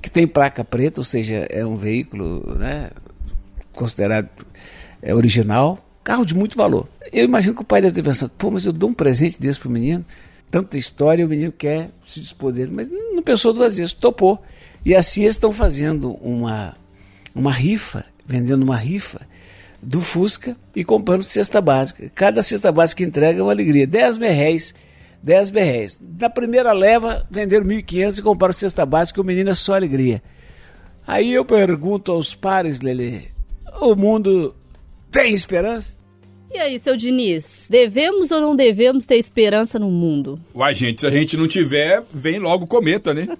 que 0.00 0.10
tem 0.10 0.26
placa 0.26 0.64
preta, 0.64 1.00
ou 1.00 1.04
seja, 1.04 1.46
é 1.50 1.64
um 1.64 1.76
veículo 1.76 2.56
né, 2.56 2.90
considerado 3.72 4.28
é, 5.02 5.14
original, 5.14 5.78
carro 6.02 6.24
de 6.24 6.34
muito 6.34 6.56
valor. 6.56 6.88
Eu 7.12 7.24
imagino 7.24 7.54
que 7.54 7.62
o 7.62 7.64
pai 7.64 7.80
deve 7.80 7.94
ter 7.94 8.02
pensado, 8.02 8.32
pô, 8.36 8.50
mas 8.50 8.66
eu 8.66 8.72
dou 8.72 8.90
um 8.90 8.94
presente 8.94 9.40
desse 9.40 9.58
pro 9.58 9.70
menino, 9.70 10.04
tanta 10.50 10.76
história, 10.76 11.24
o 11.24 11.28
menino 11.28 11.52
quer 11.52 11.90
se 12.06 12.20
dispor 12.20 12.52
dele, 12.52 12.70
mas 12.72 12.88
não 12.88 13.22
pensou 13.22 13.52
duas 13.52 13.76
vezes, 13.76 13.92
topou. 13.92 14.42
E 14.84 14.94
assim 14.94 15.22
eles 15.22 15.34
estão 15.34 15.52
fazendo 15.52 16.12
uma, 16.22 16.74
uma 17.34 17.52
rifa, 17.52 18.04
vendendo 18.26 18.62
uma 18.62 18.76
rifa 18.76 19.20
do 19.82 20.00
Fusca 20.00 20.56
e 20.74 20.84
comprando 20.84 21.22
cesta 21.22 21.60
básica. 21.60 22.10
Cada 22.14 22.42
cesta 22.42 22.70
básica 22.72 23.02
que 23.02 23.08
entrega 23.08 23.40
é 23.40 23.42
uma 23.42 23.52
alegria. 23.52 23.86
10 23.86 24.18
merréis, 24.18 24.74
10 25.22 25.50
merréis. 25.50 26.00
Na 26.18 26.28
primeira 26.28 26.72
leva, 26.72 27.26
venderam 27.30 27.66
1.500 27.66 28.18
e 28.18 28.22
compraram 28.22 28.52
cesta 28.52 28.84
básica, 28.84 29.20
o 29.20 29.24
menino 29.24 29.50
é 29.50 29.54
só 29.54 29.74
alegria. 29.74 30.22
Aí 31.06 31.32
eu 31.32 31.44
pergunto 31.44 32.12
aos 32.12 32.34
pares, 32.34 32.80
Lele, 32.80 33.28
o 33.80 33.94
mundo 33.96 34.54
tem 35.10 35.32
esperança? 35.32 35.98
E 36.52 36.58
aí, 36.58 36.78
seu 36.80 36.96
Diniz, 36.96 37.68
devemos 37.70 38.32
ou 38.32 38.40
não 38.40 38.56
devemos 38.56 39.06
ter 39.06 39.16
esperança 39.16 39.78
no 39.78 39.88
mundo? 39.90 40.40
Uai, 40.54 40.74
gente, 40.74 41.00
se 41.00 41.06
a 41.06 41.10
gente 41.10 41.36
não 41.36 41.46
tiver, 41.46 42.02
vem 42.12 42.40
logo 42.40 42.64
o 42.64 42.68
cometa, 42.68 43.14
né? 43.14 43.28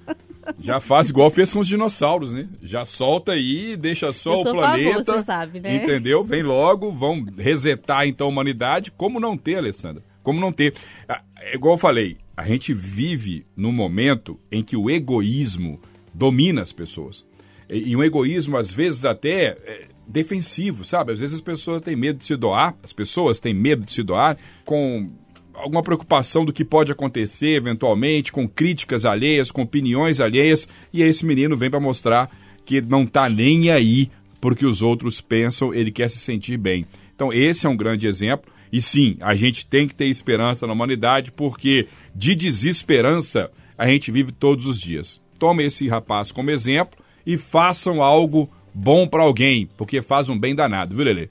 Já 0.61 0.80
faz 0.80 1.11
igual 1.11 1.30
fez 1.30 1.52
com 1.52 1.61
os 1.61 1.68
dinossauros, 1.68 2.33
né? 2.33 2.48
Já 2.62 2.85
solta 2.85 3.33
aí, 3.33 3.76
deixa 3.76 4.12
só 4.12 4.35
Eu 4.35 4.38
o 4.40 4.42
favor, 4.44 4.56
planeta. 4.59 5.02
você 5.02 5.22
sabe, 5.22 5.61
né? 5.61 5.76
Entendeu? 5.76 6.24
Vem 6.24 6.42
logo, 6.42 6.90
vão 6.90 7.24
resetar 7.37 8.06
então 8.06 8.26
a 8.26 8.30
humanidade. 8.30 8.90
Como 8.90 9.20
não 9.20 9.37
ter, 9.37 9.56
Alessandra? 9.56 10.02
Como 10.22 10.40
não 10.40 10.50
ter? 10.50 10.74
Ah, 11.09 11.22
É 11.37 11.54
igual 11.54 11.74
eu 11.74 11.78
falei, 11.78 12.16
a 12.37 12.44
gente 12.46 12.72
vive 12.74 13.44
num 13.56 13.70
momento 13.72 14.40
em 14.50 14.62
que 14.62 14.76
o 14.76 14.88
egoísmo 14.90 15.78
domina 16.12 16.62
as 16.62 16.72
pessoas. 16.72 17.24
E, 17.68 17.90
e 17.90 17.96
um 17.96 18.02
egoísmo, 18.02 18.56
às 18.56 18.72
vezes, 18.72 19.04
até 19.04 19.56
é, 19.64 19.85
defensivo, 20.10 20.84
sabe? 20.84 21.12
Às 21.12 21.20
vezes 21.20 21.36
as 21.36 21.40
pessoas 21.40 21.80
têm 21.80 21.96
medo 21.96 22.18
de 22.18 22.24
se 22.24 22.36
doar, 22.36 22.74
as 22.82 22.92
pessoas 22.92 23.38
têm 23.38 23.54
medo 23.54 23.84
de 23.84 23.92
se 23.92 24.02
doar 24.02 24.36
com 24.64 25.08
alguma 25.54 25.82
preocupação 25.82 26.44
do 26.44 26.52
que 26.52 26.64
pode 26.64 26.90
acontecer 26.90 27.50
eventualmente, 27.50 28.32
com 28.32 28.48
críticas 28.48 29.04
alheias, 29.04 29.50
com 29.50 29.62
opiniões 29.62 30.20
alheias, 30.20 30.68
e 30.92 31.02
aí 31.02 31.08
esse 31.08 31.24
menino 31.24 31.56
vem 31.56 31.70
para 31.70 31.80
mostrar 31.80 32.30
que 32.64 32.80
não 32.80 33.06
tá 33.06 33.28
nem 33.28 33.70
aí 33.70 34.10
porque 34.40 34.64
os 34.64 34.80
outros 34.82 35.20
pensam, 35.20 35.74
ele 35.74 35.90
quer 35.90 36.08
se 36.08 36.18
sentir 36.18 36.56
bem. 36.56 36.86
Então 37.14 37.32
esse 37.32 37.66
é 37.66 37.68
um 37.68 37.76
grande 37.76 38.06
exemplo. 38.06 38.50
E 38.72 38.80
sim, 38.80 39.16
a 39.20 39.34
gente 39.34 39.66
tem 39.66 39.86
que 39.86 39.94
ter 39.94 40.06
esperança 40.06 40.66
na 40.66 40.72
humanidade, 40.72 41.32
porque 41.32 41.88
de 42.14 42.34
desesperança 42.34 43.50
a 43.76 43.86
gente 43.86 44.10
vive 44.10 44.32
todos 44.32 44.66
os 44.66 44.80
dias. 44.80 45.20
Tome 45.38 45.64
esse 45.64 45.88
rapaz 45.88 46.30
como 46.32 46.50
exemplo 46.50 46.98
e 47.26 47.36
façam 47.36 48.02
algo 48.02 48.48
bom 48.74 49.06
para 49.06 49.22
alguém, 49.22 49.68
porque 49.76 50.02
faz 50.02 50.28
um 50.28 50.38
bem 50.38 50.54
danado, 50.54 50.94
viu, 50.94 51.04
Lelê? 51.04 51.28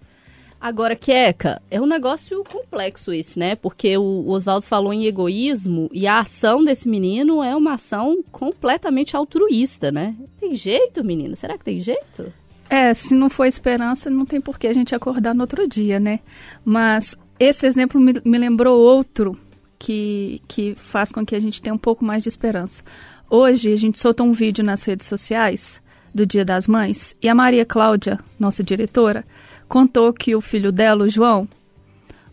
Agora, 0.62 0.94
Queca, 0.94 1.62
é 1.72 1.80
um 1.80 1.86
negócio 1.86 2.44
complexo 2.44 3.14
esse, 3.14 3.40
né? 3.40 3.56
Porque 3.56 3.98
o 3.98 4.28
Oswaldo 4.28 4.66
falou 4.66 4.92
em 4.92 5.06
egoísmo 5.06 5.90
e 5.94 6.06
a 6.06 6.20
ação 6.20 6.64
desse 6.64 6.90
menino 6.90 7.42
é 7.42 7.56
uma 7.56 7.76
ação 7.76 8.22
completamente 8.30 9.16
altruísta, 9.16 9.90
né? 9.90 10.16
Tem 10.38 10.54
jeito, 10.56 11.02
menino? 11.02 11.34
Será 11.38 11.58
que 11.58 11.64
tem 11.64 11.80
jeito? 11.80 12.34
É, 12.70 12.94
se 12.94 13.16
não 13.16 13.30
for 13.30 13.46
esperança, 13.46 14.10
não 14.10 14.26
tem 14.26 14.42
por 14.42 14.60
que 14.60 14.68
a 14.68 14.74
gente 14.74 14.94
acordar 14.94 15.34
no 15.34 15.42
outro 15.42 15.66
dia, 15.66 15.98
né? 15.98 16.20
Mas 16.66 17.18
esse 17.40 17.66
exemplo 17.66 18.00
me, 18.00 18.16
me 18.26 18.38
lembrou 18.38 18.78
outro 18.78 19.40
que, 19.80 20.42
que 20.46 20.76
faz 20.76 21.10
com 21.10 21.26
que 21.26 21.36
a 21.36 21.40
gente 21.40 21.62
tenha 21.62 21.74
um 21.74 21.80
pouco 21.80 22.04
mais 22.04 22.22
de 22.22 22.28
esperança. 22.28 22.84
Hoje, 23.30 23.72
a 23.72 23.78
gente 23.78 23.98
soltou 23.98 24.28
um 24.28 24.34
vídeo 24.34 24.64
nas 24.64 24.84
redes 24.84 25.08
sociais 25.08 25.82
do 26.14 26.26
Dia 26.26 26.44
das 26.44 26.68
Mães 26.68 27.16
e 27.22 27.30
a 27.30 27.36
Maria 27.36 27.66
Cláudia, 27.66 28.20
nossa 28.40 28.64
diretora, 28.64 29.26
contou 29.68 30.12
que 30.14 30.36
o 30.36 30.42
filho 30.42 30.72
dela, 30.72 31.06
o 31.06 31.10
João, 31.10 31.48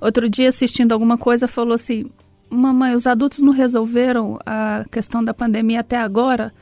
outro 0.01 0.29
dia 0.29 0.49
assistindo 0.49 0.93
alguma 0.93 1.19
coisa, 1.19 1.47
falou 1.47 1.75
assim: 1.75 2.11
Mamãe, 2.49 2.95
os 2.95 3.07
adultos 3.07 3.43
não 3.43 3.53
resolveram 3.53 4.39
a 4.47 4.85
questão 4.91 5.23
da 5.23 5.35
pandemia 5.35 5.81
até 5.81 5.97
agora? 5.97 6.53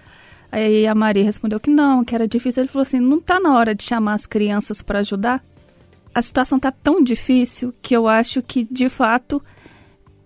Aí 0.50 0.86
a 0.86 0.94
Maria 0.94 1.24
respondeu 1.24 1.58
que 1.58 1.68
não, 1.68 2.04
que 2.04 2.14
era 2.14 2.28
difícil. 2.28 2.62
Ele 2.62 2.68
falou 2.68 2.82
assim: 2.82 3.00
não 3.00 3.20
tá 3.20 3.40
na 3.40 3.54
hora 3.56 3.74
de 3.74 3.82
chamar 3.82 4.14
as 4.14 4.24
crianças 4.24 4.80
para 4.80 5.00
ajudar? 5.00 5.44
A 6.14 6.22
situação 6.22 6.60
tá 6.60 6.70
tão 6.70 7.02
difícil 7.02 7.74
que 7.82 7.94
eu 7.94 8.06
acho 8.06 8.40
que, 8.40 8.64
de 8.70 8.88
fato, 8.88 9.42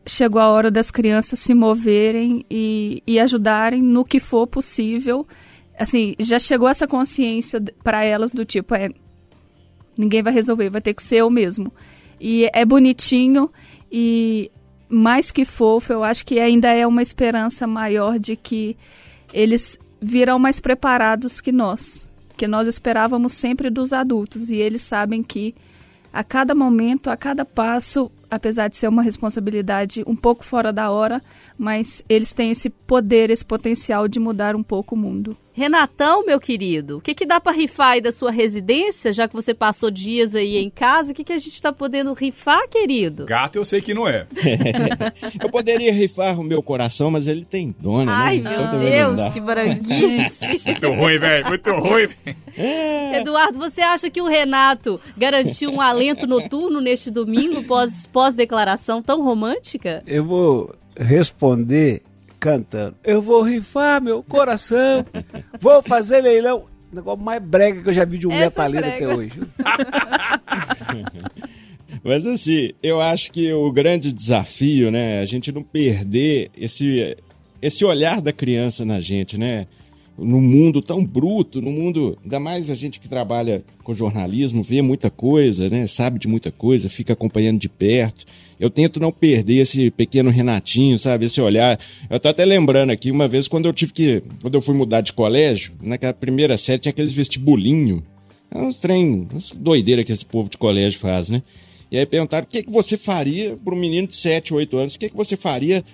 chegou 0.06 0.40
a 0.40 0.48
hora 0.48 0.70
das 0.70 0.90
crianças 0.90 1.38
se 1.38 1.54
moverem 1.54 2.44
e, 2.50 3.02
e 3.06 3.18
ajudarem 3.18 3.82
no 3.82 4.04
que 4.04 4.20
for 4.20 4.46
possível. 4.46 5.26
Assim, 5.78 6.14
já 6.18 6.38
chegou 6.38 6.68
essa 6.68 6.86
consciência 6.86 7.62
para 7.82 8.04
elas 8.04 8.32
do 8.32 8.44
tipo: 8.44 8.74
é, 8.74 8.90
ninguém 9.96 10.22
vai 10.22 10.32
resolver, 10.32 10.70
vai 10.70 10.80
ter 10.80 10.94
que 10.94 11.02
ser 11.02 11.16
eu 11.16 11.30
mesmo. 11.30 11.72
E 12.20 12.50
é 12.52 12.64
bonitinho 12.64 13.50
e 13.90 14.50
mais 14.88 15.30
que 15.30 15.44
fofo, 15.44 15.92
eu 15.92 16.02
acho 16.02 16.24
que 16.24 16.40
ainda 16.40 16.72
é 16.72 16.86
uma 16.86 17.02
esperança 17.02 17.66
maior 17.66 18.18
de 18.18 18.36
que 18.36 18.76
eles 19.32 19.78
virão 20.00 20.38
mais 20.38 20.60
preparados 20.60 21.40
que 21.40 21.52
nós, 21.52 22.08
que 22.36 22.46
nós 22.46 22.66
esperávamos 22.66 23.34
sempre 23.34 23.68
dos 23.68 23.92
adultos 23.92 24.48
e 24.48 24.56
eles 24.56 24.82
sabem 24.82 25.22
que 25.22 25.54
a 26.12 26.24
cada 26.24 26.54
momento, 26.54 27.10
a 27.10 27.16
cada 27.16 27.44
passo, 27.44 28.10
apesar 28.30 28.68
de 28.68 28.76
ser 28.76 28.88
uma 28.88 29.02
responsabilidade 29.02 30.02
um 30.06 30.16
pouco 30.16 30.44
fora 30.44 30.72
da 30.72 30.90
hora, 30.90 31.22
mas 31.56 32.04
eles 32.08 32.32
têm 32.32 32.50
esse 32.50 32.70
poder, 32.70 33.30
esse 33.30 33.44
potencial 33.44 34.06
de 34.08 34.18
mudar 34.20 34.54
um 34.56 34.62
pouco 34.62 34.94
o 34.94 34.98
mundo. 34.98 35.36
Renatão, 35.58 36.24
meu 36.24 36.38
querido, 36.38 36.98
o 36.98 37.00
que, 37.00 37.12
que 37.12 37.26
dá 37.26 37.40
pra 37.40 37.50
rifar 37.50 37.88
aí 37.94 38.00
da 38.00 38.12
sua 38.12 38.30
residência, 38.30 39.12
já 39.12 39.26
que 39.26 39.34
você 39.34 39.52
passou 39.52 39.90
dias 39.90 40.36
aí 40.36 40.56
em 40.56 40.70
casa? 40.70 41.10
O 41.10 41.14
que, 41.14 41.24
que 41.24 41.32
a 41.32 41.38
gente 41.38 41.60
tá 41.60 41.72
podendo 41.72 42.12
rifar, 42.12 42.68
querido? 42.68 43.24
Gato 43.26 43.56
eu 43.56 43.64
sei 43.64 43.80
que 43.80 43.92
não 43.92 44.06
é. 44.06 44.24
Eu 45.42 45.50
poderia 45.50 45.92
rifar 45.92 46.38
o 46.38 46.44
meu 46.44 46.62
coração, 46.62 47.10
mas 47.10 47.26
ele 47.26 47.44
tem 47.44 47.74
dona, 47.76 48.12
Ai, 48.12 48.38
né? 48.38 48.50
meu 48.50 48.62
Então 48.66 48.78
Deus, 48.78 49.32
que 49.32 49.40
branquice. 49.40 50.62
Muito 50.64 50.92
ruim, 50.92 51.18
velho. 51.18 51.48
Muito 51.48 51.72
ruim. 51.72 52.08
Eduardo, 53.14 53.58
você 53.58 53.80
acha 53.80 54.08
que 54.08 54.22
o 54.22 54.28
Renato 54.28 55.00
garantiu 55.16 55.70
um 55.70 55.80
alento 55.80 56.24
noturno 56.24 56.80
neste 56.80 57.10
domingo 57.10 57.64
pós, 57.64 58.06
pós-declaração 58.18 59.00
tão 59.00 59.22
romântica? 59.22 60.02
Eu 60.04 60.24
vou 60.24 60.74
responder 60.98 62.02
cantando. 62.40 62.96
Eu 63.04 63.22
vou 63.22 63.42
rifar 63.42 64.02
meu 64.02 64.24
coração, 64.24 65.06
vou 65.60 65.80
fazer 65.84 66.20
leilão. 66.20 66.64
O 66.90 66.96
negócio 66.96 67.22
mais 67.22 67.40
brega 67.40 67.80
que 67.80 67.88
eu 67.88 67.92
já 67.92 68.04
vi 68.04 68.18
de 68.18 68.26
um 68.26 68.32
Essa 68.32 68.64
é 68.64 68.68
metaleiro 68.68 68.86
brega. 68.88 68.96
até 68.96 69.16
hoje. 69.16 69.40
Mas 72.02 72.26
assim, 72.26 72.72
eu 72.82 73.00
acho 73.00 73.30
que 73.30 73.52
o 73.52 73.70
grande 73.70 74.12
desafio, 74.12 74.90
né, 74.90 75.18
é 75.18 75.20
a 75.20 75.24
gente 75.24 75.52
não 75.52 75.62
perder 75.62 76.50
esse, 76.56 77.16
esse 77.62 77.84
olhar 77.84 78.20
da 78.20 78.32
criança 78.32 78.84
na 78.84 78.98
gente, 78.98 79.38
né? 79.38 79.68
No 80.18 80.40
mundo 80.40 80.82
tão 80.82 81.04
bruto, 81.04 81.62
no 81.62 81.70
mundo, 81.70 82.18
ainda 82.24 82.40
mais 82.40 82.70
a 82.70 82.74
gente 82.74 82.98
que 82.98 83.08
trabalha 83.08 83.62
com 83.84 83.92
jornalismo, 83.92 84.62
vê 84.62 84.82
muita 84.82 85.10
coisa, 85.10 85.68
né? 85.68 85.86
Sabe 85.86 86.18
de 86.18 86.26
muita 86.26 86.50
coisa, 86.50 86.88
fica 86.88 87.12
acompanhando 87.12 87.58
de 87.58 87.68
perto. 87.68 88.24
Eu 88.58 88.68
tento 88.68 88.98
não 88.98 89.12
perder 89.12 89.58
esse 89.58 89.90
pequeno 89.90 90.30
Renatinho, 90.30 90.98
sabe? 90.98 91.26
Esse 91.26 91.40
olhar. 91.40 91.78
Eu 92.10 92.18
tô 92.18 92.28
até 92.28 92.44
lembrando 92.44 92.90
aqui, 92.90 93.10
uma 93.12 93.28
vez 93.28 93.46
quando 93.46 93.66
eu 93.66 93.72
tive 93.72 93.92
que. 93.92 94.22
Quando 94.42 94.56
eu 94.56 94.60
fui 94.60 94.74
mudar 94.74 95.00
de 95.00 95.12
colégio, 95.12 95.72
naquela 95.80 96.12
primeira 96.12 96.58
série 96.58 96.80
tinha 96.80 96.90
aqueles 96.90 97.12
vestibulinho. 97.12 98.02
É 98.50 98.58
uns 98.58 98.78
trem, 98.78 99.28
umas 99.30 99.52
doideira 99.52 100.02
que 100.02 100.10
esse 100.10 100.26
povo 100.26 100.50
de 100.50 100.58
colégio 100.58 100.98
faz, 100.98 101.28
né? 101.28 101.42
E 101.90 101.98
aí 101.98 102.04
perguntaram 102.04 102.44
o 102.44 102.48
que, 102.48 102.62
que 102.62 102.70
você 102.70 102.96
faria 102.96 103.56
para 103.56 103.74
um 103.74 103.78
menino 103.78 104.08
de 104.08 104.16
7, 104.16 104.52
8 104.52 104.76
anos, 104.76 104.94
o 104.94 104.98
que, 104.98 105.08
que 105.08 105.16
você 105.16 105.36
faria 105.36 105.84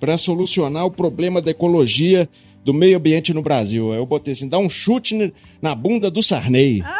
para 0.00 0.16
solucionar 0.16 0.86
o 0.86 0.90
problema 0.90 1.40
da 1.40 1.50
ecologia 1.50 2.28
do 2.64 2.72
meio 2.74 2.96
ambiente 2.96 3.32
no 3.34 3.42
Brasil? 3.42 3.92
Aí 3.92 3.98
eu 3.98 4.06
botei 4.06 4.32
assim, 4.34 4.48
dá 4.48 4.58
um 4.58 4.68
chute 4.68 5.32
na 5.60 5.74
bunda 5.74 6.10
do 6.10 6.22
Sarney. 6.22 6.82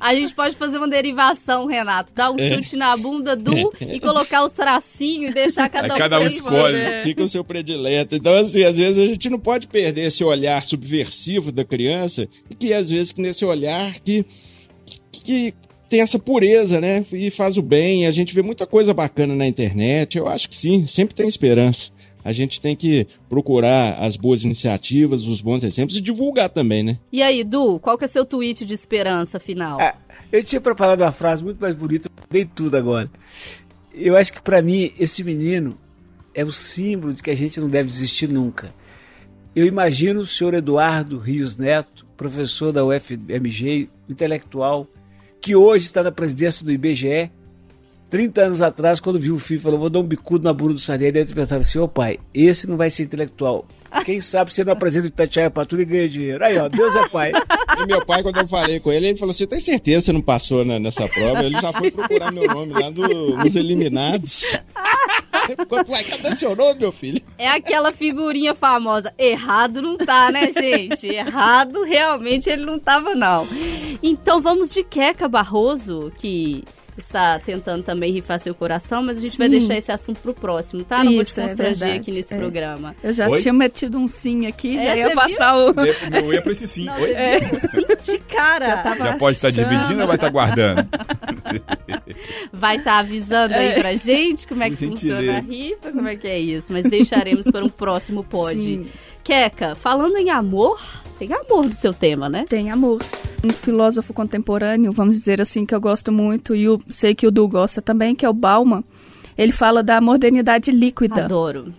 A 0.00 0.14
gente 0.14 0.34
pode 0.34 0.56
fazer 0.56 0.78
uma 0.78 0.88
derivação, 0.88 1.66
Renato. 1.66 2.14
Dar 2.14 2.30
um 2.30 2.36
É. 2.38 2.54
chute 2.56 2.76
na 2.76 2.96
bunda 2.96 3.34
do 3.36 3.72
e 3.80 3.98
colocar 4.00 4.44
os 4.44 4.50
tracinhos 4.50 5.30
e 5.30 5.34
deixar 5.34 5.68
cada 5.68 5.94
um. 5.94 5.98
Cada 5.98 6.20
um 6.20 6.26
escolhe. 6.26 7.02
Fica 7.02 7.22
o 7.22 7.28
seu 7.28 7.44
predileto. 7.44 8.14
Então, 8.14 8.34
assim, 8.34 8.64
às 8.64 8.76
vezes 8.76 8.98
a 8.98 9.06
gente 9.06 9.28
não 9.28 9.38
pode 9.38 9.66
perder 9.66 10.02
esse 10.02 10.22
olhar 10.24 10.62
subversivo 10.64 11.50
da 11.52 11.64
criança, 11.64 12.28
e 12.50 12.54
que 12.54 12.72
às 12.72 12.90
vezes 12.90 13.12
que 13.12 13.20
nesse 13.20 13.44
olhar 13.44 13.92
que, 14.00 14.24
que 15.12 15.54
tem 15.88 16.00
essa 16.00 16.18
pureza, 16.18 16.80
né? 16.80 17.04
E 17.12 17.30
faz 17.30 17.56
o 17.56 17.62
bem. 17.62 18.06
A 18.06 18.10
gente 18.10 18.34
vê 18.34 18.42
muita 18.42 18.66
coisa 18.66 18.92
bacana 18.92 19.34
na 19.34 19.46
internet. 19.46 20.18
Eu 20.18 20.28
acho 20.28 20.48
que 20.48 20.54
sim, 20.54 20.86
sempre 20.86 21.14
tem 21.14 21.26
esperança. 21.26 21.90
A 22.24 22.32
gente 22.32 22.60
tem 22.60 22.76
que 22.76 23.06
procurar 23.28 23.94
as 23.94 24.16
boas 24.16 24.44
iniciativas, 24.44 25.26
os 25.26 25.40
bons 25.40 25.62
exemplos 25.62 25.96
e 25.96 26.00
divulgar 26.00 26.50
também, 26.50 26.82
né? 26.82 26.98
E 27.10 27.22
aí, 27.22 27.42
Du, 27.42 27.78
qual 27.78 27.96
que 27.96 28.04
é 28.04 28.08
seu 28.08 28.24
tweet 28.24 28.66
de 28.66 28.74
esperança 28.74 29.40
final? 29.40 29.80
Ah, 29.80 29.94
eu 30.30 30.44
tinha 30.44 30.60
preparado 30.60 31.00
uma 31.00 31.12
frase 31.12 31.42
muito 31.42 31.58
mais 31.58 31.74
bonita, 31.74 32.10
dei 32.28 32.44
tudo 32.44 32.76
agora. 32.76 33.10
Eu 33.94 34.16
acho 34.16 34.32
que 34.32 34.42
pra 34.42 34.60
mim 34.60 34.92
esse 34.98 35.24
menino 35.24 35.78
é 36.34 36.44
o 36.44 36.52
símbolo 36.52 37.14
de 37.14 37.22
que 37.22 37.30
a 37.30 37.36
gente 37.36 37.58
não 37.60 37.68
deve 37.68 37.88
desistir 37.88 38.28
nunca. 38.28 38.74
Eu 39.56 39.64
imagino 39.64 40.20
o 40.20 40.26
senhor 40.26 40.54
Eduardo 40.54 41.18
Rios 41.18 41.56
Neto, 41.56 42.06
professor 42.16 42.72
da 42.72 42.84
UFMG, 42.84 43.88
intelectual, 44.08 44.86
que 45.40 45.54
hoje 45.56 45.86
está 45.86 46.02
na 46.02 46.12
presidência 46.12 46.64
do 46.64 46.72
IBGE. 46.72 47.30
30 48.10 48.40
anos 48.40 48.62
atrás, 48.62 49.00
quando 49.00 49.18
viu 49.20 49.34
o 49.34 49.38
filho, 49.38 49.60
falou: 49.60 49.78
Vou 49.78 49.90
dar 49.90 49.98
um 49.98 50.02
bicudo 50.02 50.42
na 50.44 50.52
bunda 50.52 50.72
do 50.74 50.80
Sarney. 50.80 51.12
Deve 51.12 51.26
ter 51.26 51.34
pensado 51.34 51.60
assim: 51.60 51.78
Ô 51.78 51.86
pai, 51.86 52.18
esse 52.32 52.66
não 52.68 52.76
vai 52.78 52.88
ser 52.88 53.02
intelectual. 53.02 53.66
Quem 54.04 54.20
sabe 54.20 54.52
você 54.52 54.64
não 54.64 54.72
apresenta 54.72 55.04
o 55.06 55.08
Itatiaia 55.08 55.50
pra 55.50 55.64
tudo 55.66 55.80
e 55.82 55.84
ganha 55.84 56.08
dinheiro. 56.08 56.42
Aí, 56.44 56.58
ó, 56.58 56.68
Deus 56.68 56.94
é 56.96 57.06
pai. 57.08 57.32
E 57.78 57.86
meu 57.86 58.04
pai, 58.04 58.22
quando 58.22 58.36
eu 58.38 58.46
falei 58.48 58.80
com 58.80 58.90
ele, 58.92 59.08
ele 59.08 59.18
falou 59.18 59.30
assim: 59.32 59.46
tem 59.46 59.60
certeza 59.60 59.98
que 60.00 60.04
você 60.06 60.12
não 60.12 60.22
passou 60.22 60.64
na- 60.64 60.78
nessa 60.78 61.06
prova? 61.06 61.42
Ele 61.44 61.60
já 61.60 61.70
foi 61.72 61.90
procurar 61.90 62.32
meu 62.32 62.44
nome 62.46 62.72
lá 62.72 62.88
do- 62.88 63.36
nos 63.36 63.54
eliminados. 63.56 64.58
Quanto 65.68 65.90
vai? 65.90 66.04
Cadê 66.04 66.36
seu 66.36 66.54
nome, 66.56 66.80
meu 66.80 66.92
filho? 66.92 67.20
É 67.38 67.46
aquela 67.48 67.90
figurinha 67.92 68.54
famosa. 68.54 69.12
Errado 69.18 69.80
não 69.82 69.96
tá, 69.96 70.30
né, 70.30 70.50
gente? 70.50 71.06
Errado 71.08 71.82
realmente 71.84 72.48
ele 72.50 72.64
não 72.66 72.78
tava, 72.78 73.14
não. 73.14 73.46
Então 74.02 74.40
vamos 74.40 74.72
de 74.72 74.82
Queca 74.82 75.28
Barroso, 75.28 76.12
que 76.18 76.64
está 76.96 77.38
tentando 77.38 77.82
também 77.84 78.12
rifar 78.12 78.38
seu 78.40 78.54
coração, 78.54 79.02
mas 79.02 79.18
a 79.18 79.20
gente 79.20 79.38
vai 79.38 79.46
Sim. 79.46 79.58
deixar 79.58 79.76
esse 79.76 79.92
assunto 79.92 80.20
pro 80.20 80.34
próximo, 80.34 80.84
tá? 80.84 80.98
Não 81.04 81.12
vou 81.12 81.22
te 81.22 81.28
Isso, 81.28 81.40
é 81.40 81.42
constranger 81.44 81.76
verdade, 81.78 82.00
aqui 82.00 82.10
nesse 82.12 82.34
é. 82.34 82.36
programa. 82.36 82.96
Eu 83.02 83.12
já 83.12 83.28
Oi? 83.28 83.38
tinha 83.38 83.54
metido 83.54 83.98
um 83.98 84.08
sim 84.08 84.46
aqui, 84.46 84.76
É, 84.76 84.82
já 84.82 84.96
ia 84.96 85.14
passar 85.14 85.56
o. 85.56 85.70
O 85.70 85.74
meu 86.10 86.32
ia 86.32 86.42
pra 86.42 86.52
esse 86.52 86.66
sim. 86.66 86.88
Oi? 86.90 87.14
Sim, 87.60 88.12
de 88.12 88.18
cara. 88.18 88.78
tava 88.82 88.96
Já 88.96 89.16
pode 89.16 89.36
estar 89.36 89.48
achando. 89.48 89.68
dividindo 89.68 90.00
ou 90.00 90.06
vai 90.06 90.16
estar 90.16 90.28
guardando? 90.30 90.88
Vai 92.52 92.76
estar 92.76 92.98
avisando 92.98 93.54
aí 93.54 93.68
É. 93.68 93.78
pra 93.80 93.94
gente 93.94 94.46
como 94.48 94.62
é 94.62 94.70
que 94.70 94.76
funciona 94.76 95.36
a 95.36 95.40
rifa, 95.40 95.92
como 95.92 96.08
é 96.08 96.16
que 96.16 96.26
é 96.26 96.38
isso. 96.38 96.72
Mas 96.72 96.84
deixaremos 96.84 97.50
para 97.50 97.64
um 97.64 97.68
próximo 97.68 98.24
pod. 98.24 98.58
Sim. 98.60 98.86
Queca, 99.24 99.74
falando 99.74 100.16
em 100.16 100.30
amor, 100.30 100.80
tem 101.18 101.32
amor 101.32 101.66
no 101.66 101.72
seu 101.74 101.92
tema, 101.92 102.28
né? 102.28 102.44
Tem 102.48 102.70
amor. 102.70 103.02
Um 103.44 103.50
filósofo 103.50 104.12
contemporâneo, 104.14 104.90
vamos 104.90 105.16
dizer 105.16 105.40
assim, 105.40 105.66
que 105.66 105.74
eu 105.74 105.80
gosto 105.80 106.10
muito, 106.10 106.54
e 106.56 106.64
eu 106.64 106.80
sei 106.88 107.14
que 107.14 107.26
o 107.26 107.30
Du 107.30 107.46
gosta 107.46 107.82
também, 107.82 108.14
que 108.14 108.24
é 108.24 108.28
o 108.28 108.32
Bauman. 108.32 108.82
Ele 109.36 109.52
fala 109.52 109.82
da 109.82 110.00
modernidade 110.00 110.70
líquida. 110.72 111.24
Adoro. 111.26 111.72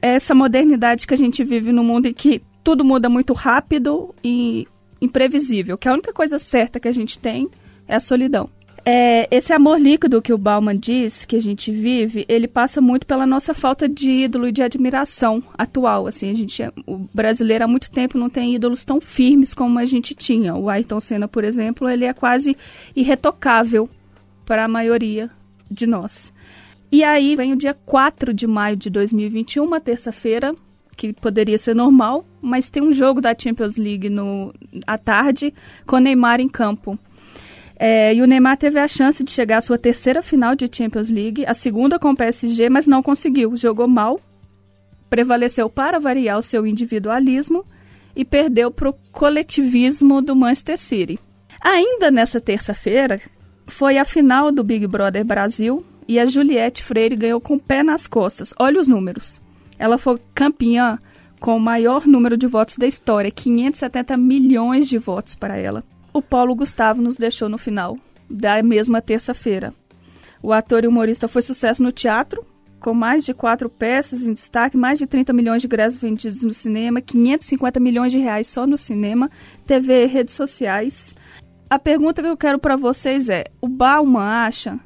essa 0.00 0.34
modernidade 0.34 1.06
que 1.06 1.14
a 1.14 1.16
gente 1.16 1.42
vive 1.42 1.72
no 1.72 1.82
mundo 1.82 2.06
em 2.06 2.12
que 2.12 2.40
tudo 2.62 2.84
muda 2.84 3.08
muito 3.08 3.32
rápido 3.32 4.14
e 4.22 4.66
imprevisível, 5.00 5.76
que 5.76 5.88
a 5.88 5.92
única 5.92 6.12
coisa 6.12 6.38
certa 6.38 6.78
que 6.80 6.88
a 6.88 6.92
gente 6.92 7.18
tem 7.18 7.48
é 7.88 7.96
a 7.96 8.00
solidão. 8.00 8.48
É, 8.86 9.26
esse 9.34 9.50
amor 9.50 9.80
líquido 9.80 10.20
que 10.20 10.32
o 10.32 10.36
Bauman 10.36 10.76
diz 10.76 11.24
que 11.24 11.36
a 11.36 11.40
gente 11.40 11.72
vive, 11.72 12.26
ele 12.28 12.46
passa 12.46 12.82
muito 12.82 13.06
pela 13.06 13.26
nossa 13.26 13.54
falta 13.54 13.88
de 13.88 14.10
ídolo 14.10 14.46
e 14.46 14.52
de 14.52 14.62
admiração 14.62 15.42
atual. 15.56 16.06
Assim, 16.06 16.30
a 16.30 16.34
gente, 16.34 16.62
é- 16.62 16.70
o 16.86 16.98
brasileiro 17.14 17.64
há 17.64 17.68
muito 17.68 17.90
tempo 17.90 18.18
não 18.18 18.28
tem 18.28 18.54
ídolos 18.54 18.84
tão 18.84 19.00
firmes 19.00 19.54
como 19.54 19.78
a 19.78 19.86
gente 19.86 20.14
tinha. 20.14 20.54
O 20.54 20.68
Ayrton 20.68 21.00
Senna, 21.00 21.26
por 21.26 21.44
exemplo, 21.44 21.88
ele 21.88 22.04
é 22.04 22.12
quase 22.12 22.56
irretocável 22.94 23.88
para 24.44 24.64
a 24.64 24.68
maioria 24.68 25.30
de 25.70 25.86
nós. 25.86 26.30
E 26.92 27.02
aí 27.02 27.34
vem 27.36 27.54
o 27.54 27.56
dia 27.56 27.72
4 27.72 28.34
de 28.34 28.46
maio 28.46 28.76
de 28.76 28.90
2021, 28.90 29.64
uma 29.64 29.80
terça-feira, 29.80 30.54
que 30.94 31.12
poderia 31.12 31.58
ser 31.58 31.74
normal, 31.74 32.24
mas 32.40 32.70
tem 32.70 32.82
um 32.82 32.92
jogo 32.92 33.20
da 33.20 33.34
Champions 33.36 33.76
League 33.78 34.08
no, 34.10 34.54
à 34.86 34.98
tarde 34.98 35.52
com 35.86 35.96
o 35.96 36.00
Neymar 36.00 36.40
em 36.40 36.48
campo. 36.48 36.98
É, 37.76 38.14
e 38.14 38.22
o 38.22 38.26
Neymar 38.26 38.56
teve 38.56 38.78
a 38.78 38.86
chance 38.86 39.24
de 39.24 39.30
chegar 39.30 39.58
à 39.58 39.60
sua 39.60 39.76
terceira 39.76 40.22
final 40.22 40.54
de 40.54 40.68
Champions 40.70 41.10
League, 41.10 41.44
a 41.44 41.54
segunda 41.54 41.98
com 41.98 42.10
o 42.10 42.16
PSG, 42.16 42.68
mas 42.68 42.86
não 42.86 43.02
conseguiu. 43.02 43.56
Jogou 43.56 43.88
mal, 43.88 44.20
prevaleceu 45.10 45.68
para 45.68 45.98
variar 45.98 46.38
o 46.38 46.42
seu 46.42 46.66
individualismo 46.66 47.64
e 48.14 48.24
perdeu 48.24 48.70
para 48.70 48.90
o 48.90 48.94
coletivismo 49.10 50.22
do 50.22 50.36
Manchester 50.36 50.78
City. 50.78 51.18
Ainda 51.60 52.10
nessa 52.10 52.40
terça-feira, 52.40 53.20
foi 53.66 53.98
a 53.98 54.04
final 54.04 54.52
do 54.52 54.62
Big 54.62 54.86
Brother 54.86 55.24
Brasil 55.24 55.84
e 56.06 56.18
a 56.18 56.26
Juliette 56.26 56.82
Freire 56.82 57.16
ganhou 57.16 57.40
com 57.40 57.54
o 57.54 57.60
pé 57.60 57.82
nas 57.82 58.06
costas. 58.06 58.54
Olha 58.58 58.80
os 58.80 58.88
números. 58.88 59.40
Ela 59.78 59.98
foi 59.98 60.20
campeã 60.34 60.98
com 61.40 61.56
o 61.56 61.60
maior 61.60 62.06
número 62.06 62.36
de 62.36 62.46
votos 62.46 62.76
da 62.76 62.86
história, 62.86 63.30
570 63.30 64.16
milhões 64.16 64.88
de 64.88 64.98
votos 64.98 65.34
para 65.34 65.56
ela. 65.56 65.82
O 66.14 66.22
Paulo 66.22 66.54
Gustavo 66.54 67.02
nos 67.02 67.16
deixou 67.16 67.48
no 67.48 67.58
final 67.58 67.98
da 68.30 68.62
mesma 68.62 69.02
terça-feira. 69.02 69.74
O 70.40 70.52
ator 70.52 70.84
e 70.84 70.86
humorista 70.86 71.26
foi 71.26 71.42
sucesso 71.42 71.82
no 71.82 71.90
teatro, 71.90 72.46
com 72.78 72.94
mais 72.94 73.24
de 73.24 73.34
quatro 73.34 73.68
peças 73.68 74.22
em 74.22 74.32
destaque, 74.32 74.76
mais 74.76 74.96
de 74.96 75.08
30 75.08 75.32
milhões 75.32 75.60
de 75.60 75.66
ingressos 75.66 76.00
vendidos 76.00 76.44
no 76.44 76.54
cinema, 76.54 77.00
550 77.00 77.80
milhões 77.80 78.12
de 78.12 78.18
reais 78.18 78.46
só 78.46 78.64
no 78.64 78.78
cinema, 78.78 79.28
TV 79.66 80.04
e 80.04 80.06
redes 80.06 80.34
sociais. 80.34 81.16
A 81.68 81.80
pergunta 81.80 82.22
que 82.22 82.28
eu 82.28 82.36
quero 82.36 82.60
para 82.60 82.76
vocês 82.76 83.28
é: 83.28 83.46
o 83.60 83.66
Bauman 83.66 84.22
acha 84.22 84.78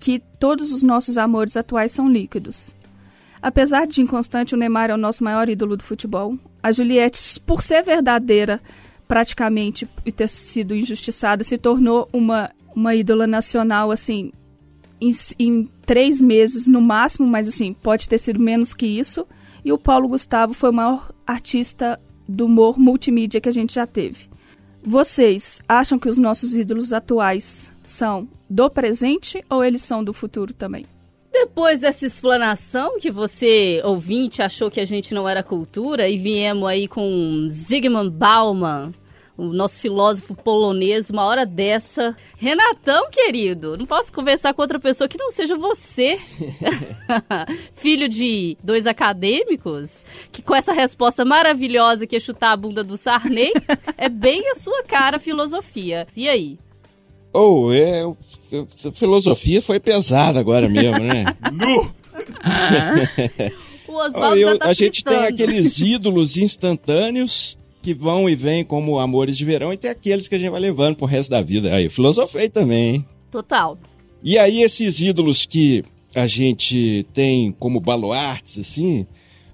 que 0.00 0.18
todos 0.40 0.72
os 0.72 0.82
nossos 0.82 1.16
amores 1.16 1.56
atuais 1.56 1.92
são 1.92 2.10
líquidos? 2.10 2.74
Apesar 3.40 3.86
de 3.86 4.02
inconstante, 4.02 4.54
o 4.54 4.58
Neymar 4.58 4.90
é 4.90 4.94
o 4.94 4.98
nosso 4.98 5.22
maior 5.22 5.48
ídolo 5.48 5.76
do 5.76 5.84
futebol. 5.84 6.36
A 6.60 6.72
Juliette, 6.72 7.40
por 7.40 7.62
ser 7.62 7.82
verdadeira, 7.82 8.60
praticamente, 9.12 9.86
e 10.06 10.10
ter 10.10 10.26
sido 10.26 10.74
injustiçada, 10.74 11.44
se 11.44 11.58
tornou 11.58 12.08
uma, 12.14 12.50
uma 12.74 12.94
ídola 12.94 13.26
nacional, 13.26 13.90
assim, 13.90 14.32
em, 14.98 15.12
em 15.38 15.68
três 15.84 16.22
meses 16.22 16.66
no 16.66 16.80
máximo, 16.80 17.28
mas 17.28 17.46
assim, 17.46 17.74
pode 17.74 18.08
ter 18.08 18.16
sido 18.16 18.40
menos 18.40 18.72
que 18.72 18.86
isso. 18.86 19.26
e 19.62 19.70
o 19.70 19.76
Paulo 19.76 20.08
Gustavo 20.08 20.54
foi 20.54 20.70
o 20.70 20.72
maior 20.72 21.12
artista 21.26 22.00
do 22.26 22.46
humor 22.46 22.78
multimídia 22.78 23.38
que 23.38 23.50
a 23.50 23.52
gente 23.52 23.74
já 23.74 23.86
teve. 23.86 24.30
Vocês 24.82 25.60
acham 25.68 25.98
que 25.98 26.08
os 26.08 26.16
nossos 26.16 26.54
ídolos 26.54 26.90
atuais 26.90 27.70
são 27.84 28.26
do 28.48 28.70
presente 28.70 29.44
ou 29.50 29.62
eles 29.62 29.82
são 29.82 30.02
do 30.02 30.14
futuro 30.14 30.54
também? 30.54 30.86
Depois 31.30 31.80
dessa 31.80 32.06
explanação 32.06 32.98
que 32.98 33.10
você, 33.10 33.82
ouvinte, 33.84 34.40
achou 34.40 34.70
que 34.70 34.80
a 34.80 34.86
gente 34.86 35.12
não 35.12 35.28
era 35.28 35.42
cultura 35.42 36.08
e 36.08 36.16
viemos 36.16 36.66
aí 36.66 36.88
com 36.88 37.46
Zygmunt 37.50 38.10
Bauman, 38.10 38.94
o 39.36 39.44
nosso 39.52 39.80
filósofo 39.80 40.34
polonês, 40.34 41.10
uma 41.10 41.24
hora 41.24 41.46
dessa. 41.46 42.16
Renatão, 42.36 43.10
querido, 43.10 43.76
não 43.76 43.86
posso 43.86 44.12
conversar 44.12 44.52
com 44.52 44.62
outra 44.62 44.78
pessoa 44.78 45.08
que 45.08 45.18
não 45.18 45.30
seja 45.30 45.56
você, 45.56 46.18
filho 47.72 48.08
de 48.08 48.56
dois 48.62 48.86
acadêmicos, 48.86 50.04
que 50.30 50.42
com 50.42 50.54
essa 50.54 50.72
resposta 50.72 51.24
maravilhosa 51.24 52.06
que 52.06 52.16
é 52.16 52.20
chutar 52.20 52.52
a 52.52 52.56
bunda 52.56 52.84
do 52.84 52.96
Sarney, 52.96 53.52
é 53.96 54.08
bem 54.08 54.50
a 54.50 54.54
sua 54.54 54.82
cara 54.82 55.16
a 55.16 55.20
filosofia. 55.20 56.06
E 56.16 56.28
aí? 56.28 56.58
Ou 57.32 57.72
é. 57.72 58.02
a 58.02 58.92
Filosofia 58.92 59.62
foi 59.62 59.80
pesada 59.80 60.38
agora 60.38 60.68
mesmo, 60.68 60.98
né? 60.98 61.24
Nu! 61.52 61.92
O 63.88 63.96
Oswaldo 63.96 64.38
eu- 64.38 64.58
tá 64.58 64.68
a 64.68 64.72
gente 64.72 65.04
tem 65.04 65.26
aqueles 65.26 65.78
ídolos 65.78 66.38
instantâneos 66.38 67.58
que 67.82 67.92
vão 67.92 68.30
e 68.30 68.36
vêm 68.36 68.64
como 68.64 68.98
amores 68.98 69.36
de 69.36 69.44
verão, 69.44 69.72
e 69.72 69.76
tem 69.76 69.90
aqueles 69.90 70.28
que 70.28 70.34
a 70.36 70.38
gente 70.38 70.50
vai 70.50 70.60
levando 70.60 70.96
pro 70.96 71.06
resto 71.06 71.30
da 71.30 71.42
vida. 71.42 71.74
Aí, 71.74 71.88
filosofei 71.88 72.48
também, 72.48 72.94
hein? 72.94 73.06
Total. 73.30 73.76
E 74.22 74.38
aí, 74.38 74.62
esses 74.62 75.00
ídolos 75.00 75.44
que 75.44 75.82
a 76.14 76.26
gente 76.26 77.04
tem 77.12 77.50
como 77.58 77.80
baluartes, 77.80 78.58
assim, 78.58 79.06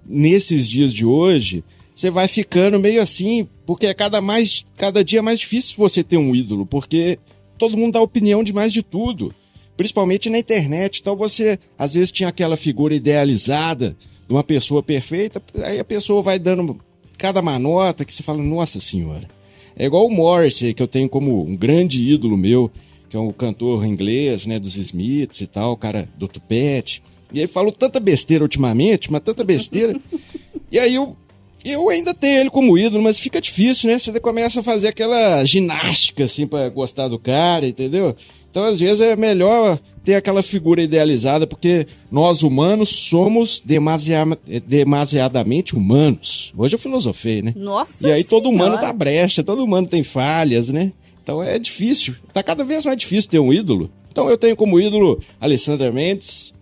nesses 0.07 0.69
dias 0.69 0.93
de 0.93 1.07
hoje, 1.07 1.65
você 1.95 2.11
vai 2.11 2.29
ficando 2.29 2.79
meio 2.79 3.01
assim, 3.01 3.49
porque 3.65 3.87
é 3.87 3.95
cada, 3.95 4.21
mais, 4.21 4.65
cada 4.77 5.03
dia 5.03 5.23
mais 5.23 5.41
difícil 5.41 5.75
você 5.77 6.05
ter 6.05 6.17
um 6.17 6.35
ídolo, 6.35 6.67
porque 6.67 7.19
todo 7.57 7.77
mundo 7.77 7.95
dá 7.95 8.01
opinião 8.01 8.45
demais 8.45 8.73
de 8.73 8.83
tudo, 8.83 9.35
principalmente 9.77 10.29
na 10.29 10.39
internet. 10.39 11.01
Então 11.01 11.17
você, 11.17 11.59
às 11.79 11.95
vezes, 11.95 12.13
tinha 12.13 12.29
aquela 12.29 12.57
figura 12.57 12.95
idealizada 12.95 13.97
de 14.27 14.35
uma 14.35 14.45
pessoa 14.45 14.83
perfeita, 14.83 15.43
aí 15.65 15.79
a 15.79 15.85
pessoa 15.85 16.21
vai 16.21 16.39
dando 16.39 16.79
cada 17.19 17.43
manota 17.43 18.05
que 18.05 18.15
você 18.15 18.23
fala, 18.23 18.43
nossa 18.43 18.81
senhora. 18.81 19.29
É 19.77 19.85
igual 19.85 20.07
o 20.07 20.11
Morrissey, 20.11 20.73
que 20.73 20.83
eu 20.83 20.89
tenho 20.89 21.09
como 21.09 21.45
um 21.45 21.57
grande 21.57 22.03
ídolo 22.03 22.37
meu, 22.37 22.71
que 23.09 23.17
é 23.17 23.21
um 23.21 23.33
cantor 23.33 23.85
inglês, 23.85 24.47
né, 24.47 24.59
dos 24.59 24.77
Smiths 24.77 25.41
e 25.41 25.47
tal, 25.47 25.73
o 25.73 25.77
cara 25.77 26.09
do 26.17 26.29
Tupete. 26.29 27.03
E 27.33 27.41
ele 27.41 27.49
falou 27.49 27.73
tanta 27.73 28.01
besteira 28.01 28.45
ultimamente, 28.45 29.11
mas 29.11 29.23
tanta 29.23 29.45
besteira. 29.45 29.99
e 30.71 30.79
aí 30.79 30.95
eu, 30.95 31.17
eu 31.65 31.89
ainda 31.89 32.15
tenho 32.15 32.41
ele 32.41 32.51
como 32.51 32.79
ídolo, 32.79 33.03
mas 33.03 33.19
fica 33.19 33.41
difícil, 33.41 33.91
né? 33.91 33.99
Você 33.99 34.19
começa 34.21 34.61
a 34.61 34.63
fazer 34.63 34.89
aquela 34.89 35.45
ginástica, 35.45 36.25
assim, 36.25 36.47
pra 36.47 36.69
gostar 36.69 37.09
do 37.09 37.19
cara, 37.19 37.67
entendeu? 37.67 38.17
Então, 38.51 38.65
às 38.65 38.81
vezes, 38.81 39.01
é 39.01 39.15
melhor 39.15 39.79
ter 40.09 40.15
aquela 40.15 40.43
figura 40.43 40.81
idealizada, 40.83 41.47
porque 41.47 41.87
nós 42.11 42.43
humanos 42.43 42.89
somos 42.89 43.61
demasiá- 43.63 44.25
demasiadamente 44.67 45.77
humanos. 45.77 46.51
Hoje 46.57 46.75
eu 46.77 46.79
filosofei, 46.79 47.43
né? 47.43 47.53
Nossa 47.55 48.09
E 48.09 48.13
aí 48.13 48.25
todo 48.25 48.49
humano 48.49 48.77
Senhora. 48.77 48.87
dá 48.87 48.93
brecha, 48.95 49.43
todo 49.43 49.63
humano 49.63 49.87
tem 49.87 50.03
falhas, 50.03 50.71
né? 50.71 50.93
Então 51.23 51.43
é 51.43 51.59
difícil. 51.59 52.15
Tá 52.33 52.43
cada 52.43 52.65
vez 52.65 52.87
mais 52.87 52.97
difícil 52.97 53.31
ter 53.31 53.39
um 53.39 53.53
ídolo. 53.53 53.91
Então 54.11 54.31
eu 54.31 54.39
tenho 54.39 54.57
como 54.57 54.81
ídolo 54.81 55.21
Alessandra 55.39 55.93
Mendes, 55.93 56.55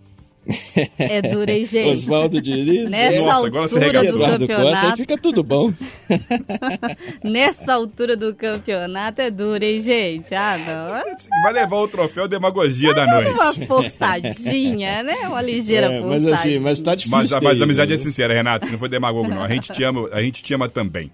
É 0.97 1.21
dura, 1.21 1.51
hein, 1.51 1.65
gente? 1.65 1.89
Oswaldo 1.89 2.41
Diniz, 2.41 2.89
Nessa 2.89 3.21
Nossa, 3.21 3.45
agora 3.47 3.67
você 3.67 3.75
altura 3.75 3.79
do 3.91 3.97
arregaçou. 3.97 4.21
Eduardo 4.21 4.47
Costa, 4.47 4.61
aí 4.61 4.65
campeonato, 4.65 4.97
fica 4.97 5.17
tudo 5.17 5.43
bom. 5.43 5.73
nessa 7.23 7.73
altura 7.73 8.15
do 8.15 8.33
campeonato 8.33 9.21
é 9.21 9.29
dura, 9.29 9.65
hein, 9.65 9.81
gente? 9.81 10.33
Ah, 10.33 10.57
não. 10.57 11.41
Vai 11.43 11.53
levar 11.53 11.77
o 11.77 11.87
troféu 11.87 12.27
demagogia 12.27 12.93
da 12.93 13.03
Uma 13.03 13.21
noite. 13.21 13.65
forçadinha, 13.65 15.03
né? 15.03 15.15
Uma 15.27 15.41
ligeira 15.41 15.87
É, 15.87 15.99
mas 16.01 16.23
forçadinha. 16.23 16.33
assim, 16.33 16.59
mas 16.59 16.81
tá 16.81 16.95
difícil. 16.95 17.17
Mas, 17.17 17.31
mas 17.41 17.61
a 17.61 17.63
amizade 17.63 17.93
é 17.93 17.97
né? 17.97 18.01
sincera, 18.01 18.33
Renato. 18.33 18.65
Você 18.65 18.71
não 18.71 18.79
foi 18.79 18.89
demagogo, 18.89 19.27
não. 19.29 19.43
A 19.43 19.47
gente 19.49 19.71
te 19.71 19.83
ama, 19.83 20.09
a 20.11 20.21
gente 20.21 20.43
te 20.43 20.53
ama 20.53 20.69
também. 20.69 21.11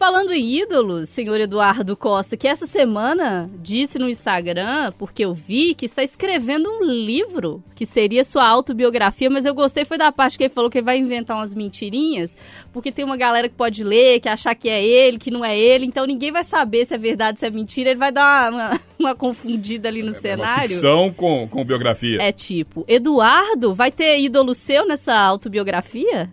Falando 0.00 0.32
em 0.32 0.58
ídolos, 0.62 1.10
senhor 1.10 1.38
Eduardo 1.38 1.94
Costa, 1.94 2.34
que 2.34 2.48
essa 2.48 2.64
semana 2.66 3.50
disse 3.58 3.98
no 3.98 4.08
Instagram, 4.08 4.90
porque 4.98 5.22
eu 5.26 5.34
vi, 5.34 5.74
que 5.74 5.84
está 5.84 6.02
escrevendo 6.02 6.70
um 6.70 6.82
livro 6.90 7.62
que 7.74 7.84
seria 7.84 8.24
sua 8.24 8.48
autobiografia, 8.48 9.28
mas 9.28 9.44
eu 9.44 9.54
gostei 9.54 9.84
foi 9.84 9.98
da 9.98 10.10
parte 10.10 10.38
que 10.38 10.44
ele 10.44 10.54
falou 10.54 10.70
que 10.70 10.78
ele 10.78 10.86
vai 10.86 10.96
inventar 10.96 11.36
umas 11.36 11.54
mentirinhas, 11.54 12.34
porque 12.72 12.90
tem 12.90 13.04
uma 13.04 13.14
galera 13.18 13.46
que 13.46 13.54
pode 13.54 13.84
ler, 13.84 14.20
que 14.20 14.28
achar 14.30 14.54
que 14.54 14.70
é 14.70 14.82
ele, 14.82 15.18
que 15.18 15.30
não 15.30 15.44
é 15.44 15.54
ele, 15.58 15.84
então 15.84 16.06
ninguém 16.06 16.32
vai 16.32 16.44
saber 16.44 16.86
se 16.86 16.94
é 16.94 16.98
verdade, 16.98 17.38
se 17.38 17.44
é 17.46 17.50
mentira, 17.50 17.90
ele 17.90 17.98
vai 17.98 18.10
dar 18.10 18.50
uma, 18.50 18.68
uma- 18.70 18.80
uma 18.98 19.14
confundida 19.14 19.88
ali 19.90 20.00
no 20.00 20.08
É 20.08 20.12
uma 20.12 20.18
cenário. 20.18 20.68
ficção 20.70 21.12
com, 21.12 21.46
com 21.46 21.62
biografia. 21.62 22.22
É 22.22 22.32
tipo, 22.32 22.86
Eduardo, 22.88 23.74
vai 23.74 23.92
ter 23.92 24.18
ídolo 24.18 24.54
seu 24.54 24.88
nessa 24.88 25.14
autobiografia? 25.14 26.32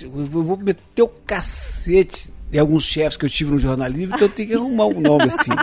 Eu 0.00 0.10
vou 0.44 0.56
meter 0.56 1.02
o 1.02 1.08
cacete 1.08 2.35
em 2.52 2.58
alguns 2.58 2.84
chefes 2.84 3.16
que 3.16 3.24
eu 3.24 3.30
tive 3.30 3.50
no 3.52 3.58
jornalismo, 3.58 4.14
então 4.14 4.26
eu 4.28 4.32
tenho 4.32 4.48
que 4.48 4.54
arrumar 4.54 4.86
um 4.86 5.00
nome 5.00 5.24
assim. 5.24 5.52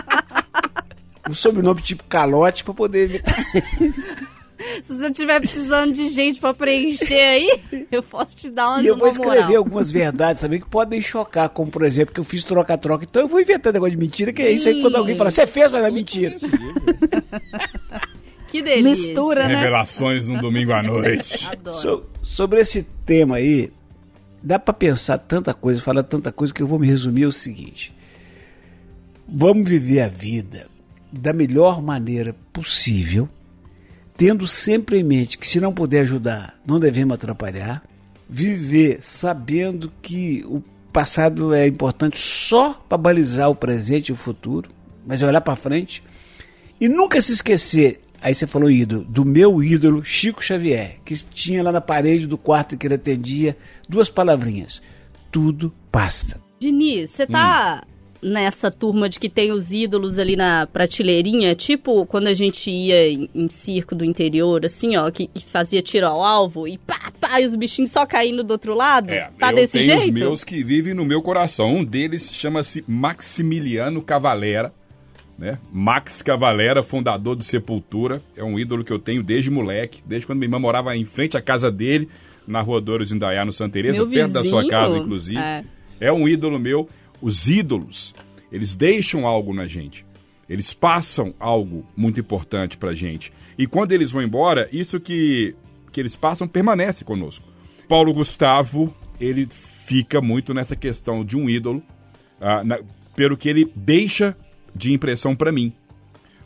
Um 1.26 1.32
sobrenome 1.32 1.80
tipo 1.80 2.04
calote 2.04 2.62
pra 2.62 2.74
poder 2.74 3.04
evitar. 3.04 3.34
Se 4.82 4.94
você 4.98 5.06
estiver 5.06 5.40
precisando 5.40 5.90
de 5.94 6.10
gente 6.10 6.38
pra 6.38 6.52
preencher 6.52 7.14
aí, 7.18 7.60
eu 7.90 8.02
posso 8.02 8.36
te 8.36 8.50
dar 8.50 8.68
uma 8.72 8.82
E 8.82 8.86
eu 8.86 8.94
vou 8.94 9.08
escrever 9.08 9.40
moral. 9.40 9.56
algumas 9.56 9.90
verdades 9.90 10.42
também 10.42 10.60
que 10.60 10.66
podem 10.68 11.00
chocar, 11.00 11.48
como 11.48 11.70
por 11.70 11.82
exemplo, 11.82 12.12
que 12.12 12.20
eu 12.20 12.24
fiz 12.24 12.44
troca-troca. 12.44 13.06
Então 13.08 13.22
eu 13.22 13.28
vou 13.28 13.40
inventar 13.40 13.72
negócio 13.72 13.92
de 13.92 13.96
mentira, 13.98 14.34
que 14.34 14.42
é 14.42 14.50
isso 14.52 14.68
aí 14.68 14.74
que 14.74 14.82
quando 14.82 14.96
alguém 14.96 15.16
fala, 15.16 15.30
você 15.30 15.46
fez, 15.46 15.72
mas 15.72 15.82
é 15.82 15.90
mentira. 15.90 16.34
Que 18.48 18.62
delícia. 18.62 19.06
Mistura, 19.08 19.48
né? 19.48 19.56
Revelações 19.56 20.28
no 20.28 20.38
domingo 20.42 20.72
à 20.72 20.82
noite. 20.82 21.48
Adoro. 21.50 21.76
So- 21.78 22.04
sobre 22.22 22.60
esse 22.60 22.82
tema 23.04 23.36
aí, 23.36 23.72
dá 24.44 24.58
pra 24.58 24.74
pensar 24.74 25.16
tanta 25.16 25.54
coisa, 25.54 25.80
falar 25.80 26.02
tanta 26.02 26.30
coisa 26.30 26.52
que 26.52 26.62
eu 26.62 26.66
vou 26.66 26.78
me 26.78 26.86
resumir 26.86 27.24
o 27.24 27.32
seguinte: 27.32 27.96
vamos 29.26 29.66
viver 29.66 30.02
a 30.02 30.08
vida 30.08 30.68
da 31.10 31.32
melhor 31.32 31.82
maneira 31.82 32.36
possível, 32.52 33.26
tendo 34.16 34.46
sempre 34.46 34.98
em 34.98 35.02
mente 35.02 35.38
que 35.38 35.46
se 35.46 35.60
não 35.60 35.72
puder 35.72 36.00
ajudar, 36.00 36.60
não 36.66 36.78
devemos 36.78 37.14
atrapalhar, 37.14 37.82
viver 38.28 38.98
sabendo 39.00 39.90
que 40.02 40.44
o 40.46 40.62
passado 40.92 41.54
é 41.54 41.66
importante 41.66 42.20
só 42.20 42.74
para 42.88 42.98
balizar 42.98 43.50
o 43.50 43.54
presente 43.54 44.08
e 44.08 44.12
o 44.12 44.16
futuro, 44.16 44.70
mas 45.06 45.22
é 45.22 45.26
olhar 45.26 45.40
para 45.40 45.56
frente. 45.56 46.02
E 46.80 46.88
nunca 46.88 47.20
se 47.20 47.32
esquecer, 47.32 48.00
aí 48.24 48.34
você 48.34 48.46
falou 48.46 48.70
ídolo, 48.70 49.04
do 49.04 49.22
meu 49.24 49.62
ídolo 49.62 50.02
Chico 50.02 50.42
Xavier, 50.42 50.96
que 51.04 51.14
tinha 51.14 51.62
lá 51.62 51.70
na 51.70 51.80
parede 51.80 52.26
do 52.26 52.38
quarto 52.38 52.76
que 52.78 52.86
ele 52.86 52.94
atendia 52.94 53.54
duas 53.86 54.08
palavrinhas: 54.08 54.80
tudo 55.30 55.72
passa. 55.92 56.40
Diniz, 56.58 57.10
você 57.10 57.26
tá 57.26 57.82
Hum. 58.22 58.30
nessa 58.30 58.70
turma 58.70 59.06
de 59.06 59.20
que 59.20 59.28
tem 59.28 59.52
os 59.52 59.70
ídolos 59.70 60.18
ali 60.18 60.34
na 60.36 60.66
prateleirinha, 60.66 61.54
tipo 61.54 62.06
quando 62.06 62.28
a 62.28 62.32
gente 62.32 62.70
ia 62.70 63.06
em, 63.12 63.28
em 63.34 63.48
circo 63.48 63.94
do 63.94 64.02
interior, 64.02 64.64
assim, 64.64 64.96
ó, 64.96 65.10
que, 65.10 65.26
que 65.26 65.44
fazia 65.44 65.82
tiro 65.82 66.06
ao 66.06 66.24
alvo 66.24 66.66
e 66.66 66.78
pá, 66.78 67.12
pá, 67.20 67.42
e 67.42 67.44
os 67.44 67.54
bichinhos 67.54 67.90
só 67.90 68.06
caindo 68.06 68.42
do 68.42 68.52
outro 68.52 68.72
lado? 68.74 69.10
É, 69.12 69.30
tá 69.38 69.50
eu 69.50 69.56
desse 69.56 69.78
tenho 69.78 69.84
jeito? 69.84 70.04
os 70.04 70.10
meus 70.10 70.44
que 70.44 70.64
vivem 70.64 70.94
no 70.94 71.04
meu 71.04 71.20
coração. 71.20 71.74
Um 71.74 71.84
deles 71.84 72.30
chama-se 72.32 72.82
Maximiliano 72.88 74.00
Cavalera. 74.00 74.72
Né? 75.36 75.58
Max 75.72 76.22
Cavalera, 76.22 76.82
fundador 76.82 77.34
do 77.34 77.42
Sepultura. 77.42 78.22
É 78.36 78.44
um 78.44 78.58
ídolo 78.58 78.84
que 78.84 78.92
eu 78.92 78.98
tenho 78.98 79.22
desde 79.22 79.50
moleque, 79.50 80.00
desde 80.06 80.26
quando 80.26 80.38
minha 80.38 80.46
irmã 80.46 80.58
morava 80.58 80.96
em 80.96 81.04
frente 81.04 81.36
à 81.36 81.42
casa 81.42 81.70
dele, 81.72 82.08
na 82.46 82.60
rua 82.60 82.80
Douros 82.80 83.10
Indaiá, 83.10 83.44
no 83.44 83.52
Santa 83.52 83.72
Teresa, 83.72 83.98
Meu 83.98 84.08
perto 84.08 84.32
da 84.32 84.44
sua 84.44 84.60
vizinho? 84.62 84.70
casa, 84.70 84.98
inclusive. 84.98 85.38
É. 85.38 85.64
É 86.00 86.12
um 86.12 86.28
ídolo 86.28 86.58
meu. 86.58 86.88
Os 87.20 87.48
ídolos, 87.48 88.14
eles 88.52 88.76
deixam 88.76 89.26
algo 89.26 89.52
na 89.54 89.66
gente. 89.66 90.04
Eles 90.48 90.72
passam 90.74 91.34
algo 91.40 91.84
muito 91.96 92.20
importante 92.20 92.76
pra 92.76 92.92
gente. 92.94 93.32
E 93.56 93.66
quando 93.66 93.92
eles 93.92 94.12
vão 94.12 94.22
embora, 94.22 94.68
isso 94.70 95.00
que, 95.00 95.54
que 95.90 95.98
eles 96.00 96.14
passam 96.14 96.46
permanece 96.46 97.02
conosco. 97.04 97.48
Paulo 97.88 98.12
Gustavo, 98.12 98.94
ele 99.20 99.46
fica 99.50 100.20
muito 100.20 100.52
nessa 100.52 100.76
questão 100.76 101.24
de 101.24 101.36
um 101.36 101.48
ídolo, 101.48 101.82
ah, 102.40 102.62
na- 102.62 102.78
pelo 103.16 103.36
que 103.36 103.48
ele 103.48 103.70
deixa 103.74 104.36
de 104.74 104.92
impressão 104.92 105.34
pra 105.36 105.52
mim. 105.52 105.72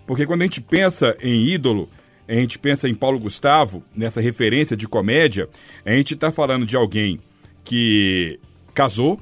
Porque 0.06 0.26
quando 0.26 0.42
a 0.42 0.44
gente 0.44 0.60
pensa 0.60 1.16
em 1.20 1.46
ídolo, 1.46 1.88
a 2.26 2.32
gente 2.34 2.58
pensa 2.58 2.88
em 2.88 2.94
Paulo 2.94 3.18
Gustavo, 3.18 3.82
nessa 3.94 4.20
referência 4.20 4.76
de 4.76 4.86
comédia, 4.88 5.48
a 5.84 5.90
gente 5.92 6.14
está 6.14 6.30
falando 6.30 6.64
de 6.66 6.76
alguém 6.76 7.20
que 7.64 8.38
casou, 8.74 9.20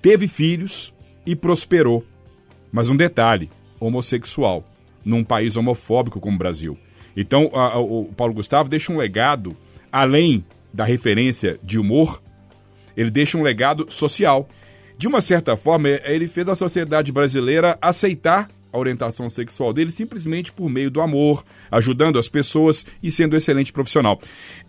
teve 0.00 0.26
filhos 0.28 0.92
e 1.26 1.34
prosperou. 1.36 2.04
Mas 2.72 2.88
um 2.90 2.96
detalhe, 2.96 3.50
homossexual, 3.80 4.64
num 5.04 5.24
país 5.24 5.56
homofóbico 5.56 6.20
como 6.20 6.36
o 6.36 6.38
Brasil. 6.38 6.78
Então, 7.16 7.50
a- 7.52 7.74
a- 7.74 7.80
o 7.80 8.04
Paulo 8.16 8.34
Gustavo 8.34 8.68
deixa 8.68 8.92
um 8.92 8.96
legado 8.98 9.56
além 9.90 10.44
da 10.72 10.84
referência 10.84 11.58
de 11.62 11.78
humor, 11.78 12.22
ele 12.96 13.10
deixa 13.10 13.36
um 13.36 13.42
legado 13.42 13.86
social. 13.90 14.48
De 15.00 15.08
uma 15.08 15.22
certa 15.22 15.56
forma, 15.56 15.88
ele 15.88 16.28
fez 16.28 16.46
a 16.46 16.54
sociedade 16.54 17.10
brasileira 17.10 17.78
aceitar 17.80 18.48
a 18.70 18.76
orientação 18.76 19.30
sexual 19.30 19.72
dele 19.72 19.90
simplesmente 19.90 20.52
por 20.52 20.68
meio 20.68 20.90
do 20.90 21.00
amor, 21.00 21.42
ajudando 21.70 22.18
as 22.18 22.28
pessoas 22.28 22.84
e 23.02 23.10
sendo 23.10 23.32
um 23.32 23.38
excelente 23.38 23.72
profissional. 23.72 24.20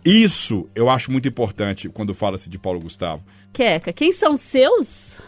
Isso 0.02 0.66
eu 0.74 0.88
acho 0.88 1.12
muito 1.12 1.28
importante 1.28 1.86
quando 1.90 2.14
fala-se 2.14 2.48
de 2.48 2.58
Paulo 2.58 2.80
Gustavo. 2.80 3.22
Queca, 3.52 3.92
quem 3.92 4.10
são 4.10 4.34
seus? 4.38 5.20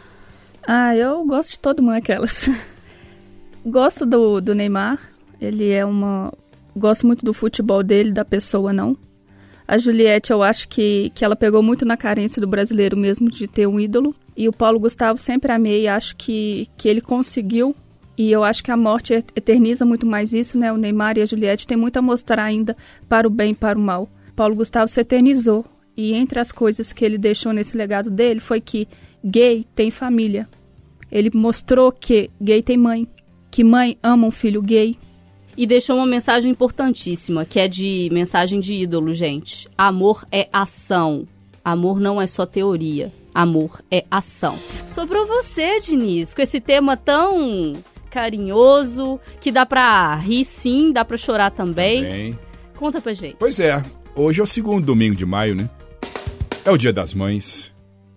Ah, 0.67 0.97
eu 0.97 1.23
gosto 1.27 1.51
de 1.51 1.59
todo 1.59 1.83
mundo 1.83 1.97
aquelas. 1.97 2.49
gosto 3.63 4.07
do, 4.07 4.41
do 4.41 4.55
Neymar. 4.55 4.99
Ele 5.39 5.69
é 5.69 5.85
uma. 5.85 6.33
Gosto 6.75 7.07
muito 7.07 7.27
do 7.27 7.35
futebol 7.35 7.83
dele, 7.83 8.11
da 8.11 8.25
pessoa 8.25 8.73
não. 8.73 8.97
A 9.67 9.79
Juliette, 9.79 10.31
eu 10.31 10.43
acho 10.43 10.69
que, 10.69 11.11
que 11.15 11.25
ela 11.25 11.35
pegou 11.35 11.63
muito 11.63 11.87
na 11.87 11.97
carência 11.97 12.41
do 12.41 12.47
brasileiro 12.47 12.97
mesmo 12.97 13.31
de 13.31 13.47
ter 13.47 13.67
um 13.67 13.81
ídolo. 13.81 14.15
E 14.37 14.49
o 14.49 14.53
Paulo 14.53 14.79
Gustavo 14.79 15.19
sempre 15.19 15.53
amei, 15.53 15.89
acho 15.89 16.15
que, 16.17 16.69
que 16.77 16.89
ele 16.89 17.01
conseguiu. 17.01 17.75
E 18.17 18.31
eu 18.31 18.45
acho 18.45 18.63
que 18.63 18.71
a 18.71 18.77
morte 18.77 19.15
eterniza 19.35 19.85
muito 19.85 20.07
mais 20.07 20.33
isso, 20.33 20.59
né? 20.59 20.73
O 20.73 20.77
Neymar 20.77 21.17
e 21.17 21.23
a 21.23 21.27
Juliette 21.27 21.67
têm 21.67 21.77
muito 21.77 21.97
a 21.97 22.03
mostrar 22.03 22.45
ainda 22.45 22.77
para 23.09 23.27
o 23.27 23.31
bem 23.31 23.53
e 23.53 23.55
para 23.55 23.79
o 23.79 23.83
mal. 23.83 24.09
Paulo 24.37 24.55
Gustavo 24.55 24.87
se 24.87 25.01
eternizou. 25.01 25.65
E 25.97 26.13
entre 26.13 26.41
as 26.41 26.53
coisas 26.53 26.93
que 26.93 27.05
ele 27.05 27.17
deixou 27.17 27.53
nesse 27.53 27.77
legado 27.77 28.11
dele 28.11 28.41
foi 28.41 28.61
que 28.61 28.87
gay 29.25 29.65
tem 29.75 29.91
família. 29.91 30.49
Ele 31.11 31.31
mostrou 31.33 31.91
que 31.93 32.31
gay 32.41 32.63
tem 32.63 32.77
mãe, 32.77 33.07
que 33.51 33.63
mãe 33.63 33.97
ama 34.03 34.27
um 34.27 34.31
filho 34.31 34.61
gay. 34.61 34.97
E 35.57 35.67
deixou 35.67 35.97
uma 35.97 36.07
mensagem 36.07 36.51
importantíssima, 36.51 37.45
que 37.45 37.61
é 37.61 37.69
de 37.69 38.09
mensagem 38.13 38.61
de 38.61 38.75
ídolo, 38.75 39.15
gente. 39.15 39.69
Amor 39.77 40.27
é 40.33 40.49
ação. 40.53 41.27
Amor 41.65 42.01
não 42.01 42.21
é 42.21 42.27
só 42.27 42.45
teoria. 42.45 43.13
Amor 43.35 43.81
é 43.91 44.05
ação. 44.11 44.59
Sobrou 44.89 45.27
você, 45.27 45.81
Diniz, 45.81 46.35
com 46.35 46.43
esse 46.43 46.61
tema 46.61 46.97
tão 46.97 47.73
carinhoso, 48.11 49.19
que 49.41 49.51
dá 49.51 49.67
pra 49.67 50.15
rir 50.15 50.45
sim, 50.45 50.93
dá 50.93 51.05
pra 51.05 51.17
chorar 51.17 51.51
também. 51.51 52.03
Bem, 52.03 52.39
Conta 52.77 53.01
pra 53.01 53.13
gente. 53.13 53.37
Pois 53.39 53.59
é, 53.59 53.83
hoje 54.15 54.41
é 54.41 54.45
o 54.45 54.47
segundo 54.47 54.85
domingo 54.85 55.17
de 55.17 55.27
maio, 55.27 55.55
né? 55.55 55.69
É 56.65 56.71
o 56.71 56.77
dia 56.77 56.93
das 56.93 57.13
mães. 57.13 57.73